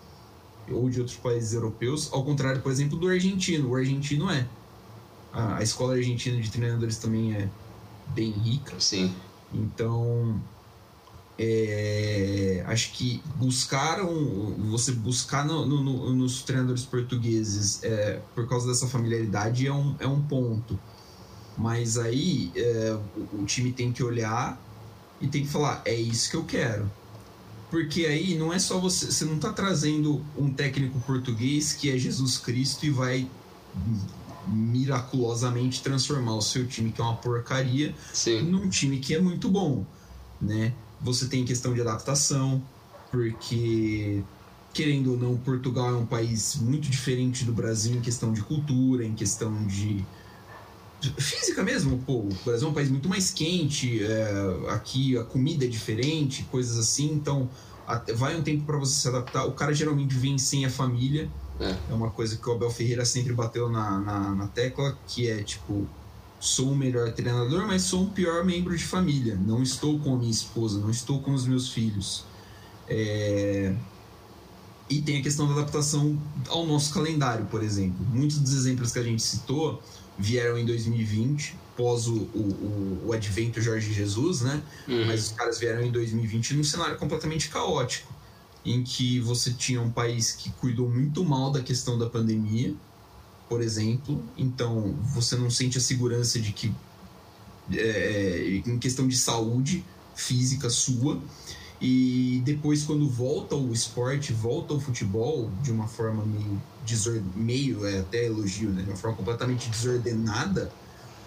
ou 0.71 0.89
de 0.89 0.99
outros 0.99 1.17
países 1.17 1.53
europeus, 1.53 2.09
ao 2.11 2.23
contrário, 2.23 2.61
por 2.61 2.71
exemplo, 2.71 2.97
do 2.97 3.07
argentino. 3.07 3.69
O 3.69 3.75
argentino 3.75 4.29
é. 4.29 4.47
A, 5.31 5.57
a 5.57 5.63
escola 5.63 5.93
argentina 5.93 6.39
de 6.41 6.49
treinadores 6.49 6.97
também 6.97 7.33
é 7.33 7.49
bem 8.09 8.31
rica. 8.31 8.79
Sim. 8.79 9.13
Então, 9.53 10.41
é, 11.39 12.63
acho 12.67 12.93
que 12.93 13.21
buscaram 13.35 14.07
você 14.69 14.91
buscar 14.91 15.45
no, 15.45 15.65
no, 15.65 16.13
nos 16.13 16.41
treinadores 16.41 16.83
portugueses 16.83 17.83
é, 17.83 18.19
por 18.33 18.47
causa 18.47 18.67
dessa 18.67 18.87
familiaridade 18.87 19.67
é 19.67 19.73
um, 19.73 19.95
é 19.99 20.07
um 20.07 20.21
ponto 20.21 20.79
mas 21.57 21.97
aí 21.97 22.51
é, 22.55 22.97
o, 23.15 23.41
o, 23.41 23.45
time 23.45 23.71
tem 23.71 23.91
que 23.91 24.03
olhar 24.03 24.59
e 25.21 25.27
tem 25.27 25.43
que 25.43 25.49
falar 25.49 25.81
é 25.85 25.93
isso 25.93 26.29
que 26.29 26.37
eu 26.37 26.43
quero 26.43 26.89
porque 27.69 28.05
aí 28.05 28.37
não 28.37 28.53
é 28.53 28.59
só 28.59 28.79
você. 28.79 29.07
Você 29.07 29.25
não 29.25 29.35
está 29.35 29.51
trazendo 29.51 30.23
um 30.37 30.49
técnico 30.49 30.99
português 31.01 31.73
que 31.73 31.91
é 31.91 31.97
Jesus 31.97 32.37
Cristo 32.37 32.85
e 32.85 32.89
vai 32.89 33.29
miraculosamente 34.47 35.83
transformar 35.83 36.35
o 36.35 36.41
seu 36.41 36.65
time, 36.65 36.91
que 36.91 37.01
é 37.01 37.03
uma 37.03 37.17
porcaria, 37.17 37.93
Sim. 38.13 38.43
num 38.43 38.69
time 38.69 38.99
que 38.99 39.13
é 39.13 39.19
muito 39.19 39.49
bom. 39.49 39.85
Né? 40.39 40.73
Você 41.01 41.27
tem 41.27 41.45
questão 41.45 41.73
de 41.73 41.81
adaptação, 41.81 42.61
porque 43.11 44.23
querendo 44.73 45.11
ou 45.11 45.17
não, 45.17 45.35
Portugal 45.37 45.89
é 45.89 45.97
um 45.97 46.05
país 46.05 46.55
muito 46.55 46.89
diferente 46.89 47.43
do 47.43 47.51
Brasil 47.51 47.95
em 47.95 48.01
questão 48.01 48.31
de 48.31 48.41
cultura, 48.41 49.03
em 49.03 49.15
questão 49.15 49.65
de 49.65 50.05
física 51.17 51.63
mesmo, 51.63 51.99
pô, 52.05 52.19
o 52.19 52.29
Brasil 52.43 52.67
é 52.67 52.71
um 52.71 52.73
país 52.73 52.89
muito 52.89 53.07
mais 53.07 53.31
quente, 53.31 54.03
é, 54.03 54.29
aqui 54.69 55.17
a 55.17 55.23
comida 55.23 55.65
é 55.65 55.67
diferente, 55.67 56.43
coisas 56.51 56.77
assim, 56.77 57.11
então 57.11 57.49
vai 58.15 58.35
um 58.35 58.41
tempo 58.41 58.65
para 58.65 58.77
você 58.77 58.99
se 58.99 59.07
adaptar. 59.07 59.45
O 59.45 59.53
cara 59.53 59.73
geralmente 59.73 60.15
vem 60.15 60.37
sem 60.37 60.65
a 60.65 60.69
família, 60.69 61.29
é, 61.59 61.75
é 61.89 61.93
uma 61.93 62.09
coisa 62.09 62.35
que 62.37 62.49
o 62.49 62.53
Abel 62.53 62.69
Ferreira 62.69 63.05
sempre 63.05 63.33
bateu 63.33 63.69
na, 63.69 63.99
na, 63.99 64.35
na, 64.35 64.47
tecla, 64.47 64.97
que 65.07 65.29
é 65.29 65.41
tipo, 65.41 65.87
sou 66.39 66.71
o 66.71 66.75
melhor 66.75 67.11
treinador, 67.13 67.65
mas 67.65 67.83
sou 67.83 68.03
um 68.03 68.09
pior 68.09 68.43
membro 68.45 68.75
de 68.75 68.83
família. 68.83 69.35
Não 69.35 69.61
estou 69.61 69.99
com 69.99 70.13
a 70.13 70.17
minha 70.17 70.31
esposa, 70.31 70.79
não 70.79 70.89
estou 70.89 71.21
com 71.21 71.33
os 71.33 71.45
meus 71.45 71.69
filhos. 71.69 72.25
É... 72.87 73.73
E 74.89 75.01
tem 75.01 75.19
a 75.19 75.21
questão 75.21 75.47
da 75.47 75.53
adaptação 75.53 76.17
ao 76.47 76.65
nosso 76.65 76.93
calendário, 76.93 77.45
por 77.47 77.61
exemplo. 77.61 78.05
Muitos 78.13 78.39
dos 78.39 78.53
exemplos 78.53 78.91
que 78.91 78.99
a 78.99 79.03
gente 79.03 79.21
citou 79.21 79.81
vieram 80.17 80.57
em 80.57 80.65
2020, 80.65 81.55
pós 81.75 82.07
o, 82.07 82.15
o, 82.15 83.03
o 83.07 83.13
advento 83.13 83.61
Jorge 83.61 83.93
Jesus, 83.93 84.41
né? 84.41 84.61
Uhum. 84.87 85.05
Mas 85.05 85.27
os 85.27 85.31
caras 85.33 85.59
vieram 85.59 85.83
em 85.83 85.91
2020 85.91 86.55
num 86.55 86.63
cenário 86.63 86.97
completamente 86.97 87.49
caótico, 87.49 88.13
em 88.65 88.83
que 88.83 89.19
você 89.19 89.51
tinha 89.51 89.81
um 89.81 89.91
país 89.91 90.31
que 90.31 90.49
cuidou 90.51 90.89
muito 90.89 91.23
mal 91.23 91.51
da 91.51 91.61
questão 91.61 91.97
da 91.97 92.09
pandemia, 92.09 92.73
por 93.49 93.61
exemplo, 93.61 94.23
então 94.37 94.95
você 95.13 95.35
não 95.35 95.49
sente 95.49 95.77
a 95.77 95.81
segurança 95.81 96.39
de 96.39 96.51
que, 96.51 96.73
é, 97.71 98.61
em 98.65 98.77
questão 98.77 99.07
de 99.07 99.17
saúde 99.17 99.83
física 100.15 100.69
sua, 100.69 101.21
e 101.79 102.41
depois, 102.43 102.83
quando 102.83 103.07
volta 103.07 103.55
o 103.55 103.71
esporte, 103.71 104.33
volta 104.33 104.73
o 104.73 104.79
futebol 104.79 105.51
de 105.61 105.71
uma 105.71 105.87
forma 105.87 106.25
meio, 106.25 106.61
desord... 106.83 107.23
meio 107.35 107.85
é 107.85 107.99
até 107.99 108.25
elogio, 108.25 108.69
né? 108.69 108.81
de 108.81 108.89
uma 108.89 108.97
forma 108.97 109.15
completamente 109.15 109.69
desordenada, 109.69 110.71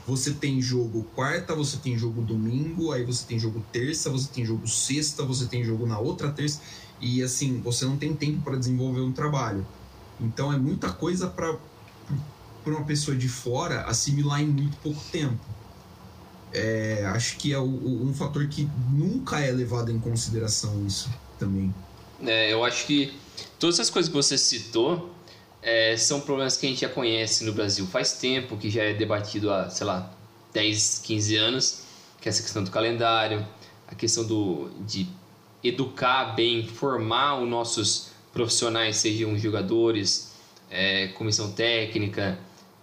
você 0.07 0.33
tem 0.33 0.61
jogo 0.61 1.07
quarta, 1.15 1.55
você 1.55 1.77
tem 1.77 1.97
jogo 1.97 2.21
domingo, 2.21 2.91
aí 2.91 3.05
você 3.05 3.25
tem 3.25 3.39
jogo 3.39 3.65
terça, 3.71 4.11
você 4.11 4.29
tem 4.29 4.45
jogo 4.45 4.67
sexta, 4.67 5.25
você 5.25 5.47
tem 5.47 5.63
jogo 5.63 5.87
na 5.87 6.01
outra 6.01 6.33
terça, 6.33 6.61
e 7.01 7.23
assim, 7.23 7.61
você 7.61 7.85
não 7.85 7.97
tem 7.97 8.13
tempo 8.13 8.43
para 8.43 8.57
desenvolver 8.57 9.03
um 9.03 9.13
trabalho. 9.13 9.65
Então 10.21 10.53
é 10.53 10.59
muita 10.59 10.91
coisa 10.91 11.29
para 11.29 11.57
uma 12.67 12.85
pessoa 12.85 13.17
de 13.17 13.29
fora 13.29 13.83
assimilar 13.83 14.41
em 14.41 14.47
muito 14.47 14.77
pouco 14.79 15.03
tempo 15.11 15.41
é, 16.53 17.05
acho 17.07 17.37
que 17.37 17.53
é 17.53 17.59
o, 17.59 17.65
um 17.65 18.13
fator 18.13 18.47
que 18.49 18.69
nunca 18.93 19.41
é 19.41 19.51
levado 19.51 19.91
em 19.91 19.99
consideração 19.99 20.85
isso 20.87 21.09
também. 21.39 21.73
É, 22.23 22.53
eu 22.53 22.65
acho 22.65 22.87
que 22.87 23.15
todas 23.59 23.79
as 23.81 23.89
coisas 23.89 24.09
que 24.09 24.17
você 24.17 24.37
citou 24.37 25.11
é, 25.63 25.97
são 25.97 26.21
problemas 26.21 26.57
que 26.57 26.67
a 26.67 26.69
gente 26.69 26.81
já 26.81 26.89
conhece 26.89 27.45
no 27.45 27.53
Brasil 27.53 27.87
faz 27.87 28.15
tempo, 28.15 28.57
que 28.57 28.69
já 28.69 28.83
é 28.83 28.95
debatido 28.95 29.53
há, 29.53 29.71
sei 29.71 29.87
lá, 29.87 30.13
10, 30.53 31.03
15 31.05 31.37
anos, 31.37 31.83
que 32.21 32.29
é 32.29 32.31
essa 32.31 32.43
questão 32.43 32.65
do 32.65 32.71
calendário, 32.71 33.47
a 33.87 33.95
questão 33.95 34.25
do, 34.25 34.71
de 34.87 35.09
educar 35.63 36.35
bem, 36.35 36.67
formar 36.67 37.41
os 37.41 37.49
nossos 37.49 38.11
profissionais, 38.33 38.97
sejam 38.97 39.39
jogadores, 39.39 40.30
é, 40.71 41.09
comissão 41.09 41.53
técnica, 41.53 42.39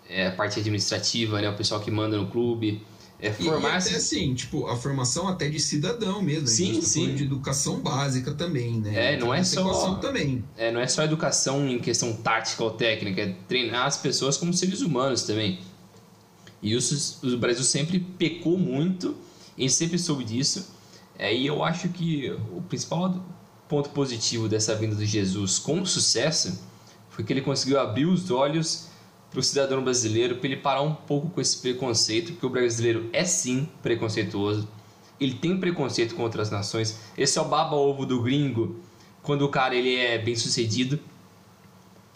é, 0.10 0.28
a 0.28 0.32
parte 0.32 0.60
administrativa, 0.60 1.42
né, 1.42 1.50
o 1.50 1.56
pessoal 1.56 1.80
que 1.82 1.90
manda 1.90 2.18
no 2.18 2.28
clube, 2.28 2.84
É 3.20 3.32
formar... 3.32 3.70
E, 3.70 3.74
e 3.74 3.78
até 3.78 3.96
assim, 3.96 4.34
tipo, 4.36 4.68
a 4.68 4.76
formação 4.76 5.28
até 5.28 5.50
de 5.50 5.60
cidadão 5.60 6.22
mesmo. 6.22 6.48
Sim, 6.48 6.82
sim. 6.82 7.16
De 7.16 7.24
educação 7.24 7.80
básica 7.80 8.32
também, 8.34 8.80
né? 8.80 9.14
É, 9.14 9.18
não 9.18 9.34
é 9.34 9.44
só... 9.44 9.96
Também. 9.96 10.44
É, 10.56 10.72
não 10.72 10.80
é 10.80 10.88
só 10.88 11.04
educação 11.04 11.68
em 11.68 11.80
questão 11.80 12.14
tática 12.14 12.64
ou 12.64 12.72
técnica, 12.72 13.22
é 13.22 13.36
treinar 13.48 13.88
as 13.88 13.98
pessoas 13.98 14.38
como 14.38 14.54
seres 14.54 14.82
humanos 14.82 15.24
também. 15.24 15.60
E 16.62 16.74
isso, 16.74 17.26
o 17.26 17.38
Brasil 17.38 17.64
sempre 17.64 18.00
pecou 18.00 18.58
muito, 18.58 19.16
e 19.58 19.70
sempre 19.70 19.98
soube 19.98 20.24
disso. 20.24 20.68
É, 21.18 21.34
e 21.36 21.48
eu 21.48 21.64
acho 21.64 21.90
que 21.90 22.30
o 22.56 22.62
principal 22.62 23.24
ponto 23.68 23.90
positivo 23.90 24.48
dessa 24.48 24.76
vinda 24.76 24.96
de 24.96 25.06
Jesus 25.06 25.58
com 25.58 25.84
sucesso 25.86 26.60
foi 27.18 27.26
que 27.26 27.34
ele 27.34 27.42
conseguiu 27.42 27.80
abrir 27.80 28.06
os 28.06 28.30
olhos 28.30 28.90
para 29.32 29.40
o 29.40 29.44
cidadão 29.44 29.84
brasileiro 29.84 30.36
para 30.36 30.46
ele 30.46 30.58
parar 30.58 30.84
um 30.84 30.94
pouco 30.94 31.32
com 31.32 31.42
esse 31.42 31.58
preconceito, 31.58 32.34
porque 32.34 32.46
o 32.46 32.50
brasileiro 32.50 33.10
é 33.12 33.26
sim 33.26 33.68
preconceituoso, 33.82 34.68
ele 35.20 35.34
tem 35.34 35.60
preconceito 35.60 36.14
com 36.14 36.22
outras 36.22 36.52
nações, 36.52 37.00
esse 37.18 37.40
é 37.40 37.42
o 37.42 37.46
baba-ovo 37.46 38.06
do 38.06 38.22
gringo 38.22 38.80
quando 39.24 39.42
o 39.42 39.50
cara 39.50 39.74
ele 39.74 39.96
é 39.96 40.20
bem 40.20 40.36
sucedido, 40.36 41.00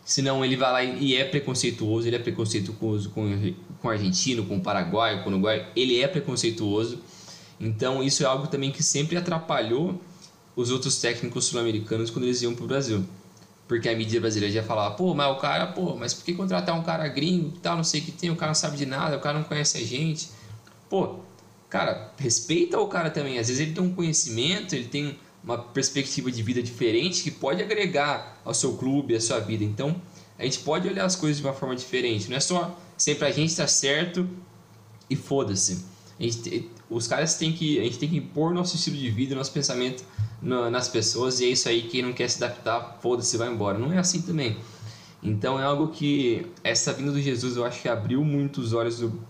senão 0.05 0.45
ele 0.45 0.55
vai 0.55 0.71
lá 0.71 0.83
e 0.83 1.15
é 1.15 1.25
preconceituoso, 1.25 2.05
ele 2.05 2.17
é 2.17 2.19
preconceituoso 2.19 3.09
com, 3.09 3.27
com 3.79 3.87
o 3.87 3.91
argentino, 3.91 4.45
com 4.45 4.57
o 4.57 4.61
paraguaio, 4.61 5.23
com 5.23 5.31
o 5.31 5.33
uruguaio, 5.33 5.65
ele 5.75 5.99
é 5.99 6.07
preconceituoso, 6.07 6.99
então 7.59 8.03
isso 8.03 8.21
é 8.21 8.27
algo 8.27 8.45
também 8.45 8.71
que 8.71 8.83
sempre 8.83 9.17
atrapalhou 9.17 9.99
os 10.55 10.69
outros 10.69 11.01
técnicos 11.01 11.45
sul-americanos 11.45 12.11
quando 12.11 12.25
eles 12.25 12.39
iam 12.43 12.53
para 12.53 12.65
o 12.65 12.67
Brasil 12.67 13.03
porque 13.71 13.87
a 13.87 13.95
mídia 13.95 14.19
brasileira 14.19 14.53
já 14.53 14.61
falava, 14.61 14.95
pô, 14.95 15.13
mas 15.13 15.31
o 15.31 15.39
cara, 15.39 15.67
pô, 15.67 15.95
mas 15.95 16.13
por 16.13 16.25
que 16.25 16.33
contratar 16.33 16.77
um 16.77 16.83
cara 16.83 17.07
gringo, 17.07 17.57
tal, 17.59 17.77
não 17.77 17.85
sei 17.85 18.01
o 18.01 18.03
que 18.03 18.11
tem, 18.11 18.29
o 18.29 18.35
cara 18.35 18.49
não 18.49 18.53
sabe 18.53 18.75
de 18.75 18.85
nada, 18.85 19.15
o 19.15 19.21
cara 19.21 19.39
não 19.39 19.45
conhece 19.45 19.77
a 19.77 19.81
gente. 19.81 20.29
Pô, 20.89 21.19
cara, 21.69 22.11
respeita 22.17 22.77
o 22.77 22.87
cara 22.87 23.09
também. 23.09 23.39
Às 23.39 23.47
vezes 23.47 23.61
ele 23.61 23.71
tem 23.71 23.81
um 23.81 23.93
conhecimento, 23.93 24.75
ele 24.75 24.89
tem 24.89 25.17
uma 25.41 25.57
perspectiva 25.57 26.29
de 26.29 26.43
vida 26.43 26.61
diferente 26.61 27.23
que 27.23 27.31
pode 27.31 27.63
agregar 27.63 28.41
ao 28.43 28.53
seu 28.53 28.73
clube, 28.73 29.15
à 29.15 29.21
sua 29.21 29.39
vida. 29.39 29.63
Então, 29.63 29.95
a 30.37 30.43
gente 30.43 30.59
pode 30.59 30.85
olhar 30.89 31.05
as 31.05 31.15
coisas 31.15 31.37
de 31.37 31.47
uma 31.47 31.53
forma 31.53 31.73
diferente. 31.73 32.29
Não 32.29 32.35
é 32.35 32.41
só 32.41 32.77
sempre 32.97 33.25
a 33.25 33.31
gente 33.31 33.55
tá 33.55 33.67
certo 33.67 34.27
e 35.09 35.15
foda-se. 35.15 35.85
Os 36.91 37.07
caras 37.07 37.35
têm 37.35 37.53
que. 37.53 37.79
A 37.79 37.83
gente 37.83 37.97
tem 37.97 38.09
que 38.09 38.17
impor 38.17 38.53
nosso 38.53 38.75
estilo 38.75 38.97
de 38.97 39.09
vida, 39.09 39.33
nosso 39.33 39.53
pensamento 39.53 40.03
no, 40.41 40.69
nas 40.69 40.89
pessoas 40.89 41.39
e 41.39 41.45
é 41.45 41.47
isso 41.47 41.69
aí, 41.69 41.83
quem 41.83 42.01
não 42.01 42.11
quer 42.11 42.29
se 42.29 42.43
adaptar, 42.43 42.99
foda-se, 43.01 43.37
vai 43.37 43.49
embora. 43.49 43.79
Não 43.79 43.93
é 43.93 43.97
assim 43.97 44.21
também. 44.21 44.57
Então 45.23 45.57
é 45.57 45.63
algo 45.63 45.87
que 45.87 46.45
essa 46.61 46.91
vinda 46.91 47.13
do 47.13 47.21
Jesus 47.21 47.55
eu 47.55 47.63
acho 47.63 47.81
que 47.81 47.87
abriu 47.87 48.25
muito 48.25 48.59
os 48.59 48.73
olhos 48.73 48.99
do, 48.99 49.21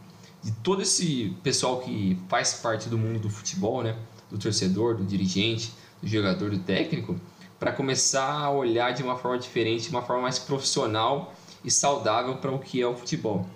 de 0.42 0.52
todo 0.64 0.82
esse 0.82 1.36
pessoal 1.44 1.80
que 1.82 2.18
faz 2.28 2.56
parte 2.56 2.90
do 2.90 2.98
mundo 2.98 3.20
do 3.20 3.30
futebol, 3.30 3.84
né? 3.84 3.96
Do 4.32 4.40
torcedor, 4.40 4.96
do 4.96 5.04
dirigente, 5.04 5.72
do 6.02 6.08
jogador, 6.08 6.50
do 6.50 6.60
técnico, 6.60 7.20
para 7.60 7.72
começar 7.72 8.40
a 8.40 8.50
olhar 8.50 8.92
de 8.92 9.04
uma 9.04 9.18
forma 9.18 9.38
diferente, 9.38 9.84
de 9.84 9.90
uma 9.92 10.02
forma 10.02 10.24
mais 10.24 10.40
profissional 10.40 11.32
e 11.64 11.70
saudável 11.70 12.38
para 12.38 12.50
o 12.50 12.58
que 12.58 12.82
é 12.82 12.88
o 12.88 12.96
futebol. 12.96 13.48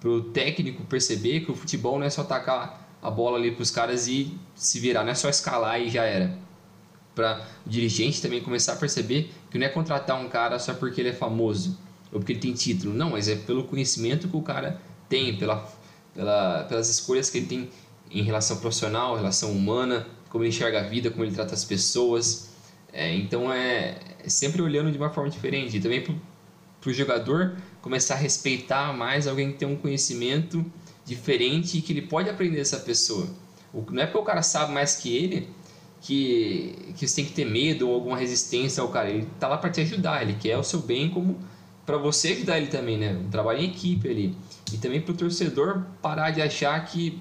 Para 0.00 0.08
o 0.08 0.22
técnico 0.22 0.84
perceber 0.84 1.40
que 1.40 1.52
o 1.52 1.54
futebol 1.54 1.98
não 1.98 2.06
é 2.06 2.10
só 2.10 2.24
tacar 2.24 2.81
a 3.02 3.10
bola 3.10 3.36
ali 3.36 3.50
para 3.50 3.62
os 3.62 3.70
caras 3.70 4.06
e 4.06 4.38
se 4.54 4.78
virar, 4.78 5.02
não 5.02 5.10
é 5.10 5.14
só 5.14 5.28
escalar 5.28 5.80
e 5.80 5.90
já 5.90 6.04
era 6.04 6.38
para 7.14 7.44
o 7.66 7.68
dirigente 7.68 8.22
também 8.22 8.40
começar 8.40 8.72
a 8.72 8.76
perceber 8.76 9.30
que 9.50 9.58
não 9.58 9.66
é 9.66 9.68
contratar 9.68 10.18
um 10.18 10.28
cara 10.28 10.58
só 10.58 10.72
porque 10.72 11.00
ele 11.00 11.10
é 11.10 11.12
famoso 11.12 11.78
ou 12.12 12.20
porque 12.20 12.32
ele 12.32 12.40
tem 12.40 12.52
título, 12.52 12.94
não, 12.94 13.10
mas 13.10 13.28
é 13.28 13.36
pelo 13.36 13.64
conhecimento 13.64 14.28
que 14.28 14.36
o 14.36 14.42
cara 14.42 14.80
tem, 15.08 15.36
pela, 15.36 15.66
pela, 16.14 16.64
pelas 16.64 16.88
escolhas 16.88 17.28
que 17.28 17.38
ele 17.38 17.46
tem 17.46 17.70
em 18.10 18.22
relação 18.22 18.58
profissional, 18.58 19.16
relação 19.16 19.50
humana, 19.52 20.06
como 20.28 20.44
ele 20.44 20.50
enxerga 20.50 20.80
a 20.80 20.82
vida, 20.82 21.10
como 21.10 21.24
ele 21.24 21.34
trata 21.34 21.54
as 21.54 21.64
pessoas. 21.64 22.50
É, 22.92 23.14
então 23.14 23.50
é, 23.52 23.98
é, 24.22 24.28
sempre 24.28 24.60
olhando 24.60 24.90
de 24.92 24.98
uma 24.98 25.10
forma 25.10 25.30
diferente. 25.30 25.76
E 25.76 25.80
também 25.80 26.02
para 26.02 26.90
o 26.90 26.92
jogador 26.92 27.56
começar 27.80 28.14
a 28.14 28.18
respeitar 28.18 28.92
mais 28.92 29.26
alguém 29.26 29.52
que 29.52 29.58
tem 29.58 29.68
um 29.68 29.76
conhecimento 29.76 30.64
diferente 31.04 31.78
e 31.78 31.82
que 31.82 31.92
ele 31.92 32.02
pode 32.02 32.28
aprender 32.28 32.56
dessa 32.56 32.78
pessoa. 32.78 33.26
Não 33.90 34.02
é 34.02 34.06
porque 34.06 34.18
o 34.18 34.22
cara 34.22 34.42
sabe 34.42 34.72
mais 34.72 34.96
que 34.96 35.16
ele 35.16 35.48
que, 36.02 36.92
que 36.96 37.06
você 37.06 37.16
tem 37.16 37.24
que 37.24 37.32
ter 37.32 37.44
medo 37.44 37.88
ou 37.88 37.94
alguma 37.94 38.16
resistência 38.16 38.82
ao 38.82 38.88
cara. 38.88 39.08
Ele 39.08 39.26
tá 39.38 39.48
lá 39.48 39.56
para 39.56 39.70
te 39.70 39.80
ajudar, 39.80 40.22
ele 40.22 40.34
quer 40.34 40.58
o 40.58 40.62
seu 40.62 40.80
bem 40.80 41.08
como 41.08 41.38
para 41.86 41.96
você 41.96 42.28
ajudar 42.28 42.58
ele 42.58 42.66
também, 42.66 42.98
né? 42.98 43.14
Um 43.14 43.30
trabalho 43.30 43.60
em 43.60 43.66
equipe 43.66 44.08
ali. 44.08 44.36
E 44.72 44.78
também 44.78 45.00
para 45.00 45.12
o 45.12 45.16
torcedor 45.16 45.84
parar 46.00 46.30
de 46.30 46.42
achar 46.42 46.84
que 46.84 47.20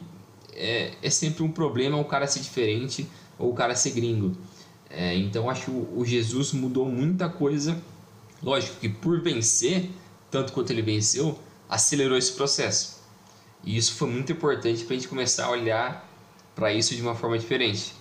é, 0.53 0.93
é, 1.01 1.09
sempre 1.09 1.43
um 1.43 1.51
problema 1.51 1.97
o 1.97 2.05
cara 2.05 2.27
ser 2.27 2.39
diferente 2.39 3.07
ou 3.37 3.51
o 3.51 3.53
cara 3.53 3.75
ser 3.75 3.91
gringo. 3.91 4.35
É, 4.89 5.15
então 5.15 5.49
acho 5.49 5.65
que 5.65 5.71
o, 5.71 5.99
o 5.99 6.05
Jesus 6.05 6.51
mudou 6.51 6.85
muita 6.87 7.29
coisa. 7.29 7.81
Lógico 8.41 8.79
que 8.79 8.89
por 8.89 9.21
vencer, 9.21 9.89
tanto 10.31 10.51
quanto 10.53 10.71
ele 10.71 10.81
venceu, 10.81 11.37
acelerou 11.69 12.17
esse 12.17 12.33
processo. 12.33 13.00
E 13.63 13.77
isso 13.77 13.93
foi 13.95 14.09
muito 14.09 14.31
importante 14.31 14.83
para 14.83 14.95
a 14.95 14.97
gente 14.97 15.07
começar 15.07 15.45
a 15.45 15.51
olhar 15.51 16.09
para 16.55 16.73
isso 16.73 16.95
de 16.95 17.01
uma 17.01 17.15
forma 17.15 17.37
diferente. 17.37 17.93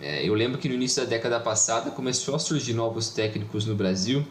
É, 0.00 0.26
eu 0.28 0.34
lembro 0.34 0.58
que 0.58 0.68
no 0.68 0.74
início 0.74 1.02
da 1.02 1.08
década 1.08 1.40
passada 1.40 1.90
começou 1.90 2.34
a 2.34 2.38
surgir 2.38 2.74
novos 2.74 3.10
técnicos 3.10 3.64
no 3.64 3.74
Brasil 3.74 4.26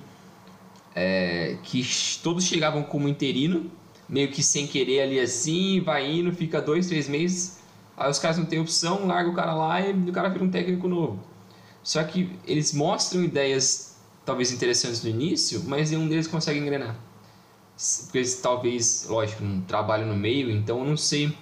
é, 0.95 1.57
que 1.63 1.85
todos 2.21 2.43
chegavam 2.45 2.83
como 2.83 3.07
interino, 3.07 3.71
meio 4.07 4.29
que 4.29 4.43
sem 4.43 4.67
querer 4.67 5.01
ali 5.01 5.19
assim, 5.19 5.81
vai 5.81 6.09
indo, 6.09 6.31
fica 6.33 6.61
dois, 6.61 6.87
três 6.87 7.07
meses, 7.07 7.59
aí 7.97 8.09
os 8.09 8.19
caras 8.19 8.37
não 8.37 8.45
têm 8.45 8.59
opção, 8.59 9.07
larga 9.07 9.29
o 9.29 9.33
cara 9.33 9.53
lá 9.53 9.81
e 9.81 9.91
o 9.91 10.11
cara 10.11 10.29
vira 10.29 10.43
um 10.43 10.51
técnico 10.51 10.87
novo. 10.87 11.19
Só 11.81 12.03
que 12.03 12.29
eles 12.45 12.73
mostram 12.73 13.23
ideias 13.23 13.97
talvez 14.25 14.51
interessantes 14.51 15.03
no 15.03 15.09
início, 15.09 15.63
mas 15.65 15.91
nenhum 15.91 16.07
deles 16.07 16.27
consegue 16.27 16.59
engrenar. 16.59 16.95
Porque 18.03 18.19
eles 18.19 18.35
talvez, 18.35 19.05
lógico, 19.09 19.43
não 19.43 19.61
trabalham 19.61 20.07
no 20.07 20.15
meio, 20.15 20.49
então 20.49 20.79
eu 20.79 20.85
não 20.85 20.97
sei 20.97 21.35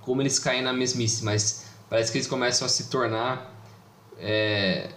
como 0.00 0.22
eles 0.22 0.38
caem 0.38 0.62
na 0.62 0.72
mesmice, 0.72 1.24
mas 1.24 1.66
parece 1.88 2.10
que 2.10 2.18
eles 2.18 2.26
começam 2.26 2.66
a 2.66 2.68
se 2.68 2.88
tornar 2.88 3.52
é, 4.18 4.90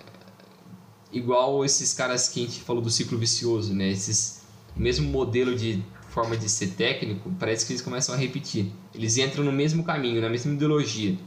igual 1.11 1.63
esses 1.65 1.93
caras 1.93 2.29
que 2.29 2.43
a 2.43 2.45
gente 2.47 2.61
falou 2.61 2.81
do 2.81 2.89
ciclo 2.89 3.17
vicioso, 3.17 3.73
né? 3.73 3.89
Esses 3.89 4.43
mesmo 4.75 5.09
modelo 5.09 5.55
de 5.55 5.83
forma 6.09 6.38
de 6.38 6.49
ser 6.49 6.67
técnico, 6.67 7.31
parece 7.39 7.65
que 7.65 7.73
eles 7.73 7.81
começam 7.81 8.13
a 8.13 8.17
repetir. 8.17 8.71
Eles 8.93 9.17
entram 9.17 9.43
no 9.43 9.51
mesmo 9.51 9.83
caminho, 9.83 10.21
na 10.21 10.29
mesma 10.29 10.53
ideologia. 10.53 11.17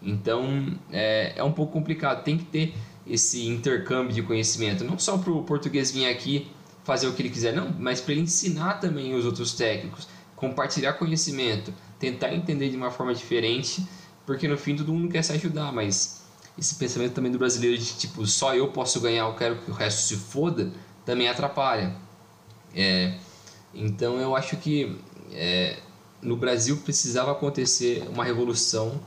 Então 0.00 0.76
é, 0.90 1.32
é 1.36 1.44
um 1.44 1.52
pouco 1.52 1.72
complicado. 1.72 2.24
Tem 2.24 2.38
que 2.38 2.44
ter 2.44 2.74
esse 3.06 3.46
intercâmbio 3.46 4.12
de 4.12 4.22
conhecimento, 4.22 4.84
não 4.84 4.98
só 4.98 5.18
para 5.18 5.32
o 5.32 5.42
português 5.42 5.90
vir 5.90 6.06
aqui 6.06 6.48
fazer 6.84 7.06
o 7.06 7.12
que 7.12 7.22
ele 7.22 7.30
quiser, 7.30 7.54
não, 7.54 7.74
mas 7.78 8.00
para 8.00 8.12
ele 8.12 8.22
ensinar 8.22 8.74
também 8.74 9.14
os 9.14 9.24
outros 9.24 9.52
técnicos, 9.52 10.08
compartilhar 10.36 10.94
conhecimento, 10.94 11.72
tentar 11.98 12.34
entender 12.34 12.68
de 12.70 12.76
uma 12.76 12.90
forma 12.90 13.14
diferente, 13.14 13.86
porque 14.26 14.48
no 14.48 14.58
fim 14.58 14.74
todo 14.74 14.92
mundo 14.92 15.10
quer 15.10 15.22
se 15.22 15.32
ajudar, 15.32 15.72
mas 15.72 16.22
esse 16.58 16.74
pensamento 16.74 17.12
também 17.14 17.30
do 17.30 17.38
brasileiro 17.38 17.78
de 17.78 17.92
tipo, 17.94 18.26
só 18.26 18.54
eu 18.54 18.68
posso 18.68 19.00
ganhar, 19.00 19.26
eu 19.26 19.34
quero 19.34 19.56
que 19.58 19.70
o 19.70 19.74
resto 19.74 20.02
se 20.02 20.16
foda, 20.16 20.72
também 21.04 21.28
atrapalha. 21.28 21.94
É, 22.74 23.18
então 23.74 24.18
eu 24.18 24.34
acho 24.34 24.56
que 24.56 24.98
é, 25.32 25.78
no 26.20 26.36
Brasil 26.36 26.76
precisava 26.78 27.32
acontecer 27.32 28.06
uma 28.08 28.24
revolução 28.24 29.00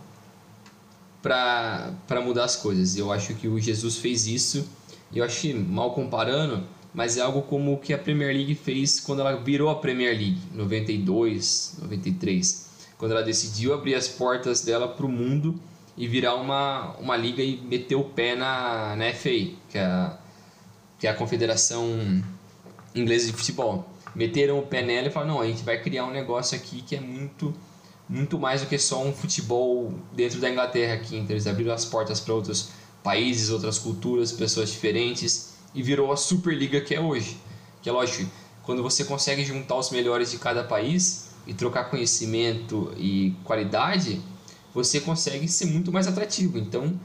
para 1.21 2.21
mudar 2.23 2.45
as 2.45 2.55
coisas. 2.55 2.95
Eu 2.95 3.11
acho 3.11 3.33
que 3.35 3.47
o 3.47 3.59
Jesus 3.59 3.97
fez 3.97 4.27
isso, 4.27 4.67
e 5.11 5.17
eu 5.17 5.25
acho 5.25 5.41
que, 5.41 5.53
mal 5.53 5.93
comparando, 5.93 6.63
mas 6.95 7.17
é 7.17 7.21
algo 7.21 7.41
como 7.41 7.73
o 7.73 7.77
que 7.77 7.93
a 7.93 7.97
Premier 7.97 8.33
League 8.33 8.55
fez 8.55 9.01
quando 9.01 9.19
ela 9.19 9.35
virou 9.35 9.69
a 9.69 9.75
Premier 9.75 10.17
League, 10.17 10.39
92, 10.53 11.77
93, 11.81 12.69
quando 12.97 13.11
ela 13.11 13.21
decidiu 13.21 13.73
abrir 13.73 13.95
as 13.95 14.07
portas 14.07 14.61
dela 14.61 14.87
para 14.87 15.05
o 15.05 15.09
mundo 15.09 15.59
e 15.97 16.07
virar 16.07 16.35
uma, 16.35 16.95
uma 16.95 17.17
liga 17.17 17.43
e 17.43 17.57
meter 17.57 17.95
o 17.95 18.03
pé 18.05 18.33
na, 18.35 18.95
na 18.95 19.13
FA, 19.13 19.29
que 19.69 19.77
é, 19.77 19.81
a, 19.81 20.17
que 20.97 21.05
é 21.05 21.09
a 21.09 21.13
Confederação 21.13 22.23
Inglesa 22.95 23.27
de 23.27 23.33
Futebol. 23.33 23.85
Meteram 24.15 24.57
o 24.57 24.61
pé 24.61 24.81
nela 24.81 25.09
e 25.09 25.11
falaram, 25.11 25.33
não, 25.33 25.41
a 25.41 25.47
gente 25.47 25.63
vai 25.63 25.81
criar 25.81 26.05
um 26.05 26.11
negócio 26.11 26.57
aqui 26.57 26.81
que 26.81 26.95
é 26.95 27.01
muito 27.01 27.53
muito 28.07 28.37
mais 28.37 28.61
do 28.61 28.67
que 28.67 28.77
só 28.77 29.03
um 29.03 29.11
futebol 29.11 29.91
dentro 30.13 30.39
da 30.39 30.47
Inglaterra 30.49 30.93
aqui. 30.93 31.17
Então 31.17 31.31
eles 31.31 31.47
abriram 31.47 31.73
as 31.73 31.83
portas 31.83 32.19
para 32.19 32.35
outros 32.35 32.69
países, 33.03 33.49
outras 33.49 33.79
culturas, 33.79 34.31
pessoas 34.31 34.71
diferentes 34.71 35.54
e 35.75 35.83
virou 35.83 36.11
a 36.11 36.17
Superliga 36.17 36.81
que 36.81 36.95
é 36.95 36.99
hoje. 36.99 37.37
Que 37.81 37.89
é 37.89 37.91
lógico, 37.91 38.31
quando 38.63 38.81
você 38.81 39.03
consegue 39.03 39.45
juntar 39.45 39.75
os 39.75 39.91
melhores 39.91 40.31
de 40.31 40.39
cada 40.39 40.63
país 40.63 41.29
e 41.45 41.53
trocar 41.53 41.91
conhecimento 41.91 42.91
e 42.97 43.35
qualidade, 43.43 44.19
você 44.73 44.99
consegue 44.99 45.47
ser 45.47 45.65
muito 45.65 45.91
mais 45.91 46.07
atrativo. 46.07 46.57
Então, 46.57 46.99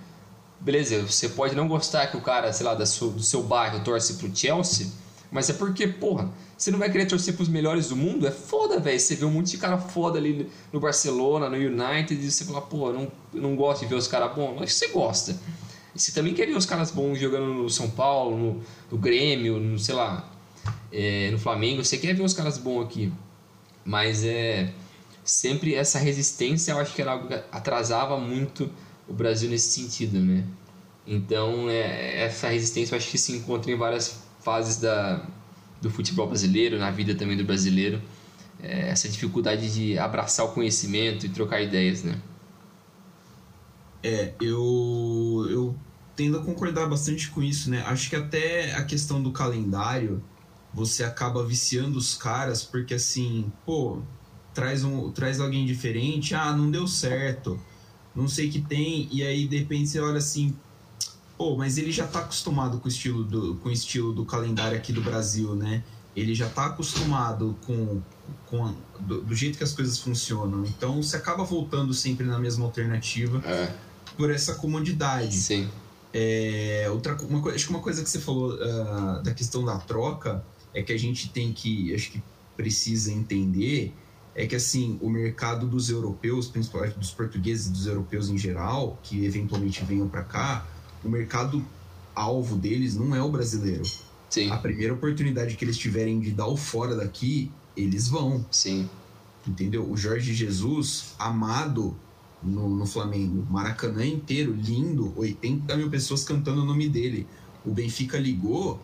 beleza, 0.61 1.03
você 1.03 1.29
pode 1.29 1.55
não 1.55 1.69
gostar 1.69 2.07
que 2.07 2.17
o 2.17 2.21
cara, 2.23 2.53
sei 2.53 2.65
lá, 2.65 2.75
do 2.75 2.87
seu 2.87 3.43
bairro 3.43 3.85
torce 3.85 4.15
pro 4.15 4.35
Chelsea, 4.35 4.89
Mas 5.31 5.49
é 5.49 5.53
porque, 5.53 5.87
porra, 5.87 6.29
você 6.59 6.71
não 6.71 6.79
vai 6.79 6.91
querer 6.91 7.07
torcer 7.07 7.35
pros 7.37 7.49
melhores 7.49 7.89
do 7.89 7.97
mundo? 7.97 8.27
É 8.27 8.31
foda, 8.31 8.81
velho. 8.81 8.99
Você 8.99 9.15
vê 9.15 9.25
um 9.25 9.31
monte 9.31 9.53
de 9.53 9.59
cara 9.59 9.79
foda 9.79 10.19
ali 10.19 10.51
no 10.73 10.81
Barcelona, 10.81 11.49
no 11.49 11.57
United, 11.57 12.15
e 12.15 12.31
você 12.31 12.45
fala, 12.45 12.61
pô, 12.61 12.93
não, 12.93 13.11
não 13.33 13.55
gosto 13.55 13.83
de 13.83 13.87
ver 13.87 13.95
os 13.95 14.09
caras 14.09 14.35
bons. 14.35 14.57
Mas 14.59 14.75
você 14.75 14.89
gosta. 14.89 15.39
Você 15.95 16.13
também 16.13 16.35
quer 16.35 16.47
ver 16.47 16.57
os 16.57 16.67
caras 16.67 16.91
bons 16.91 17.19
jogando 17.19 17.55
no 17.55 17.69
São 17.69 17.91
Paulo, 17.91 18.37
no, 18.37 18.63
no 18.91 18.99
Grêmio, 18.99 19.59
no, 19.59 19.79
sei 19.79 19.95
lá, 19.95 20.31
é, 20.93 21.31
no 21.31 21.39
Flamengo. 21.39 21.85
Você 21.85 21.99
quer 21.99 22.15
ver 22.15 22.23
os 22.23 22.35
caras 22.35 22.59
bons 22.59 22.85
aqui. 22.85 23.13
Mas 23.85 24.25
é. 24.25 24.73
Sempre 25.23 25.75
essa 25.75 25.99
resistência, 25.99 26.73
eu 26.73 26.79
acho 26.79 26.95
que 26.95 27.03
era 27.03 27.13
algo 27.13 27.29
que 27.29 27.35
atrasava 27.53 28.19
muito 28.19 28.71
o 29.07 29.13
Brasil 29.13 29.51
nesse 29.51 29.81
sentido, 29.81 30.19
né? 30.19 30.45
Então, 31.07 31.69
é, 31.69 32.25
essa 32.25 32.49
resistência 32.49 32.95
eu 32.95 32.99
acho 32.99 33.11
que 33.11 33.19
se 33.19 33.33
encontra 33.33 33.71
em 33.71 33.77
várias 33.77 34.23
fases 34.41 34.79
da, 34.79 35.25
do 35.81 35.91
futebol 35.91 36.27
brasileiro, 36.27 36.79
na 36.79 36.91
vida 36.91 37.15
também 37.15 37.37
do 37.37 37.45
brasileiro, 37.45 38.01
é 38.63 38.89
essa 38.89 39.09
dificuldade 39.09 39.73
de 39.73 39.99
abraçar 39.99 40.47
o 40.47 40.53
conhecimento 40.53 41.27
e 41.27 41.29
trocar 41.29 41.61
ideias, 41.61 42.03
né? 42.03 42.19
É, 44.03 44.33
eu, 44.41 45.47
eu 45.51 45.77
tendo 46.17 46.39
a 46.39 46.43
concordar 46.43 46.87
bastante 46.89 47.31
com 47.31 47.43
isso, 47.43 47.71
né? 47.71 47.83
Acho 47.87 48.11
que 48.11 48.17
até 48.17 48.75
a 48.75 48.85
questão 48.85 49.23
do 49.23 49.33
calendário, 49.33 50.23
você 50.73 51.03
acaba 51.03 51.45
viciando 51.45 51.99
os 51.99 52.15
caras, 52.15 52.63
porque 52.63 52.95
assim, 52.95 53.53
pô, 53.65 54.01
traz, 54.53 54.85
um, 54.85 55.11
traz 55.11 55.41
alguém 55.41 55.67
diferente, 55.67 56.35
ah, 56.35 56.53
não 56.53 56.71
deu 56.71 56.87
certo, 56.87 57.59
não 58.15 58.29
sei 58.29 58.51
que 58.51 58.61
tem, 58.61 59.09
e 59.11 59.23
aí 59.23 59.47
de 59.47 59.59
repente 59.59 59.89
você 59.89 60.01
olha 60.01 60.19
assim, 60.19 60.55
pô, 61.37 61.57
mas 61.57 61.79
ele 61.79 61.91
já 61.91 62.07
tá 62.07 62.21
acostumado 62.21 62.79
com 62.79 62.87
o 62.87 62.89
estilo 62.89 63.25
do, 63.25 63.55
com 63.57 63.69
o 63.69 63.73
estilo 63.73 64.13
do 64.13 64.25
calendário 64.25 64.77
aqui 64.77 64.93
do 64.93 65.01
Brasil, 65.01 65.55
né? 65.55 65.83
Ele 66.15 66.35
já 66.35 66.49
tá 66.49 66.67
acostumado 66.67 67.57
com, 67.65 68.03
com 68.47 68.75
do, 68.99 69.23
do, 69.23 69.35
jeito 69.35 69.57
que 69.57 69.65
as 69.65 69.73
coisas 69.73 69.99
funcionam. 69.99 70.65
Então 70.67 71.03
você 71.03 71.17
acaba 71.17 71.45
voltando 71.45 71.95
sempre 71.95 72.27
na 72.27 72.39
mesma 72.39 72.67
alternativa 72.67 73.41
é. 73.47 73.73
Por 74.21 74.31
essa 74.31 74.55
comodidade. 74.57 75.35
Sim. 75.35 75.67
É, 76.13 76.87
outra, 76.91 77.17
uma, 77.23 77.51
acho 77.53 77.65
que 77.65 77.71
uma 77.71 77.81
coisa 77.81 78.03
que 78.03 78.11
você 78.11 78.21
falou 78.21 78.55
uh, 78.55 79.23
da 79.23 79.33
questão 79.33 79.65
da 79.65 79.79
troca 79.79 80.45
é 80.75 80.83
que 80.83 80.93
a 80.93 80.99
gente 80.99 81.31
tem 81.31 81.55
que, 81.55 81.95
acho 81.95 82.11
que 82.11 82.23
precisa 82.55 83.11
entender 83.11 83.95
é 84.35 84.47
que 84.47 84.55
assim 84.55 84.99
o 85.01 85.09
mercado 85.09 85.67
dos 85.67 85.89
europeus, 85.89 86.49
principalmente 86.49 86.99
dos 86.99 87.11
portugueses 87.11 87.69
e 87.69 87.71
dos 87.71 87.87
europeus 87.87 88.29
em 88.29 88.37
geral, 88.37 88.99
que 89.03 89.25
eventualmente 89.25 89.83
venham 89.85 90.07
para 90.07 90.23
cá, 90.23 90.67
o 91.03 91.09
mercado 91.09 91.65
alvo 92.15 92.57
deles 92.57 92.95
não 92.95 93.15
é 93.15 93.23
o 93.23 93.31
brasileiro. 93.31 93.85
Sim. 94.29 94.51
A 94.51 94.59
primeira 94.59 94.93
oportunidade 94.93 95.57
que 95.57 95.65
eles 95.65 95.79
tiverem 95.79 96.21
de 96.21 96.31
dar 96.31 96.47
o 96.47 96.57
fora 96.57 96.95
daqui, 96.95 97.51
eles 97.75 98.07
vão. 98.07 98.45
Sim. 98.51 98.89
Entendeu? 99.47 99.91
O 99.91 99.97
Jorge 99.97 100.35
Jesus, 100.35 101.15
amado 101.19 101.97
no, 102.43 102.69
no 102.69 102.87
Flamengo, 102.87 103.47
Maracanã 103.51 104.05
inteiro, 104.05 104.53
lindo, 104.53 105.13
80 105.17 105.77
mil 105.77 105.91
pessoas 105.91 106.25
cantando 106.25 106.63
o 106.63 106.65
nome 106.65 106.89
dele. 106.89 107.27
O 107.65 107.71
Benfica 107.71 108.19
ligou, 108.19 108.81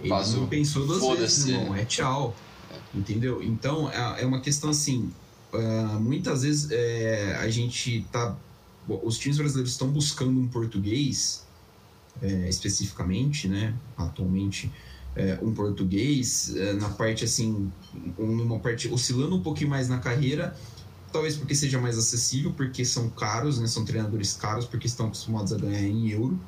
ele 0.00 0.10
Vazou. 0.10 0.42
não 0.42 0.48
pensou 0.48 0.86
duas 0.86 1.18
vezes, 1.18 1.46
irmão. 1.46 1.74
É 1.74 1.84
tchau. 1.84 2.34
É. 2.70 2.98
Entendeu? 2.98 3.42
Então, 3.42 3.90
é, 3.90 4.22
é 4.22 4.26
uma 4.26 4.40
questão 4.40 4.70
assim. 4.70 5.10
Uh, 5.52 6.00
muitas 6.00 6.42
vezes 6.42 6.70
é, 6.70 7.36
a 7.38 7.48
gente 7.50 8.06
tá 8.10 8.34
os 8.88 9.18
times 9.18 9.38
brasileiros 9.38 9.72
estão 9.72 9.88
buscando 9.88 10.38
um 10.40 10.48
português, 10.48 11.44
é, 12.20 12.48
especificamente, 12.48 13.48
né? 13.48 13.74
Atualmente, 13.96 14.70
é, 15.14 15.38
um 15.42 15.52
português 15.54 16.54
é, 16.56 16.72
na 16.72 16.88
parte 16.88 17.24
assim, 17.24 17.70
numa 18.18 18.58
parte 18.58 18.88
oscilando 18.88 19.36
um 19.36 19.42
pouquinho 19.42 19.70
mais 19.70 19.88
na 19.88 19.98
carreira, 19.98 20.56
talvez 21.12 21.36
porque 21.36 21.54
seja 21.54 21.80
mais 21.80 21.98
acessível, 21.98 22.52
porque 22.52 22.84
são 22.84 23.08
caros, 23.10 23.58
né? 23.58 23.66
São 23.66 23.84
treinadores 23.84 24.32
caros, 24.32 24.64
porque 24.64 24.86
estão 24.86 25.06
acostumados 25.06 25.52
a 25.52 25.58
ganhar 25.58 25.82
em 25.82 26.10
euro 26.10 26.38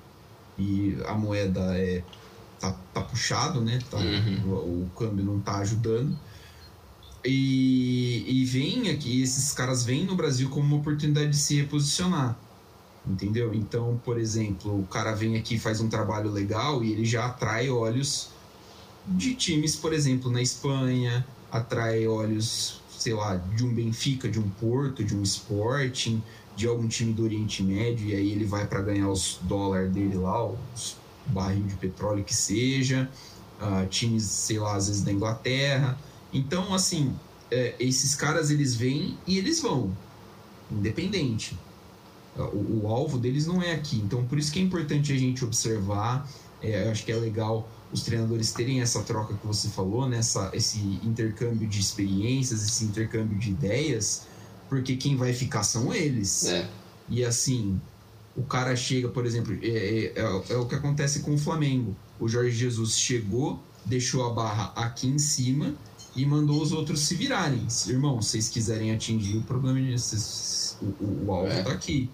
e 0.58 0.96
a 1.06 1.14
moeda 1.14 1.76
é 1.76 2.02
tá, 2.58 2.72
tá 2.92 3.00
puxado, 3.02 3.60
né? 3.60 3.78
Tá, 3.90 3.98
uhum. 3.98 4.50
o, 4.50 4.84
o 4.84 4.90
câmbio 4.96 5.24
não 5.24 5.40
tá 5.40 5.58
ajudando. 5.58 6.16
E, 7.24 8.24
e 8.26 8.44
vem 8.44 8.90
aqui, 8.90 9.22
esses 9.22 9.52
caras 9.52 9.82
vêm 9.82 10.04
no 10.04 10.14
Brasil 10.14 10.50
como 10.50 10.66
uma 10.66 10.76
oportunidade 10.76 11.30
de 11.30 11.36
se 11.36 11.56
reposicionar. 11.56 12.38
Entendeu? 13.06 13.52
Então, 13.54 14.00
por 14.04 14.18
exemplo, 14.18 14.80
o 14.80 14.86
cara 14.86 15.14
vem 15.14 15.36
aqui 15.36 15.58
faz 15.58 15.80
um 15.80 15.88
trabalho 15.88 16.30
legal 16.30 16.82
e 16.82 16.92
ele 16.92 17.04
já 17.04 17.26
atrai 17.26 17.68
olhos 17.68 18.30
de 19.06 19.34
times, 19.34 19.76
por 19.76 19.92
exemplo, 19.92 20.30
na 20.30 20.40
Espanha, 20.40 21.26
atrai 21.52 22.06
olhos, 22.06 22.80
sei 23.04 23.12
lá, 23.12 23.36
de 23.36 23.62
um 23.62 23.74
Benfica, 23.74 24.26
de 24.26 24.40
um 24.40 24.48
Porto, 24.48 25.04
de 25.04 25.14
um 25.14 25.22
Sporting, 25.22 26.22
de 26.56 26.66
algum 26.66 26.88
time 26.88 27.12
do 27.12 27.24
Oriente 27.24 27.62
Médio, 27.62 28.08
e 28.08 28.14
aí 28.14 28.32
ele 28.32 28.46
vai 28.46 28.66
para 28.66 28.80
ganhar 28.80 29.10
os 29.10 29.38
dólares 29.42 29.92
dele 29.92 30.16
lá, 30.16 30.42
os 30.46 30.96
barril 31.26 31.64
de 31.64 31.74
petróleo 31.74 32.24
que 32.24 32.34
seja, 32.34 33.10
uh, 33.60 33.86
times, 33.88 34.24
sei 34.24 34.58
lá, 34.58 34.74
às 34.74 34.88
vezes 34.88 35.02
da 35.02 35.12
Inglaterra. 35.12 35.98
Então, 36.32 36.72
assim, 36.72 37.14
é, 37.50 37.74
esses 37.78 38.14
caras 38.14 38.50
eles 38.50 38.74
vêm 38.74 39.18
e 39.26 39.36
eles 39.36 39.60
vão, 39.60 39.94
independente. 40.70 41.58
O, 42.36 42.84
o, 42.84 42.88
alvo 42.88 43.18
deles 43.18 43.46
não 43.46 43.62
é 43.62 43.72
aqui. 43.72 43.96
Então, 43.96 44.24
por 44.24 44.38
isso 44.38 44.50
que 44.50 44.58
é 44.58 44.62
importante 44.62 45.12
a 45.12 45.16
gente 45.16 45.44
observar. 45.44 46.26
É, 46.62 46.86
eu 46.86 46.90
acho 46.90 47.04
que 47.04 47.12
é 47.12 47.16
legal 47.16 47.68
os 47.94 48.02
treinadores 48.02 48.52
terem 48.52 48.80
essa 48.80 49.04
troca 49.04 49.34
que 49.34 49.46
você 49.46 49.68
falou, 49.68 50.08
né? 50.08 50.18
Essa, 50.18 50.50
esse 50.52 50.80
intercâmbio 51.04 51.68
de 51.68 51.78
experiências, 51.78 52.64
esse 52.64 52.84
intercâmbio 52.84 53.38
de 53.38 53.50
ideias, 53.50 54.26
porque 54.68 54.96
quem 54.96 55.16
vai 55.16 55.32
ficar 55.32 55.62
são 55.62 55.94
eles. 55.94 56.46
É. 56.46 56.68
E 57.08 57.24
assim, 57.24 57.80
o 58.36 58.42
cara 58.42 58.74
chega, 58.74 59.08
por 59.08 59.24
exemplo, 59.24 59.56
é, 59.62 59.68
é, 59.68 60.12
é, 60.16 60.52
é 60.54 60.56
o 60.56 60.66
que 60.66 60.74
acontece 60.74 61.20
com 61.20 61.34
o 61.34 61.38
Flamengo. 61.38 61.96
O 62.18 62.28
Jorge 62.28 62.50
Jesus 62.50 62.98
chegou, 62.98 63.62
deixou 63.84 64.26
a 64.26 64.34
barra 64.34 64.72
aqui 64.74 65.06
em 65.06 65.18
cima 65.20 65.72
e 66.16 66.26
mandou 66.26 66.60
os 66.60 66.72
outros 66.72 66.98
se 67.06 67.14
virarem. 67.14 67.64
Irmão, 67.86 68.20
se 68.20 68.30
vocês 68.30 68.48
quiserem 68.48 68.90
atingir 68.90 69.36
o 69.36 69.42
problema 69.42 69.80
disso, 69.80 70.76
o, 70.82 70.86
o, 70.86 71.26
o 71.26 71.32
alvo 71.32 71.52
é. 71.52 71.62
tá 71.62 71.70
aqui. 71.70 72.10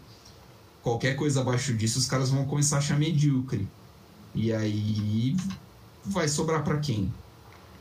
Qualquer 0.83 1.16
coisa 1.16 1.41
abaixo 1.41 1.72
disso, 1.72 1.99
os 1.99 2.07
caras 2.07 2.28
vão 2.28 2.45
começar 2.45 2.76
a 2.76 2.78
achar 2.81 2.99
medíocre. 2.99 3.66
E 4.35 4.53
aí 4.53 5.35
vai 6.05 6.29
sobrar 6.29 6.63
para 6.65 6.79
quem? 6.79 7.13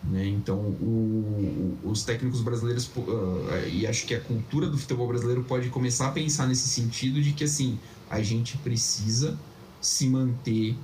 Né? 0.04 0.28
Então, 0.28 0.58
o, 0.58 1.78
os 1.84 2.04
técnicos 2.04 2.42
brasileiros, 2.42 2.90
uh, 2.96 3.68
e 3.70 3.86
acho 3.86 4.06
que 4.06 4.16
a 4.16 4.22
cultura 4.22 4.68
do 4.68 4.78
futebol 4.78 5.08
brasileiro 5.08 5.44
pode 5.44 5.70
começar 5.70 6.08
a 6.08 6.12
pensar 6.12 6.48
nesse 6.48 6.68
sentido 6.70 7.22
de 7.22 7.34
que 7.34 7.44
assim, 7.44 7.78
a 8.10 8.22
gente 8.22 8.58
precisa 8.58 9.38
se 9.82 10.08
manter 10.08 10.76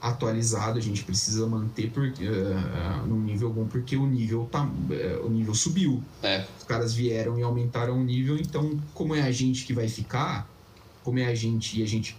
atualizado, 0.00 0.78
a 0.78 0.82
gente 0.82 1.04
precisa 1.04 1.46
manter 1.46 1.90
por, 1.90 2.04
uh, 2.04 3.06
num 3.06 3.20
nível 3.20 3.52
bom 3.52 3.66
porque 3.66 3.96
o 3.96 4.06
nível 4.06 4.48
tá, 4.50 4.64
uh, 4.64 5.26
o 5.26 5.28
nível 5.28 5.54
subiu. 5.54 6.02
É. 6.22 6.46
Os 6.58 6.64
caras 6.64 6.94
vieram 6.94 7.38
e 7.38 7.42
aumentaram 7.42 8.00
o 8.00 8.04
nível, 8.04 8.36
então 8.36 8.80
como 8.94 9.14
é 9.14 9.22
a 9.22 9.32
gente 9.32 9.64
que 9.64 9.72
vai 9.72 9.88
ficar, 9.88 10.48
como 11.02 11.18
é 11.18 11.26
a 11.26 11.34
gente 11.34 11.80
e 11.80 11.82
a 11.82 11.86
gente 11.86 12.16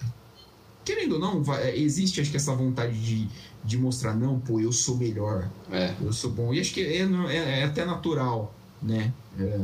querendo 0.83 1.13
ou 1.13 1.19
não, 1.19 1.43
vai, 1.43 1.75
existe 1.75 2.21
acho 2.21 2.31
que 2.31 2.37
essa 2.37 2.53
vontade 2.55 2.99
de, 2.99 3.27
de 3.63 3.77
mostrar 3.77 4.13
não, 4.13 4.39
pô, 4.39 4.59
eu 4.59 4.71
sou 4.71 4.97
melhor, 4.97 5.49
é. 5.71 5.93
eu 6.01 6.13
sou 6.13 6.31
bom. 6.31 6.53
E 6.53 6.59
acho 6.59 6.73
que 6.73 6.81
é, 6.81 7.01
é, 7.29 7.59
é 7.59 7.63
até 7.63 7.85
natural, 7.85 8.53
né, 8.81 9.13
é, 9.39 9.59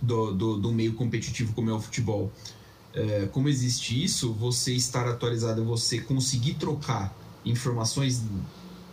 do, 0.00 0.32
do, 0.32 0.58
do 0.58 0.72
meio 0.72 0.94
competitivo 0.94 1.52
como 1.54 1.70
é 1.70 1.72
o 1.72 1.80
futebol. 1.80 2.32
É, 2.94 3.28
como 3.32 3.48
existe 3.48 4.02
isso, 4.02 4.32
você 4.32 4.72
estar 4.72 5.06
atualizado, 5.06 5.64
você 5.64 6.00
conseguir 6.00 6.54
trocar 6.54 7.14
informações 7.44 8.22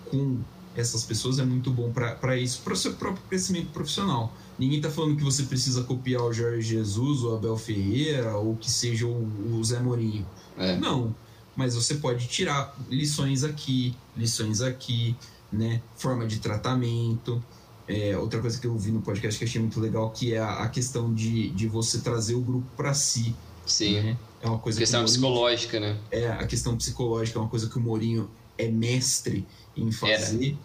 com 0.10 0.40
essas 0.76 1.04
pessoas 1.04 1.40
é 1.40 1.46
muito 1.46 1.72
bom 1.72 1.92
para 1.92 2.38
isso, 2.38 2.62
para 2.62 2.74
o 2.74 2.76
seu 2.76 2.94
próprio 2.94 3.24
crescimento 3.28 3.72
profissional. 3.72 4.34
Ninguém 4.58 4.78
está 4.78 4.90
falando 4.90 5.16
que 5.16 5.24
você 5.24 5.44
precisa 5.44 5.84
copiar 5.84 6.24
o 6.24 6.34
Jorge 6.34 6.62
Jesus, 6.62 7.24
o 7.24 7.36
Abel 7.36 7.58
Ferreira, 7.58 8.38
ou 8.38 8.56
que 8.56 8.70
seja 8.70 9.06
o, 9.06 9.58
o 9.58 9.64
Zé 9.64 9.80
Mourinho. 9.80 10.26
É. 10.58 10.78
Não, 10.78 11.16
mas 11.56 11.76
você 11.76 11.96
pode 11.96 12.28
tirar 12.28 12.76
lições 12.90 13.44
aqui, 13.44 13.96
lições 14.16 14.62
aqui, 14.62 15.16
né? 15.52 15.82
Forma 15.96 16.26
de 16.28 16.40
tratamento. 16.40 17.44
É, 17.88 18.18
outra 18.18 18.40
coisa 18.40 18.60
que 18.60 18.66
eu 18.66 18.76
vi 18.78 18.92
no 18.92 19.02
podcast 19.02 19.38
que 19.38 19.46
achei 19.46 19.62
muito 19.62 19.80
legal, 19.80 20.10
que 20.10 20.34
é 20.34 20.40
a, 20.40 20.64
a 20.64 20.70
questão 20.70 21.14
de, 21.14 21.50
de 21.50 21.68
você 21.68 22.00
trazer 22.00 22.34
o 22.34 22.42
grupo 22.42 22.68
para 22.76 22.94
si. 22.94 23.36
Sim. 23.66 24.02
Né? 24.02 24.18
É 24.42 24.48
uma 24.48 24.60
coisa 24.60 24.80
questão 24.80 25.06
que 25.06 25.20
Mourinho, 25.20 25.32
psicológica, 25.32 25.80
né? 25.80 25.98
É, 26.12 26.28
a 26.28 26.46
questão 26.48 26.76
psicológica 26.76 27.40
é 27.40 27.42
uma 27.42 27.50
coisa 27.50 27.70
que 27.70 27.78
o 27.78 27.82
Mourinho 27.82 28.30
é 28.58 28.70
mestre 28.70 29.46
em 29.76 29.92
fazer. 29.92 30.58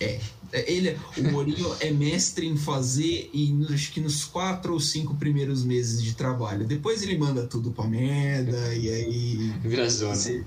É. 0.00 0.20
é. 0.52 0.72
Ele, 0.72 0.98
o 1.16 1.22
Mourinho 1.30 1.74
é 1.80 1.90
mestre 1.90 2.46
em 2.46 2.56
fazer 2.56 3.30
e 3.32 3.66
acho 3.70 3.92
que 3.92 4.00
nos 4.00 4.24
quatro 4.24 4.72
ou 4.72 4.80
cinco 4.80 5.14
primeiros 5.16 5.64
meses 5.64 6.02
de 6.02 6.14
trabalho. 6.14 6.66
Depois 6.66 7.02
ele 7.02 7.18
manda 7.18 7.46
tudo 7.46 7.70
pra 7.70 7.86
merda 7.86 8.74
e 8.74 8.88
aí. 8.88 9.52
Vira 9.62 9.88
zona. 9.88 10.46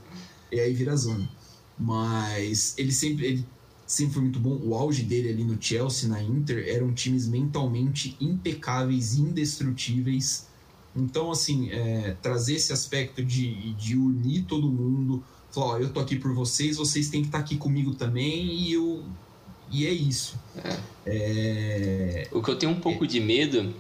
e 0.52 0.60
aí 0.60 0.74
vira 0.74 0.96
zona. 0.96 1.30
Mas 1.78 2.74
ele 2.78 2.92
sempre. 2.92 3.26
Ele 3.26 3.46
sempre 3.86 4.14
foi 4.14 4.22
muito 4.24 4.40
bom. 4.40 4.58
O 4.64 4.74
auge 4.74 5.04
dele 5.04 5.30
ali 5.30 5.44
no 5.44 5.62
Chelsea, 5.62 6.08
na 6.08 6.24
Inter, 6.24 6.66
eram 6.68 6.94
times 6.94 7.28
mentalmente 7.28 8.16
impecáveis, 8.22 9.16
indestrutíveis. 9.16 10.48
Então, 10.96 11.32
assim, 11.32 11.70
é, 11.72 12.16
trazer 12.22 12.56
esse 12.56 12.72
aspecto 12.74 13.24
de, 13.24 13.74
de 13.74 13.98
unir 13.98 14.44
todo 14.44 14.70
mundo, 14.70 15.24
falar, 15.52 15.66
ó, 15.66 15.78
eu 15.78 15.92
tô 15.92 16.00
aqui 16.00 16.16
por 16.16 16.34
vocês, 16.34 16.78
vocês 16.78 17.10
têm 17.10 17.22
que 17.22 17.28
estar 17.28 17.40
tá 17.40 17.44
aqui 17.44 17.58
comigo 17.58 17.94
também, 17.94 18.46
e 18.46 18.74
eu. 18.74 19.04
E 19.70 19.86
é 19.86 19.92
isso. 19.92 20.38
É. 20.64 20.78
É... 21.06 22.28
O 22.32 22.42
que 22.42 22.50
eu 22.50 22.58
tenho 22.58 22.72
um 22.72 22.80
pouco 22.80 23.08
de 23.08 23.20
medo 23.20 23.74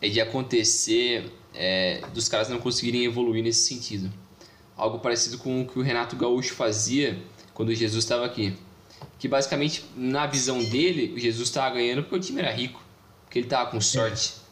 é 0.00 0.08
de 0.08 0.20
acontecer 0.20 1.30
é, 1.54 2.02
dos 2.12 2.28
caras 2.28 2.48
não 2.48 2.58
conseguirem 2.58 3.04
evoluir 3.04 3.42
nesse 3.42 3.68
sentido. 3.68 4.12
Algo 4.76 4.98
parecido 4.98 5.38
com 5.38 5.62
o 5.62 5.66
que 5.66 5.78
o 5.78 5.82
Renato 5.82 6.16
Gaúcho 6.16 6.54
fazia 6.54 7.22
quando 7.52 7.72
Jesus 7.74 8.04
estava 8.04 8.26
aqui. 8.26 8.54
Que 9.18 9.28
basicamente, 9.28 9.84
na 9.96 10.26
visão 10.26 10.58
dele, 10.58 11.14
o 11.14 11.18
Jesus 11.18 11.48
estava 11.48 11.76
ganhando 11.76 12.02
porque 12.02 12.16
o 12.16 12.20
time 12.20 12.40
era 12.40 12.50
rico, 12.50 12.82
porque 13.24 13.38
ele 13.38 13.46
estava 13.46 13.70
com 13.70 13.80
sorte. 13.80 14.43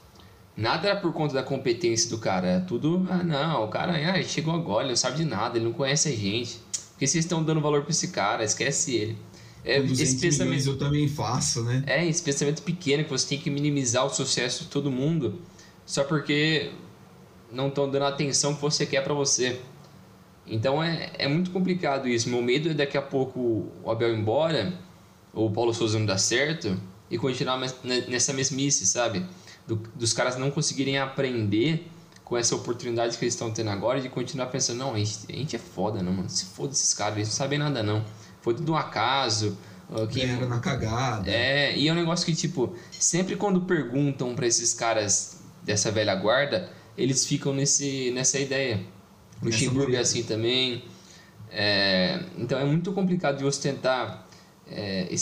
Nada 0.57 0.89
era 0.89 1.01
por 1.01 1.13
conta 1.13 1.35
da 1.35 1.43
competência 1.43 2.11
do 2.11 2.19
cara, 2.19 2.47
era 2.47 2.61
tudo, 2.61 3.07
ah 3.11 3.23
não, 3.23 3.65
o 3.65 3.69
cara 3.69 3.93
ah, 3.93 4.23
chegou 4.23 4.55
agora, 4.55 4.83
ele 4.83 4.91
não 4.91 4.97
sabe 4.97 5.17
de 5.17 5.25
nada, 5.25 5.57
ele 5.57 5.65
não 5.65 5.73
conhece 5.73 6.09
a 6.09 6.13
gente. 6.13 6.61
Porque 6.91 7.07
vocês 7.07 7.25
estão 7.25 7.43
dando 7.43 7.61
valor 7.61 7.83
para 7.83 7.91
esse 7.91 8.09
cara, 8.09 8.45
esquece 8.45 8.95
ele. 8.95 9.19
É, 9.65 9.79
esse 9.79 10.19
pensamento 10.19 10.67
eu 10.67 10.77
também 10.77 11.09
faço, 11.09 11.63
né? 11.63 11.85
É, 11.87 12.07
esse 12.07 12.23
pensamento 12.23 12.63
pequeno 12.63 13.05
que 13.05 13.11
você 13.11 13.29
tem 13.29 13.39
que 13.39 13.49
minimizar 13.49 14.05
o 14.05 14.11
sucesso 14.11 14.65
de 14.65 14.71
todo 14.71 14.91
mundo 14.91 15.41
só 15.87 16.05
porque 16.05 16.73
não 17.51 17.69
estão 17.69 17.89
dando 17.89 18.05
a 18.05 18.09
atenção 18.09 18.55
que 18.55 18.61
você 18.61 18.85
quer 18.85 19.03
para 19.03 19.15
você. 19.15 19.61
Então 20.47 20.83
é, 20.83 21.11
é 21.19 21.29
muito 21.29 21.51
complicado 21.51 22.09
isso. 22.09 22.29
Meu 22.29 22.43
medo 22.43 22.71
é 22.71 22.75
daqui 22.75 22.97
a 22.97 23.03
pouco 23.03 23.71
o 23.83 23.91
Abel 23.91 24.15
ir 24.15 24.19
embora, 24.19 24.73
ou 25.33 25.49
o 25.49 25.53
Paulo 25.53 25.73
Souza 25.73 25.99
não 25.99 26.07
dar 26.07 26.19
certo, 26.19 26.77
e 27.11 27.17
continuar 27.17 27.59
nessa 28.09 28.33
mesmice, 28.33 28.87
sabe? 28.87 29.25
Do, 29.67 29.77
dos 29.95 30.13
caras 30.13 30.37
não 30.37 30.51
conseguirem 30.51 30.99
aprender 30.99 31.89
com 32.25 32.37
essa 32.37 32.55
oportunidade 32.57 33.19
que 33.19 33.25
eles 33.25 33.35
estão 33.35 33.51
tendo 33.51 33.71
agora 33.71 34.01
de 34.01 34.09
continuar 34.09 34.47
pensando, 34.47 34.79
não, 34.79 34.95
a 34.95 34.99
gente, 34.99 35.19
a 35.29 35.37
gente 35.37 35.57
é 35.57 35.59
foda, 35.59 36.03
não, 36.03 36.13
mano. 36.13 36.29
Se 36.29 36.47
foda 36.47 36.73
esses 36.73 36.95
caras, 36.95 37.17
eles 37.17 37.29
não 37.29 37.35
sabem 37.35 37.59
nada, 37.59 37.83
não. 37.83 38.05
Foi 38.41 38.55
tudo 38.55 38.73
um 38.73 38.77
acaso. 38.77 39.57
Que 40.11 40.23
era 40.23 40.47
na 40.47 40.59
cagada. 40.59 41.31
É, 41.31 41.77
e 41.77 41.87
é 41.89 41.93
um 41.93 41.95
negócio 41.95 42.25
que, 42.25 42.35
tipo, 42.35 42.75
sempre 42.91 43.37
quando 43.37 43.61
perguntam 43.63 44.35
para 44.35 44.47
esses 44.47 44.73
caras 44.73 45.41
dessa 45.63 45.91
velha 45.91 46.15
guarda, 46.15 46.71
eles 46.97 47.27
ficam 47.27 47.53
nesse, 47.53 48.11
nessa 48.13 48.39
ideia. 48.39 48.81
O 49.43 49.45
Luxemburgo 49.45 49.95
é 49.95 49.99
assim 49.99 50.23
também. 50.23 50.85
É, 51.51 52.25
então 52.39 52.59
é 52.59 52.65
muito 52.65 52.93
complicado 52.93 53.37
de 53.37 53.45
você 53.45 53.61
tentar, 53.61 54.27
é, 54.67 55.15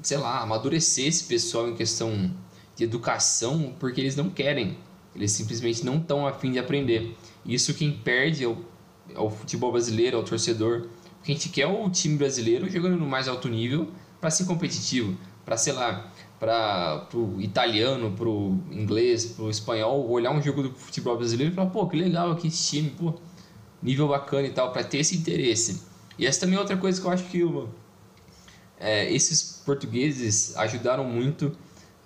sei 0.00 0.16
lá, 0.16 0.40
amadurecer 0.42 1.08
esse 1.08 1.24
pessoal 1.24 1.68
em 1.68 1.74
questão 1.74 2.32
de 2.76 2.84
educação, 2.84 3.74
porque 3.78 4.00
eles 4.00 4.16
não 4.16 4.30
querem. 4.30 4.76
Eles 5.14 5.32
simplesmente 5.32 5.84
não 5.84 5.98
estão 5.98 6.26
afim 6.26 6.52
de 6.52 6.58
aprender. 6.58 7.16
Isso 7.44 7.74
quem 7.74 7.92
perde 7.92 8.44
é 8.44 8.48
o, 8.48 8.64
é 9.10 9.30
futebol 9.30 9.72
brasileiro, 9.72 10.16
é 10.16 10.20
o 10.20 10.22
torcedor. 10.22 10.86
O 11.20 11.24
que 11.24 11.32
a 11.32 11.34
gente 11.34 11.48
quer 11.50 11.62
é 11.62 11.66
o 11.66 11.88
time 11.90 12.16
brasileiro 12.16 12.68
jogando 12.68 12.96
no 12.96 13.06
mais 13.06 13.28
alto 13.28 13.48
nível 13.48 13.90
para 14.20 14.30
ser 14.30 14.44
competitivo, 14.44 15.16
para, 15.44 15.56
sei 15.56 15.72
lá, 15.72 16.10
para 16.38 17.06
o 17.14 17.40
italiano, 17.40 18.12
para 18.12 18.28
o 18.28 18.58
inglês, 18.70 19.26
para 19.26 19.44
o 19.44 19.50
espanhol, 19.50 20.08
olhar 20.10 20.32
um 20.32 20.42
jogo 20.42 20.62
do 20.62 20.74
futebol 20.74 21.16
brasileiro 21.16 21.52
e 21.52 21.54
falar, 21.54 21.70
pô, 21.70 21.86
que 21.86 21.96
legal 21.96 22.32
aqui 22.32 22.48
esse 22.48 22.70
time, 22.70 22.90
pô, 22.90 23.14
nível 23.82 24.08
bacana 24.08 24.46
e 24.46 24.50
tal, 24.50 24.72
para 24.72 24.82
ter 24.82 24.98
esse 24.98 25.16
interesse. 25.16 25.82
E 26.18 26.26
essa 26.26 26.40
também 26.40 26.56
é 26.56 26.58
outra 26.58 26.76
coisa 26.76 27.00
que 27.00 27.06
eu 27.06 27.10
acho 27.10 27.24
que 27.24 27.42
é, 28.78 29.12
esses 29.12 29.62
portugueses 29.64 30.56
ajudaram 30.56 31.04
muito 31.04 31.52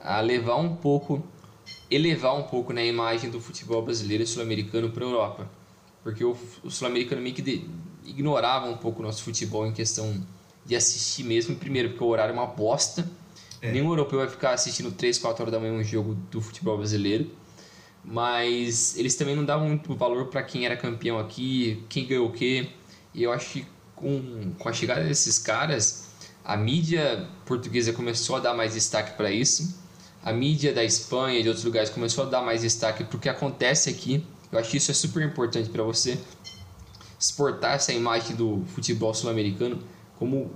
a 0.06 0.20
levar 0.20 0.56
um 0.56 0.76
pouco, 0.76 1.22
elevar 1.90 2.36
um 2.36 2.44
pouco 2.44 2.72
na 2.72 2.80
né, 2.80 2.86
imagem 2.86 3.28
do 3.28 3.40
futebol 3.40 3.82
brasileiro 3.82 4.22
e 4.22 4.26
sul-americano 4.26 4.90
para 4.90 5.04
a 5.04 5.08
Europa. 5.08 5.50
Porque 6.02 6.24
o, 6.24 6.36
o 6.62 6.70
sul-americano 6.70 7.20
meio 7.20 7.34
que 7.34 7.42
de, 7.42 7.68
ignorava 8.04 8.66
um 8.66 8.76
pouco 8.76 9.00
o 9.00 9.02
nosso 9.02 9.22
futebol 9.22 9.66
em 9.66 9.72
questão 9.72 10.24
de 10.64 10.76
assistir 10.76 11.24
mesmo. 11.24 11.56
Primeiro, 11.56 11.90
porque 11.90 12.04
o 12.04 12.06
horário 12.06 12.30
é 12.30 12.34
uma 12.34 12.46
bosta. 12.46 13.10
É. 13.60 13.72
Nenhum 13.72 13.88
europeu 13.88 14.20
vai 14.20 14.28
ficar 14.28 14.52
assistindo 14.52 14.92
3, 14.92 15.18
4 15.18 15.42
horas 15.42 15.52
da 15.52 15.58
manhã 15.58 15.72
um 15.72 15.82
jogo 15.82 16.14
do 16.30 16.40
futebol 16.40 16.76
brasileiro 16.76 17.30
mas 18.06 18.96
eles 18.96 19.16
também 19.16 19.34
não 19.34 19.44
davam 19.44 19.66
muito 19.66 19.92
valor 19.96 20.26
para 20.26 20.40
quem 20.40 20.64
era 20.64 20.76
campeão 20.76 21.18
aqui, 21.18 21.84
quem 21.88 22.06
ganhou 22.06 22.28
o 22.28 22.32
quê. 22.32 22.70
E 23.12 23.24
eu 23.24 23.32
acho 23.32 23.52
que 23.54 23.66
com, 23.96 24.52
com 24.56 24.68
a 24.68 24.72
chegada 24.72 25.02
desses 25.02 25.40
caras, 25.40 26.10
a 26.44 26.56
mídia 26.56 27.26
portuguesa 27.44 27.92
começou 27.92 28.36
a 28.36 28.38
dar 28.38 28.54
mais 28.54 28.74
destaque 28.74 29.16
para 29.16 29.32
isso. 29.32 29.85
A 30.26 30.32
mídia 30.32 30.72
da 30.72 30.82
Espanha 30.82 31.38
e 31.38 31.42
de 31.44 31.48
outros 31.48 31.64
lugares 31.64 31.88
começou 31.88 32.24
a 32.24 32.26
dar 32.26 32.42
mais 32.42 32.62
destaque 32.62 33.04
para 33.04 33.16
o 33.16 33.20
que 33.20 33.28
acontece 33.28 33.88
aqui. 33.88 34.26
Eu 34.50 34.58
acho 34.58 34.68
que 34.68 34.76
isso 34.76 34.90
é 34.90 34.94
super 34.94 35.22
importante 35.22 35.70
para 35.70 35.84
você 35.84 36.18
exportar 37.16 37.74
essa 37.74 37.92
imagem 37.92 38.34
do 38.34 38.64
futebol 38.74 39.14
sul-americano 39.14 39.78
como 40.18 40.50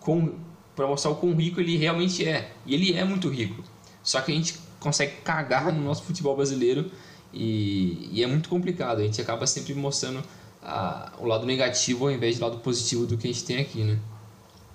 com, 0.00 0.34
para 0.74 0.88
mostrar 0.88 1.12
o 1.12 1.14
quão 1.14 1.36
rico 1.36 1.60
ele 1.60 1.76
realmente 1.76 2.26
é. 2.26 2.50
E 2.66 2.74
ele 2.74 2.94
é 2.94 3.04
muito 3.04 3.28
rico. 3.28 3.62
Só 4.02 4.20
que 4.20 4.32
a 4.32 4.34
gente 4.34 4.58
consegue 4.80 5.12
cagar 5.22 5.72
no 5.72 5.84
nosso 5.84 6.02
futebol 6.02 6.34
brasileiro 6.34 6.90
e, 7.32 8.08
e 8.10 8.24
é 8.24 8.26
muito 8.26 8.48
complicado. 8.48 8.98
A 8.98 9.04
gente 9.04 9.20
acaba 9.20 9.46
sempre 9.46 9.72
mostrando 9.72 10.20
a, 10.60 11.12
o 11.20 11.26
lado 11.26 11.46
negativo 11.46 12.06
ao 12.06 12.10
invés 12.10 12.40
do 12.40 12.44
lado 12.44 12.58
positivo 12.58 13.06
do 13.06 13.16
que 13.16 13.28
a 13.28 13.32
gente 13.32 13.44
tem 13.44 13.60
aqui, 13.60 13.84
né? 13.84 14.00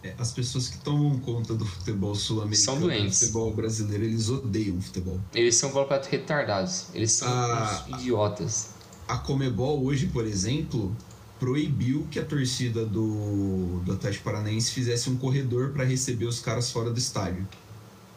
É, 0.07 0.13
as 0.17 0.31
pessoas 0.31 0.69
que 0.69 0.77
tomam 0.79 1.19
conta 1.19 1.53
do 1.53 1.65
futebol 1.65 2.15
sul-americano, 2.15 2.79
são 2.79 2.79
doentes. 2.79 3.19
Do 3.19 3.25
futebol 3.25 3.53
brasileiro, 3.53 4.03
eles 4.05 4.29
odeiam 4.29 4.77
o 4.77 4.81
futebol. 4.81 5.19
Eles 5.33 5.55
são 5.55 5.69
completamente 5.69 6.11
retardados. 6.11 6.85
Eles 6.93 7.11
são 7.11 7.27
a, 7.27 7.85
idiotas. 7.89 8.69
A 9.07 9.17
Comebol 9.17 9.83
hoje, 9.85 10.07
por 10.07 10.25
exemplo, 10.25 10.95
proibiu 11.39 12.07
que 12.09 12.19
a 12.19 12.25
torcida 12.25 12.85
do, 12.85 13.81
do 13.85 13.93
Atlético 13.93 14.23
Paranaense 14.23 14.71
fizesse 14.71 15.09
um 15.09 15.17
corredor 15.17 15.71
para 15.71 15.83
receber 15.83 16.25
os 16.25 16.39
caras 16.39 16.71
fora 16.71 16.89
do 16.89 16.97
estádio 16.97 17.47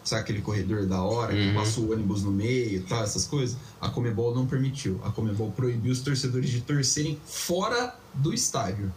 sabe 0.04 0.22
aquele 0.22 0.40
corredor 0.40 0.86
da 0.86 1.02
hora, 1.02 1.32
uhum. 1.32 1.48
que 1.48 1.54
passa 1.54 1.80
o 1.80 1.92
ônibus 1.92 2.22
no 2.22 2.30
meio 2.30 2.82
tal, 2.84 3.02
essas 3.02 3.26
coisas? 3.26 3.56
A 3.80 3.88
Comebol 3.88 4.34
não 4.34 4.46
permitiu. 4.46 5.00
A 5.04 5.10
Comebol 5.10 5.50
proibiu 5.52 5.92
os 5.92 6.00
torcedores 6.00 6.50
de 6.50 6.60
torcerem 6.62 7.18
fora 7.24 7.94
do 8.14 8.32
estádio. 8.32 8.92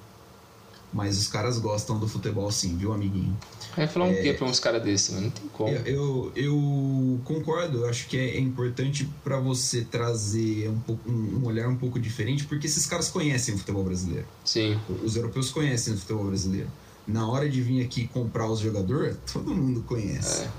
Mas 0.94 1.18
os 1.18 1.28
caras 1.28 1.58
gostam 1.58 1.98
do 1.98 2.08
futebol 2.08 2.52
sim, 2.52 2.78
viu, 2.78 2.94
amiguinho? 2.94 3.36
Vai 3.76 3.88
falar 3.88 4.06
um 4.06 4.12
é, 4.12 4.22
quê 4.22 4.34
pra 4.34 4.46
uns 4.46 4.60
caras 4.60 4.84
desses, 4.84 5.16
mano? 5.16 5.26
Não 5.26 5.32
tem 5.32 5.48
como. 5.48 5.70
Eu, 5.70 6.32
eu, 6.36 7.20
concordo, 7.24 7.80
eu 7.80 7.90
acho 7.90 8.08
que 8.08 8.16
é, 8.16 8.38
é 8.38 8.40
importante 8.40 9.10
para 9.24 9.40
você 9.40 9.82
trazer 9.82 10.70
um, 10.70 10.80
pouco, 10.80 11.10
um, 11.10 11.44
olhar 11.46 11.68
um 11.68 11.76
pouco 11.76 12.00
diferente, 12.00 12.46
porque 12.46 12.68
esses 12.68 12.86
caras 12.86 13.10
conhecem 13.10 13.56
o 13.56 13.58
futebol 13.58 13.84
brasileiro. 13.84 14.28
Sim. 14.46 14.80
Os 15.04 15.16
europeus 15.16 15.50
conhecem 15.50 15.96
o 15.96 15.98
futebol 15.98 16.26
brasileiro. 16.26 16.70
Na 17.08 17.28
hora 17.28 17.50
de 17.50 17.60
vir 17.60 17.84
aqui 17.84 18.08
comprar 18.08 18.48
os 18.48 18.60
jogadores, 18.60 19.18
todo 19.34 19.54
mundo 19.54 19.82
conhece. 19.82 20.44
É 20.44 20.50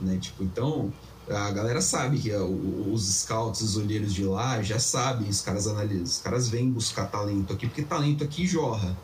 né? 0.00 0.18
Tipo, 0.20 0.42
então 0.44 0.92
a 1.28 1.50
galera 1.50 1.80
sabe 1.80 2.18
que 2.18 2.32
os 2.32 3.02
scouts, 3.02 3.60
os 3.60 3.76
olheiros 3.76 4.14
de 4.14 4.24
lá 4.24 4.62
já 4.62 4.78
sabem, 4.78 5.28
os 5.28 5.40
caras 5.40 5.66
analisam, 5.66 6.04
os 6.04 6.18
caras 6.18 6.48
vêm 6.48 6.70
buscar 6.70 7.06
talento 7.06 7.52
aqui, 7.52 7.66
porque 7.66 7.82
talento 7.82 8.24
aqui 8.24 8.46
jorra. 8.46 8.96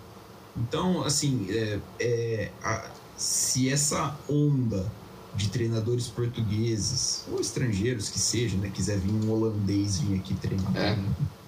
Então, 0.57 1.03
assim, 1.03 1.47
é, 1.51 1.79
é, 2.01 2.51
a, 2.63 2.89
se 3.17 3.69
essa 3.69 4.17
onda 4.29 4.91
de 5.35 5.49
treinadores 5.49 6.07
portugueses 6.07 7.25
ou 7.31 7.41
estrangeiros 7.41 8.09
que 8.09 8.19
seja, 8.19 8.57
né, 8.57 8.71
quiser 8.73 8.99
vir 8.99 9.13
um 9.13 9.31
holandês 9.31 9.99
vir 9.99 10.19
aqui 10.19 10.35
treinar 10.35 10.77
é. 10.77 10.97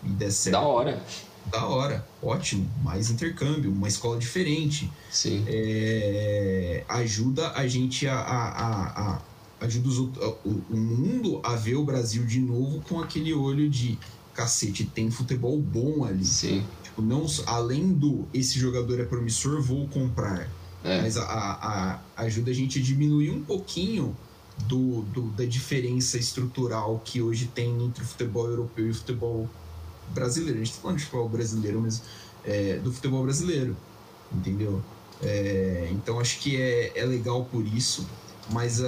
e 0.05 0.09
der 0.09 0.33
certo. 0.33 0.55
Da 0.55 0.61
hora. 0.63 1.03
Da 1.51 1.65
hora, 1.65 2.05
ótimo. 2.21 2.69
Mais 2.83 3.09
intercâmbio, 3.11 3.71
uma 3.71 3.87
escola 3.87 4.19
diferente. 4.19 4.91
Sim. 5.11 5.45
É, 5.47 6.85
ajuda 6.89 7.53
a 7.53 7.69
gente 7.69 8.09
a, 8.09 8.19
a, 8.19 9.13
a 9.15 9.21
ajuda 9.61 9.89
os, 9.89 9.99
o, 9.99 10.11
o 10.45 10.77
mundo 10.77 11.41
a 11.45 11.55
ver 11.55 11.77
o 11.77 11.85
Brasil 11.85 12.25
de 12.27 12.41
novo 12.41 12.81
com 12.89 13.01
aquele 13.01 13.33
olho 13.33 13.71
de 13.71 13.97
cacete, 14.35 14.85
tem 14.85 15.11
futebol 15.11 15.59
bom 15.59 16.05
ali. 16.05 16.25
Sim. 16.25 16.65
Tipo, 16.97 17.03
não, 17.03 17.27
além 17.45 17.93
do 17.93 18.27
esse 18.33 18.59
jogador 18.59 18.99
é 18.99 19.05
promissor, 19.05 19.61
vou 19.61 19.87
comprar. 19.89 20.49
É. 20.83 21.03
Mas 21.03 21.19
a, 21.19 22.01
a, 22.17 22.23
ajuda 22.25 22.51
a 22.51 22.55
gente 22.55 22.79
a 22.79 22.83
diminuir 22.83 23.31
um 23.31 23.43
pouquinho 23.43 24.17
do, 24.67 25.03
do, 25.03 25.23
da 25.33 25.45
diferença 25.45 26.17
estrutural 26.17 27.03
que 27.05 27.21
hoje 27.21 27.51
tem 27.55 27.85
entre 27.85 28.03
o 28.03 28.07
futebol 28.07 28.47
europeu 28.49 28.87
e 28.87 28.91
o 28.91 28.95
futebol 28.95 29.47
brasileiro. 30.09 30.59
A 30.59 30.65
gente 30.65 30.75
tá 30.75 30.81
falando 30.81 30.97
de 30.97 31.05
futebol 31.05 31.29
brasileiro, 31.29 31.81
mas 31.83 32.03
é, 32.43 32.79
do 32.79 32.91
futebol 32.91 33.23
brasileiro. 33.25 33.77
Entendeu? 34.33 34.83
É, 35.23 35.91
então 35.93 36.19
acho 36.19 36.39
que 36.39 36.57
é, 36.57 36.93
é 36.99 37.05
legal 37.05 37.45
por 37.45 37.67
isso 37.67 38.07
mas 38.49 38.79
uh, 38.79 38.85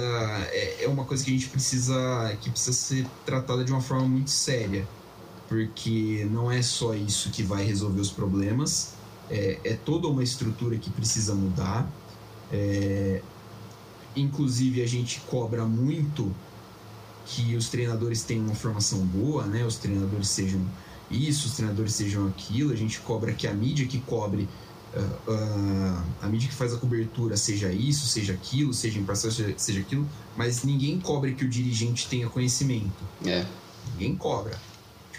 é, 0.51 0.85
é 0.85 0.87
uma 0.87 1.03
coisa 1.03 1.21
que 1.21 1.31
a 1.31 1.33
gente 1.33 1.49
precisa 1.49 2.37
que 2.39 2.49
precisa 2.49 2.71
ser 2.71 3.05
tratada 3.25 3.61
de 3.65 3.71
uma 3.71 3.81
forma 3.81 4.07
muito 4.07 4.29
séria 4.29 4.87
porque 5.49 6.25
não 6.31 6.49
é 6.49 6.61
só 6.61 6.93
isso 6.93 7.29
que 7.31 7.43
vai 7.43 7.65
resolver 7.65 7.99
os 7.99 8.11
problemas 8.11 8.93
é, 9.29 9.59
é 9.63 9.73
toda 9.73 10.07
uma 10.07 10.23
estrutura 10.23 10.77
que 10.77 10.89
precisa 10.89 11.35
mudar 11.35 11.91
é, 12.51 13.21
inclusive, 14.15 14.81
a 14.81 14.87
gente 14.87 15.19
cobra 15.21 15.65
muito 15.65 16.33
que 17.25 17.55
os 17.55 17.69
treinadores 17.69 18.23
tenham 18.23 18.45
uma 18.45 18.55
formação 18.55 18.99
boa, 18.99 19.45
né? 19.45 19.63
Os 19.63 19.77
treinadores 19.77 20.29
sejam 20.29 20.61
isso, 21.11 21.47
os 21.47 21.53
treinadores 21.53 21.93
sejam 21.93 22.27
aquilo. 22.27 22.73
A 22.73 22.75
gente 22.75 22.99
cobra 23.01 23.33
que 23.33 23.47
a 23.47 23.53
mídia 23.53 23.85
que 23.85 23.99
cobre, 23.99 24.47
uh, 24.95 25.31
uh, 25.31 26.03
a 26.21 26.27
mídia 26.27 26.49
que 26.49 26.55
faz 26.55 26.73
a 26.73 26.77
cobertura 26.77 27.37
seja 27.37 27.71
isso, 27.71 28.07
seja 28.07 28.33
aquilo, 28.33 28.73
seja 28.73 28.99
imparcial, 28.99 29.31
seja, 29.31 29.53
seja 29.57 29.79
aquilo. 29.81 30.07
Mas 30.35 30.63
ninguém 30.63 30.99
cobra 30.99 31.31
que 31.31 31.45
o 31.45 31.49
dirigente 31.49 32.07
tenha 32.07 32.27
conhecimento. 32.27 33.03
É. 33.23 33.45
Ninguém 33.93 34.15
cobra. 34.15 34.59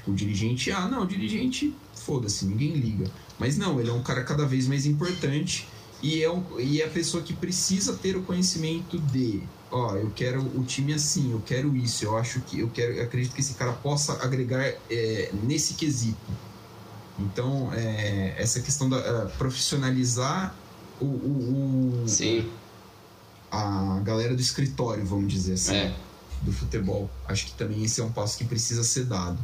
Tipo, 0.00 0.12
o 0.12 0.14
dirigente, 0.14 0.72
ah, 0.72 0.88
não, 0.88 1.02
o 1.02 1.06
dirigente, 1.06 1.74
foda-se, 1.94 2.46
ninguém 2.46 2.72
liga. 2.72 3.10
Mas 3.38 3.58
não, 3.58 3.78
ele 3.78 3.90
é 3.90 3.92
um 3.92 4.02
cara 4.02 4.24
cada 4.24 4.46
vez 4.46 4.66
mais 4.66 4.86
importante 4.86 5.68
e 6.02 6.22
é, 6.22 6.30
um, 6.30 6.42
e 6.58 6.80
é 6.80 6.86
a 6.86 6.88
pessoa 6.88 7.22
que 7.22 7.34
precisa 7.34 7.92
ter 7.92 8.16
o 8.16 8.22
conhecimento 8.22 8.98
de 8.98 9.42
ó, 9.70 9.94
eu 9.96 10.10
quero 10.10 10.40
o 10.40 10.64
time 10.64 10.94
assim, 10.94 11.32
eu 11.32 11.40
quero 11.44 11.76
isso, 11.76 12.04
eu 12.04 12.16
acho 12.16 12.40
que 12.40 12.60
eu 12.60 12.70
quero, 12.70 12.94
eu 12.94 13.04
acredito 13.04 13.34
que 13.34 13.40
esse 13.40 13.54
cara 13.54 13.72
possa 13.72 14.14
agregar 14.24 14.64
é, 14.90 15.30
nesse 15.42 15.74
quesito. 15.74 16.18
Então, 17.18 17.70
é, 17.74 18.34
essa 18.38 18.60
questão 18.60 18.88
da 18.88 18.96
uh, 18.96 19.30
profissionalizar 19.36 20.54
o, 20.98 21.04
o, 21.04 22.02
o, 22.04 22.08
Sim. 22.08 22.48
a 23.52 24.00
galera 24.02 24.34
do 24.34 24.40
escritório, 24.40 25.04
vamos 25.04 25.30
dizer 25.30 25.52
assim, 25.52 25.74
é. 25.74 25.94
do 26.40 26.50
futebol. 26.50 27.10
Acho 27.28 27.46
que 27.46 27.52
também 27.52 27.84
esse 27.84 28.00
é 28.00 28.04
um 28.04 28.10
passo 28.10 28.38
que 28.38 28.44
precisa 28.44 28.82
ser 28.82 29.04
dado. 29.04 29.38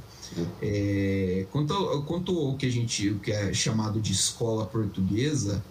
É, 0.63 1.47
quanto, 1.51 1.73
ao, 1.73 2.03
quanto 2.03 2.39
ao 2.39 2.57
que 2.57 2.67
a 2.67 2.71
gente 2.71 3.11
o 3.11 3.19
que 3.19 3.33
é 3.33 3.53
chamado 3.53 4.01
de 4.01 4.13
escola 4.13 4.67
portuguesa, 4.67 5.63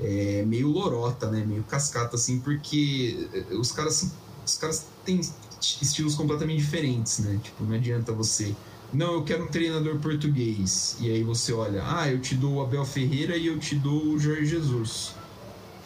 é 0.00 0.44
meio 0.46 0.68
lorota, 0.68 1.30
né? 1.30 1.44
Meio 1.46 1.62
cascata, 1.64 2.16
assim, 2.16 2.40
porque 2.40 3.28
eh, 3.32 3.54
os 3.54 3.70
caras, 3.72 4.12
os 4.44 4.56
caras 4.56 4.86
têm 5.04 5.20
estilos 5.60 6.14
completamente 6.14 6.58
diferentes, 6.58 7.20
né? 7.20 7.38
Tipo, 7.42 7.64
não 7.64 7.74
adianta 7.74 8.12
você. 8.12 8.54
Não, 8.92 9.14
eu 9.14 9.24
quero 9.24 9.44
um 9.44 9.48
treinador 9.48 9.98
português. 9.98 10.96
E 11.00 11.10
aí 11.10 11.22
você 11.22 11.52
olha, 11.52 11.82
ah, 11.84 12.10
eu 12.10 12.20
te 12.20 12.34
dou 12.34 12.54
o 12.54 12.62
Abel 12.62 12.84
Ferreira 12.84 13.36
e 13.36 13.46
eu 13.46 13.58
te 13.58 13.74
dou 13.74 14.04
o 14.06 14.18
Jorge 14.18 14.46
Jesus. 14.46 15.14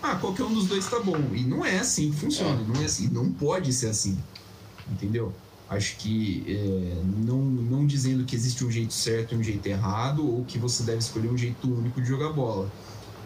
Ah, 0.02 0.16
qualquer 0.16 0.44
um 0.44 0.52
dos 0.52 0.66
dois 0.66 0.86
tá 0.86 1.00
bom. 1.00 1.18
E 1.34 1.42
não 1.42 1.64
é 1.64 1.78
assim 1.78 2.10
que 2.10 2.16
funciona, 2.18 2.60
não 2.62 2.80
é 2.80 2.84
assim, 2.84 3.08
não 3.08 3.32
pode 3.32 3.72
ser 3.72 3.88
assim. 3.88 4.16
Entendeu? 4.90 5.32
Acho 5.70 5.96
que 5.96 6.44
é, 6.48 7.02
não, 7.26 7.38
não 7.38 7.86
dizendo 7.86 8.24
que 8.24 8.34
existe 8.34 8.64
um 8.64 8.70
jeito 8.70 8.94
certo 8.94 9.34
e 9.34 9.38
um 9.38 9.42
jeito 9.42 9.66
errado, 9.66 10.26
ou 10.26 10.44
que 10.44 10.58
você 10.58 10.82
deve 10.82 10.98
escolher 10.98 11.28
um 11.28 11.36
jeito 11.36 11.70
único 11.70 12.00
de 12.00 12.08
jogar 12.08 12.32
bola 12.32 12.70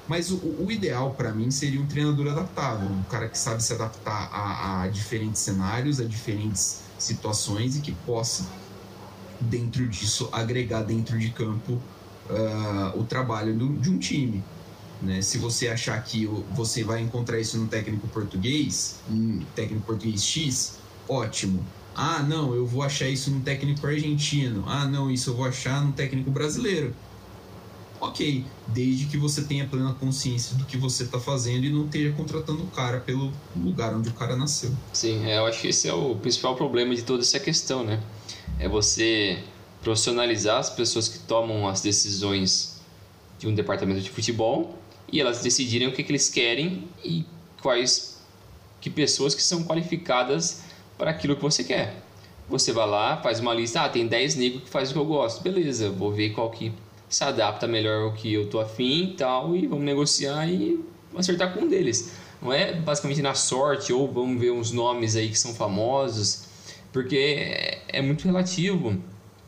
mas 0.09 0.31
o, 0.31 0.37
o 0.37 0.71
ideal 0.71 1.15
para 1.15 1.33
mim 1.33 1.51
seria 1.51 1.81
um 1.81 1.87
treinador 1.87 2.29
adaptável, 2.29 2.89
um 2.89 3.03
cara 3.05 3.29
que 3.29 3.39
sabe 3.39 3.63
se 3.63 3.73
adaptar 3.73 4.29
a, 4.33 4.83
a 4.83 4.89
diferentes 4.89 5.41
cenários, 5.41 6.01
a 6.01 6.05
diferentes 6.05 6.83
situações 6.99 7.77
e 7.77 7.81
que 7.81 7.93
possa, 7.93 8.47
dentro 9.41 9.87
disso, 9.89 10.29
agregar 10.33 10.83
dentro 10.83 11.19
de 11.19 11.31
campo 11.31 11.81
uh, 12.29 12.99
o 12.99 13.05
trabalho 13.05 13.57
do, 13.57 13.73
de 13.75 13.91
um 13.91 13.99
time. 13.99 14.43
Né? 15.01 15.23
Se 15.23 15.39
você 15.39 15.69
achar 15.69 16.03
que 16.03 16.27
você 16.53 16.85
vai 16.85 17.01
encontrar 17.01 17.39
isso 17.41 17.57
no 17.59 17.67
técnico 17.67 18.07
português, 18.09 19.01
um 19.11 19.41
técnico 19.55 19.85
português 19.87 20.23
X, 20.23 20.79
ótimo. 21.09 21.65
Ah, 21.95 22.23
não, 22.23 22.55
eu 22.55 22.67
vou 22.67 22.83
achar 22.83 23.09
isso 23.09 23.31
no 23.31 23.41
técnico 23.41 23.87
argentino. 23.87 24.65
Ah, 24.67 24.87
não, 24.87 25.11
isso 25.11 25.31
eu 25.31 25.37
vou 25.37 25.45
achar 25.45 25.85
no 25.85 25.93
técnico 25.93 26.31
brasileiro 26.31 26.95
ok, 28.03 28.45
desde 28.67 29.07
que 29.07 29.17
você 29.17 29.43
tenha 29.45 29.65
plena 29.67 29.95
consciência 29.95 30.57
do 30.57 30.65
que 30.65 30.77
você 30.77 31.05
está 31.05 31.21
fazendo 31.21 31.65
e 31.65 31.71
não 31.71 31.85
esteja 31.85 32.13
contratando 32.17 32.65
o 32.65 32.67
cara 32.67 32.99
pelo 32.99 33.33
lugar 33.55 33.95
onde 33.95 34.09
o 34.09 34.13
cara 34.13 34.35
nasceu. 34.35 34.73
Sim, 34.93 35.25
é, 35.25 35.39
eu 35.39 35.47
acho 35.47 35.61
que 35.61 35.69
esse 35.69 35.89
é 35.89 35.95
o 35.95 36.17
principal 36.17 36.57
problema 36.57 36.97
de 36.97 37.03
toda 37.03 37.23
essa 37.23 37.39
questão, 37.39 37.85
né? 37.85 38.03
É 38.59 38.69
você 38.69 39.39
profissionalizar 39.83 40.59
as 40.59 40.69
pessoas 40.69 41.09
que 41.09 41.21
tomam 41.21 41.69
as 41.69 41.81
decisões 41.81 42.81
de 43.39 43.47
um 43.47 43.55
departamento 43.55 44.01
de 44.01 44.11
futebol 44.11 44.77
e 45.11 45.21
elas 45.21 45.41
decidirem 45.41 45.87
o 45.87 45.93
que, 45.93 46.03
que 46.03 46.11
eles 46.11 46.29
querem 46.29 46.89
e 47.05 47.25
quais 47.61 48.21
que 48.81 48.91
pessoas 48.91 49.33
que 49.33 49.43
são 49.43 49.63
qualificadas 49.63 50.63
para 51.03 51.11
aquilo 51.11 51.35
que 51.35 51.43
você 51.43 51.65
quer. 51.65 51.97
Você 52.49 52.71
vai 52.71 52.87
lá, 52.87 53.17
faz 53.17 53.41
uma 53.41 53.53
lista, 53.53 53.81
ah, 53.81 53.89
tem 53.89 54.07
10 54.07 54.37
negros 54.37 54.63
que 54.63 54.71
faz 54.71 54.91
o 54.91 54.93
que 54.93 55.01
eu 55.01 55.05
gosto. 55.05 55.43
Beleza, 55.43 55.91
vou 55.91 56.13
ver 56.13 56.31
qual 56.31 56.49
que 56.49 56.73
se 57.09 57.25
adapta 57.25 57.67
melhor 57.67 58.05
ao 58.05 58.13
que 58.13 58.33
eu 58.33 58.49
tô 58.49 58.61
afim 58.61 59.07
e 59.07 59.15
tal, 59.15 59.57
e 59.57 59.67
vamos 59.67 59.85
negociar 59.85 60.47
e 60.49 60.79
acertar 61.17 61.53
com 61.53 61.65
um 61.65 61.69
deles. 61.69 62.13
Não 62.41 62.53
é 62.53 62.73
basicamente 62.75 63.21
na 63.21 63.35
sorte, 63.35 63.93
ou 63.93 64.13
vamos 64.13 64.41
ver 64.41 64.53
uns 64.53 64.71
nomes 64.71 65.17
aí 65.17 65.29
que 65.29 65.39
são 65.39 65.53
famosos, 65.53 66.45
porque 66.93 67.17
é, 67.17 67.83
é 67.89 68.01
muito 68.01 68.25
relativo. 68.25 68.97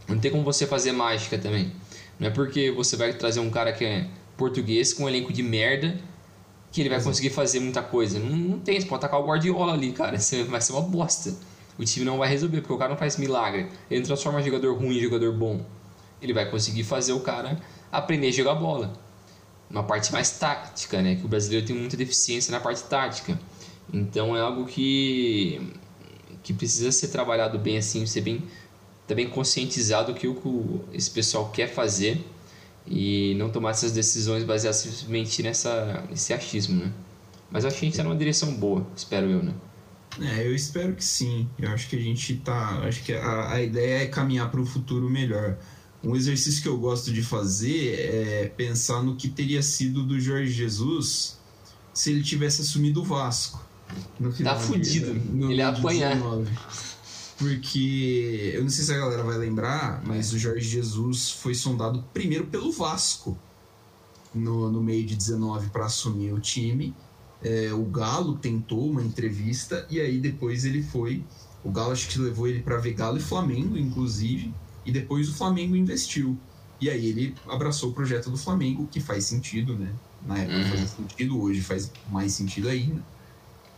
Não 0.08 0.18
tem 0.18 0.32
como 0.32 0.42
você 0.42 0.66
fazer 0.66 0.90
mágica 0.90 1.38
também. 1.38 1.70
Não 2.18 2.26
é 2.26 2.30
porque 2.30 2.72
você 2.72 2.96
vai 2.96 3.12
trazer 3.12 3.38
um 3.38 3.48
cara 3.48 3.72
que 3.72 3.84
é 3.84 4.08
português 4.36 4.92
com 4.92 5.04
um 5.04 5.08
elenco 5.08 5.32
de 5.32 5.44
merda 5.44 5.96
que 6.74 6.82
ele 6.82 6.90
vai 6.90 7.02
conseguir 7.02 7.30
fazer 7.30 7.60
muita 7.60 7.82
coisa. 7.82 8.18
Não, 8.18 8.36
não 8.36 8.58
tem, 8.58 8.78
você 8.78 8.86
pode 8.86 9.00
tacar 9.00 9.18
o 9.18 9.24
Guardiola 9.24 9.72
ali, 9.72 9.92
cara. 9.92 10.18
Vai 10.50 10.60
ser 10.60 10.72
uma 10.72 10.82
bosta. 10.82 11.34
O 11.78 11.84
time 11.84 12.04
não 12.04 12.18
vai 12.18 12.28
resolver, 12.28 12.60
porque 12.60 12.72
o 12.72 12.78
cara 12.78 12.90
não 12.90 12.96
faz 12.96 13.16
milagre. 13.16 13.68
Ele 13.90 14.04
transforma 14.04 14.42
jogador 14.42 14.76
ruim 14.76 14.98
em 14.98 15.00
jogador 15.00 15.32
bom 15.32 15.64
ele 16.24 16.32
vai 16.32 16.50
conseguir 16.50 16.84
fazer 16.84 17.12
o 17.12 17.20
cara 17.20 17.60
aprender 17.92 18.28
a 18.28 18.32
jogar 18.32 18.54
bola. 18.54 18.92
Uma 19.70 19.82
parte 19.82 20.12
mais 20.12 20.30
tática, 20.30 21.00
né? 21.02 21.16
Que 21.16 21.24
o 21.24 21.28
brasileiro 21.28 21.66
tem 21.66 21.76
muita 21.76 21.96
deficiência 21.96 22.50
na 22.50 22.60
parte 22.60 22.82
tática. 22.84 23.38
Então 23.92 24.36
é 24.36 24.40
algo 24.40 24.66
que, 24.66 25.60
que 26.42 26.52
precisa 26.52 26.90
ser 26.90 27.08
trabalhado 27.08 27.58
bem 27.58 27.76
assim, 27.76 28.06
ser 28.06 28.22
bem, 28.22 28.42
tá 29.06 29.14
bem 29.14 29.28
conscientizado 29.28 30.12
do 30.12 30.18
que 30.18 30.26
o, 30.26 30.84
esse 30.92 31.10
pessoal 31.10 31.50
quer 31.50 31.68
fazer 31.68 32.24
e 32.86 33.34
não 33.36 33.50
tomar 33.50 33.70
essas 33.70 33.92
decisões 33.92 34.44
baseadas 34.44 34.76
simplesmente 34.76 35.42
nessa, 35.42 36.04
nesse 36.08 36.32
achismo, 36.32 36.84
né? 36.84 36.92
Mas 37.50 37.64
acho 37.64 37.76
que 37.76 37.84
a 37.84 37.86
gente 37.86 37.94
está 37.94 38.04
numa 38.04 38.16
direção 38.16 38.52
boa, 38.54 38.86
espero 38.96 39.26
eu, 39.30 39.42
né? 39.42 39.54
É, 40.20 40.46
eu 40.46 40.54
espero 40.54 40.94
que 40.94 41.04
sim. 41.04 41.48
Eu 41.58 41.70
acho 41.70 41.88
que 41.88 41.96
a 41.96 42.00
gente 42.00 42.36
tá. 42.36 42.80
Acho 42.86 43.02
que 43.02 43.12
a, 43.12 43.52
a 43.52 43.62
ideia 43.62 44.04
é 44.04 44.06
caminhar 44.06 44.50
para 44.50 44.60
um 44.60 44.66
futuro 44.66 45.10
melhor. 45.10 45.56
Um 46.02 46.14
exercício 46.14 46.62
que 46.62 46.68
eu 46.68 46.76
gosto 46.78 47.12
de 47.12 47.22
fazer 47.22 47.98
é 47.98 48.52
pensar 48.56 49.02
no 49.02 49.16
que 49.16 49.28
teria 49.28 49.62
sido 49.62 50.04
do 50.04 50.20
Jorge 50.20 50.52
Jesus 50.52 51.38
se 51.92 52.10
ele 52.10 52.22
tivesse 52.22 52.62
assumido 52.62 53.00
o 53.00 53.04
Vasco. 53.04 53.64
No 54.20 54.30
tá 54.30 54.36
final 54.36 54.54
tá 54.54 54.60
fudido. 54.60 55.10
Ele 55.50 55.54
ia 55.54 55.68
apanhar. 55.68 56.18
Porque 57.38 58.52
eu 58.54 58.62
não 58.62 58.70
sei 58.70 58.84
se 58.84 58.92
a 58.92 58.98
galera 58.98 59.22
vai 59.22 59.36
lembrar, 59.36 60.02
mas 60.06 60.32
o 60.32 60.38
Jorge 60.38 60.68
Jesus 60.68 61.30
foi 61.30 61.54
sondado 61.54 62.04
primeiro 62.12 62.46
pelo 62.46 62.70
Vasco 62.70 63.36
no, 64.32 64.70
no 64.70 64.82
meio 64.82 65.04
de 65.04 65.16
19 65.16 65.68
para 65.70 65.86
assumir 65.86 66.32
o 66.32 66.40
time. 66.40 66.94
É, 67.42 67.72
o 67.72 67.84
Galo 67.84 68.36
tentou 68.36 68.88
uma 68.88 69.02
entrevista 69.02 69.86
e 69.90 70.00
aí 70.00 70.18
depois 70.18 70.64
ele 70.64 70.82
foi. 70.82 71.22
O 71.62 71.70
Galo 71.70 71.92
acho 71.92 72.08
que 72.08 72.18
levou 72.18 72.46
ele 72.46 72.60
para 72.60 72.76
ver 72.78 72.92
Galo 72.94 73.18
e 73.18 73.20
Flamengo, 73.20 73.76
inclusive. 73.76 74.52
E 74.86 74.92
depois 74.92 75.28
o 75.28 75.34
Flamengo 75.34 75.74
investiu. 75.74 76.38
E 76.80 76.90
aí 76.90 77.06
ele 77.06 77.34
abraçou 77.48 77.90
o 77.90 77.92
projeto 77.92 78.30
do 78.30 78.36
Flamengo, 78.36 78.86
que 78.90 79.00
faz 79.00 79.24
sentido, 79.24 79.76
né? 79.76 79.92
Na 80.26 80.38
época 80.38 80.56
uhum. 80.56 80.70
fazia 80.70 80.86
sentido, 80.86 81.40
hoje 81.40 81.60
faz 81.60 81.90
mais 82.10 82.32
sentido 82.32 82.68
ainda. 82.68 83.02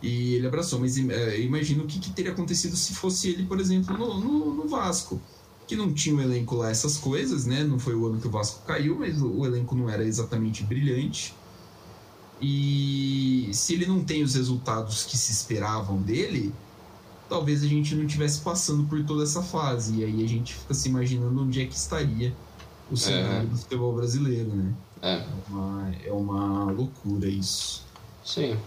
E 0.01 0.35
ele 0.35 0.47
abraçou, 0.47 0.79
mas 0.79 0.97
é, 0.97 1.39
imagino 1.41 1.83
o 1.83 1.87
que, 1.87 1.99
que, 1.99 2.11
teria 2.11 2.31
acontecido 2.31 2.75
se 2.75 2.93
fosse 2.93 3.29
ele, 3.29 3.43
por 3.43 3.59
exemplo, 3.59 3.97
no, 3.97 4.19
no, 4.19 4.53
no, 4.53 4.67
Vasco. 4.67 5.19
Que 5.67 5.75
não 5.75 5.91
tinha 5.91 6.15
o 6.15 6.19
um 6.19 6.21
elenco 6.21 6.55
lá, 6.55 6.69
essas 6.69 6.97
coisas, 6.97 7.45
né? 7.45 7.63
Não 7.63 7.79
foi 7.79 7.95
o 7.95 8.05
ano 8.05 8.21
que 8.21 8.27
o 8.27 8.31
Vasco 8.31 8.63
caiu, 8.65 8.97
mas 8.97 9.21
o, 9.21 9.39
o 9.39 9.45
elenco 9.45 9.75
não 9.75 9.89
era 9.89 10.03
exatamente 10.03 10.63
brilhante. 10.63 11.33
E 12.39 13.49
se 13.51 13.73
ele 13.73 13.85
não 13.87 14.03
tem 14.03 14.23
os 14.23 14.35
resultados 14.35 15.03
que 15.03 15.17
se 15.17 15.31
esperavam 15.31 15.99
dele, 16.01 16.53
talvez 17.27 17.63
a 17.63 17.67
gente 17.67 17.95
não 17.95 18.05
estivesse 18.05 18.41
passando 18.41 18.83
por 18.83 19.03
toda 19.03 19.23
essa 19.23 19.41
fase. 19.41 19.95
E 19.95 20.05
aí 20.05 20.23
a 20.23 20.27
gente 20.27 20.53
fica 20.53 20.73
se 20.73 20.87
imaginando 20.87 21.41
onde 21.41 21.61
é 21.61 21.65
que 21.65 21.75
estaria 21.75 22.33
o 22.89 22.93
é. 22.93 22.97
cenário 22.97 23.47
é. 23.47 23.51
do 23.51 23.57
futebol 23.57 23.95
brasileiro, 23.95 24.49
né? 24.49 24.73
É. 25.01 25.15
É 25.15 25.27
uma, 25.49 25.95
é 26.05 26.11
uma 26.11 26.71
loucura 26.71 27.27
isso. 27.27 27.83
Sim. 28.23 28.57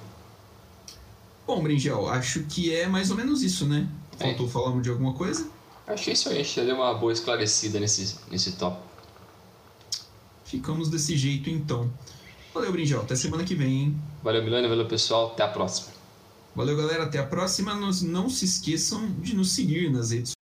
Bom, 1.51 1.65
Bringel, 1.65 2.09
acho 2.09 2.45
que 2.45 2.73
é 2.73 2.87
mais 2.87 3.11
ou 3.11 3.17
menos 3.17 3.43
isso, 3.43 3.67
né? 3.67 3.89
Faltou 4.17 4.47
é. 4.47 4.49
falar 4.49 4.81
de 4.81 4.89
alguma 4.89 5.15
coisa? 5.15 5.51
Acho 5.85 6.05
que 6.05 6.11
é 6.11 6.13
isso 6.13 6.29
aí, 6.29 6.39
a 6.39 6.43
gente 6.45 6.61
deu 6.61 6.77
uma 6.77 6.95
boa 6.95 7.13
esclarecida 7.13 7.81
nesse, 7.81 8.19
nesse 8.31 8.53
top. 8.53 8.81
Ficamos 10.45 10.89
desse 10.89 11.17
jeito 11.17 11.51
então. 11.51 11.91
Valeu, 12.55 12.71
Bringel. 12.71 13.01
Até 13.01 13.17
semana 13.17 13.43
que 13.43 13.57
vem, 13.57 13.81
hein? 13.81 14.03
Valeu, 14.23 14.45
Milano. 14.45 14.69
Valeu, 14.69 14.87
pessoal. 14.87 15.33
Até 15.33 15.43
a 15.43 15.49
próxima. 15.49 15.89
Valeu, 16.55 16.77
galera. 16.77 17.03
Até 17.03 17.19
a 17.19 17.27
próxima. 17.27 17.75
Não 17.75 18.31
se 18.31 18.45
esqueçam 18.45 19.11
de 19.19 19.35
nos 19.35 19.51
seguir 19.51 19.91
nas 19.91 20.13
redes 20.13 20.40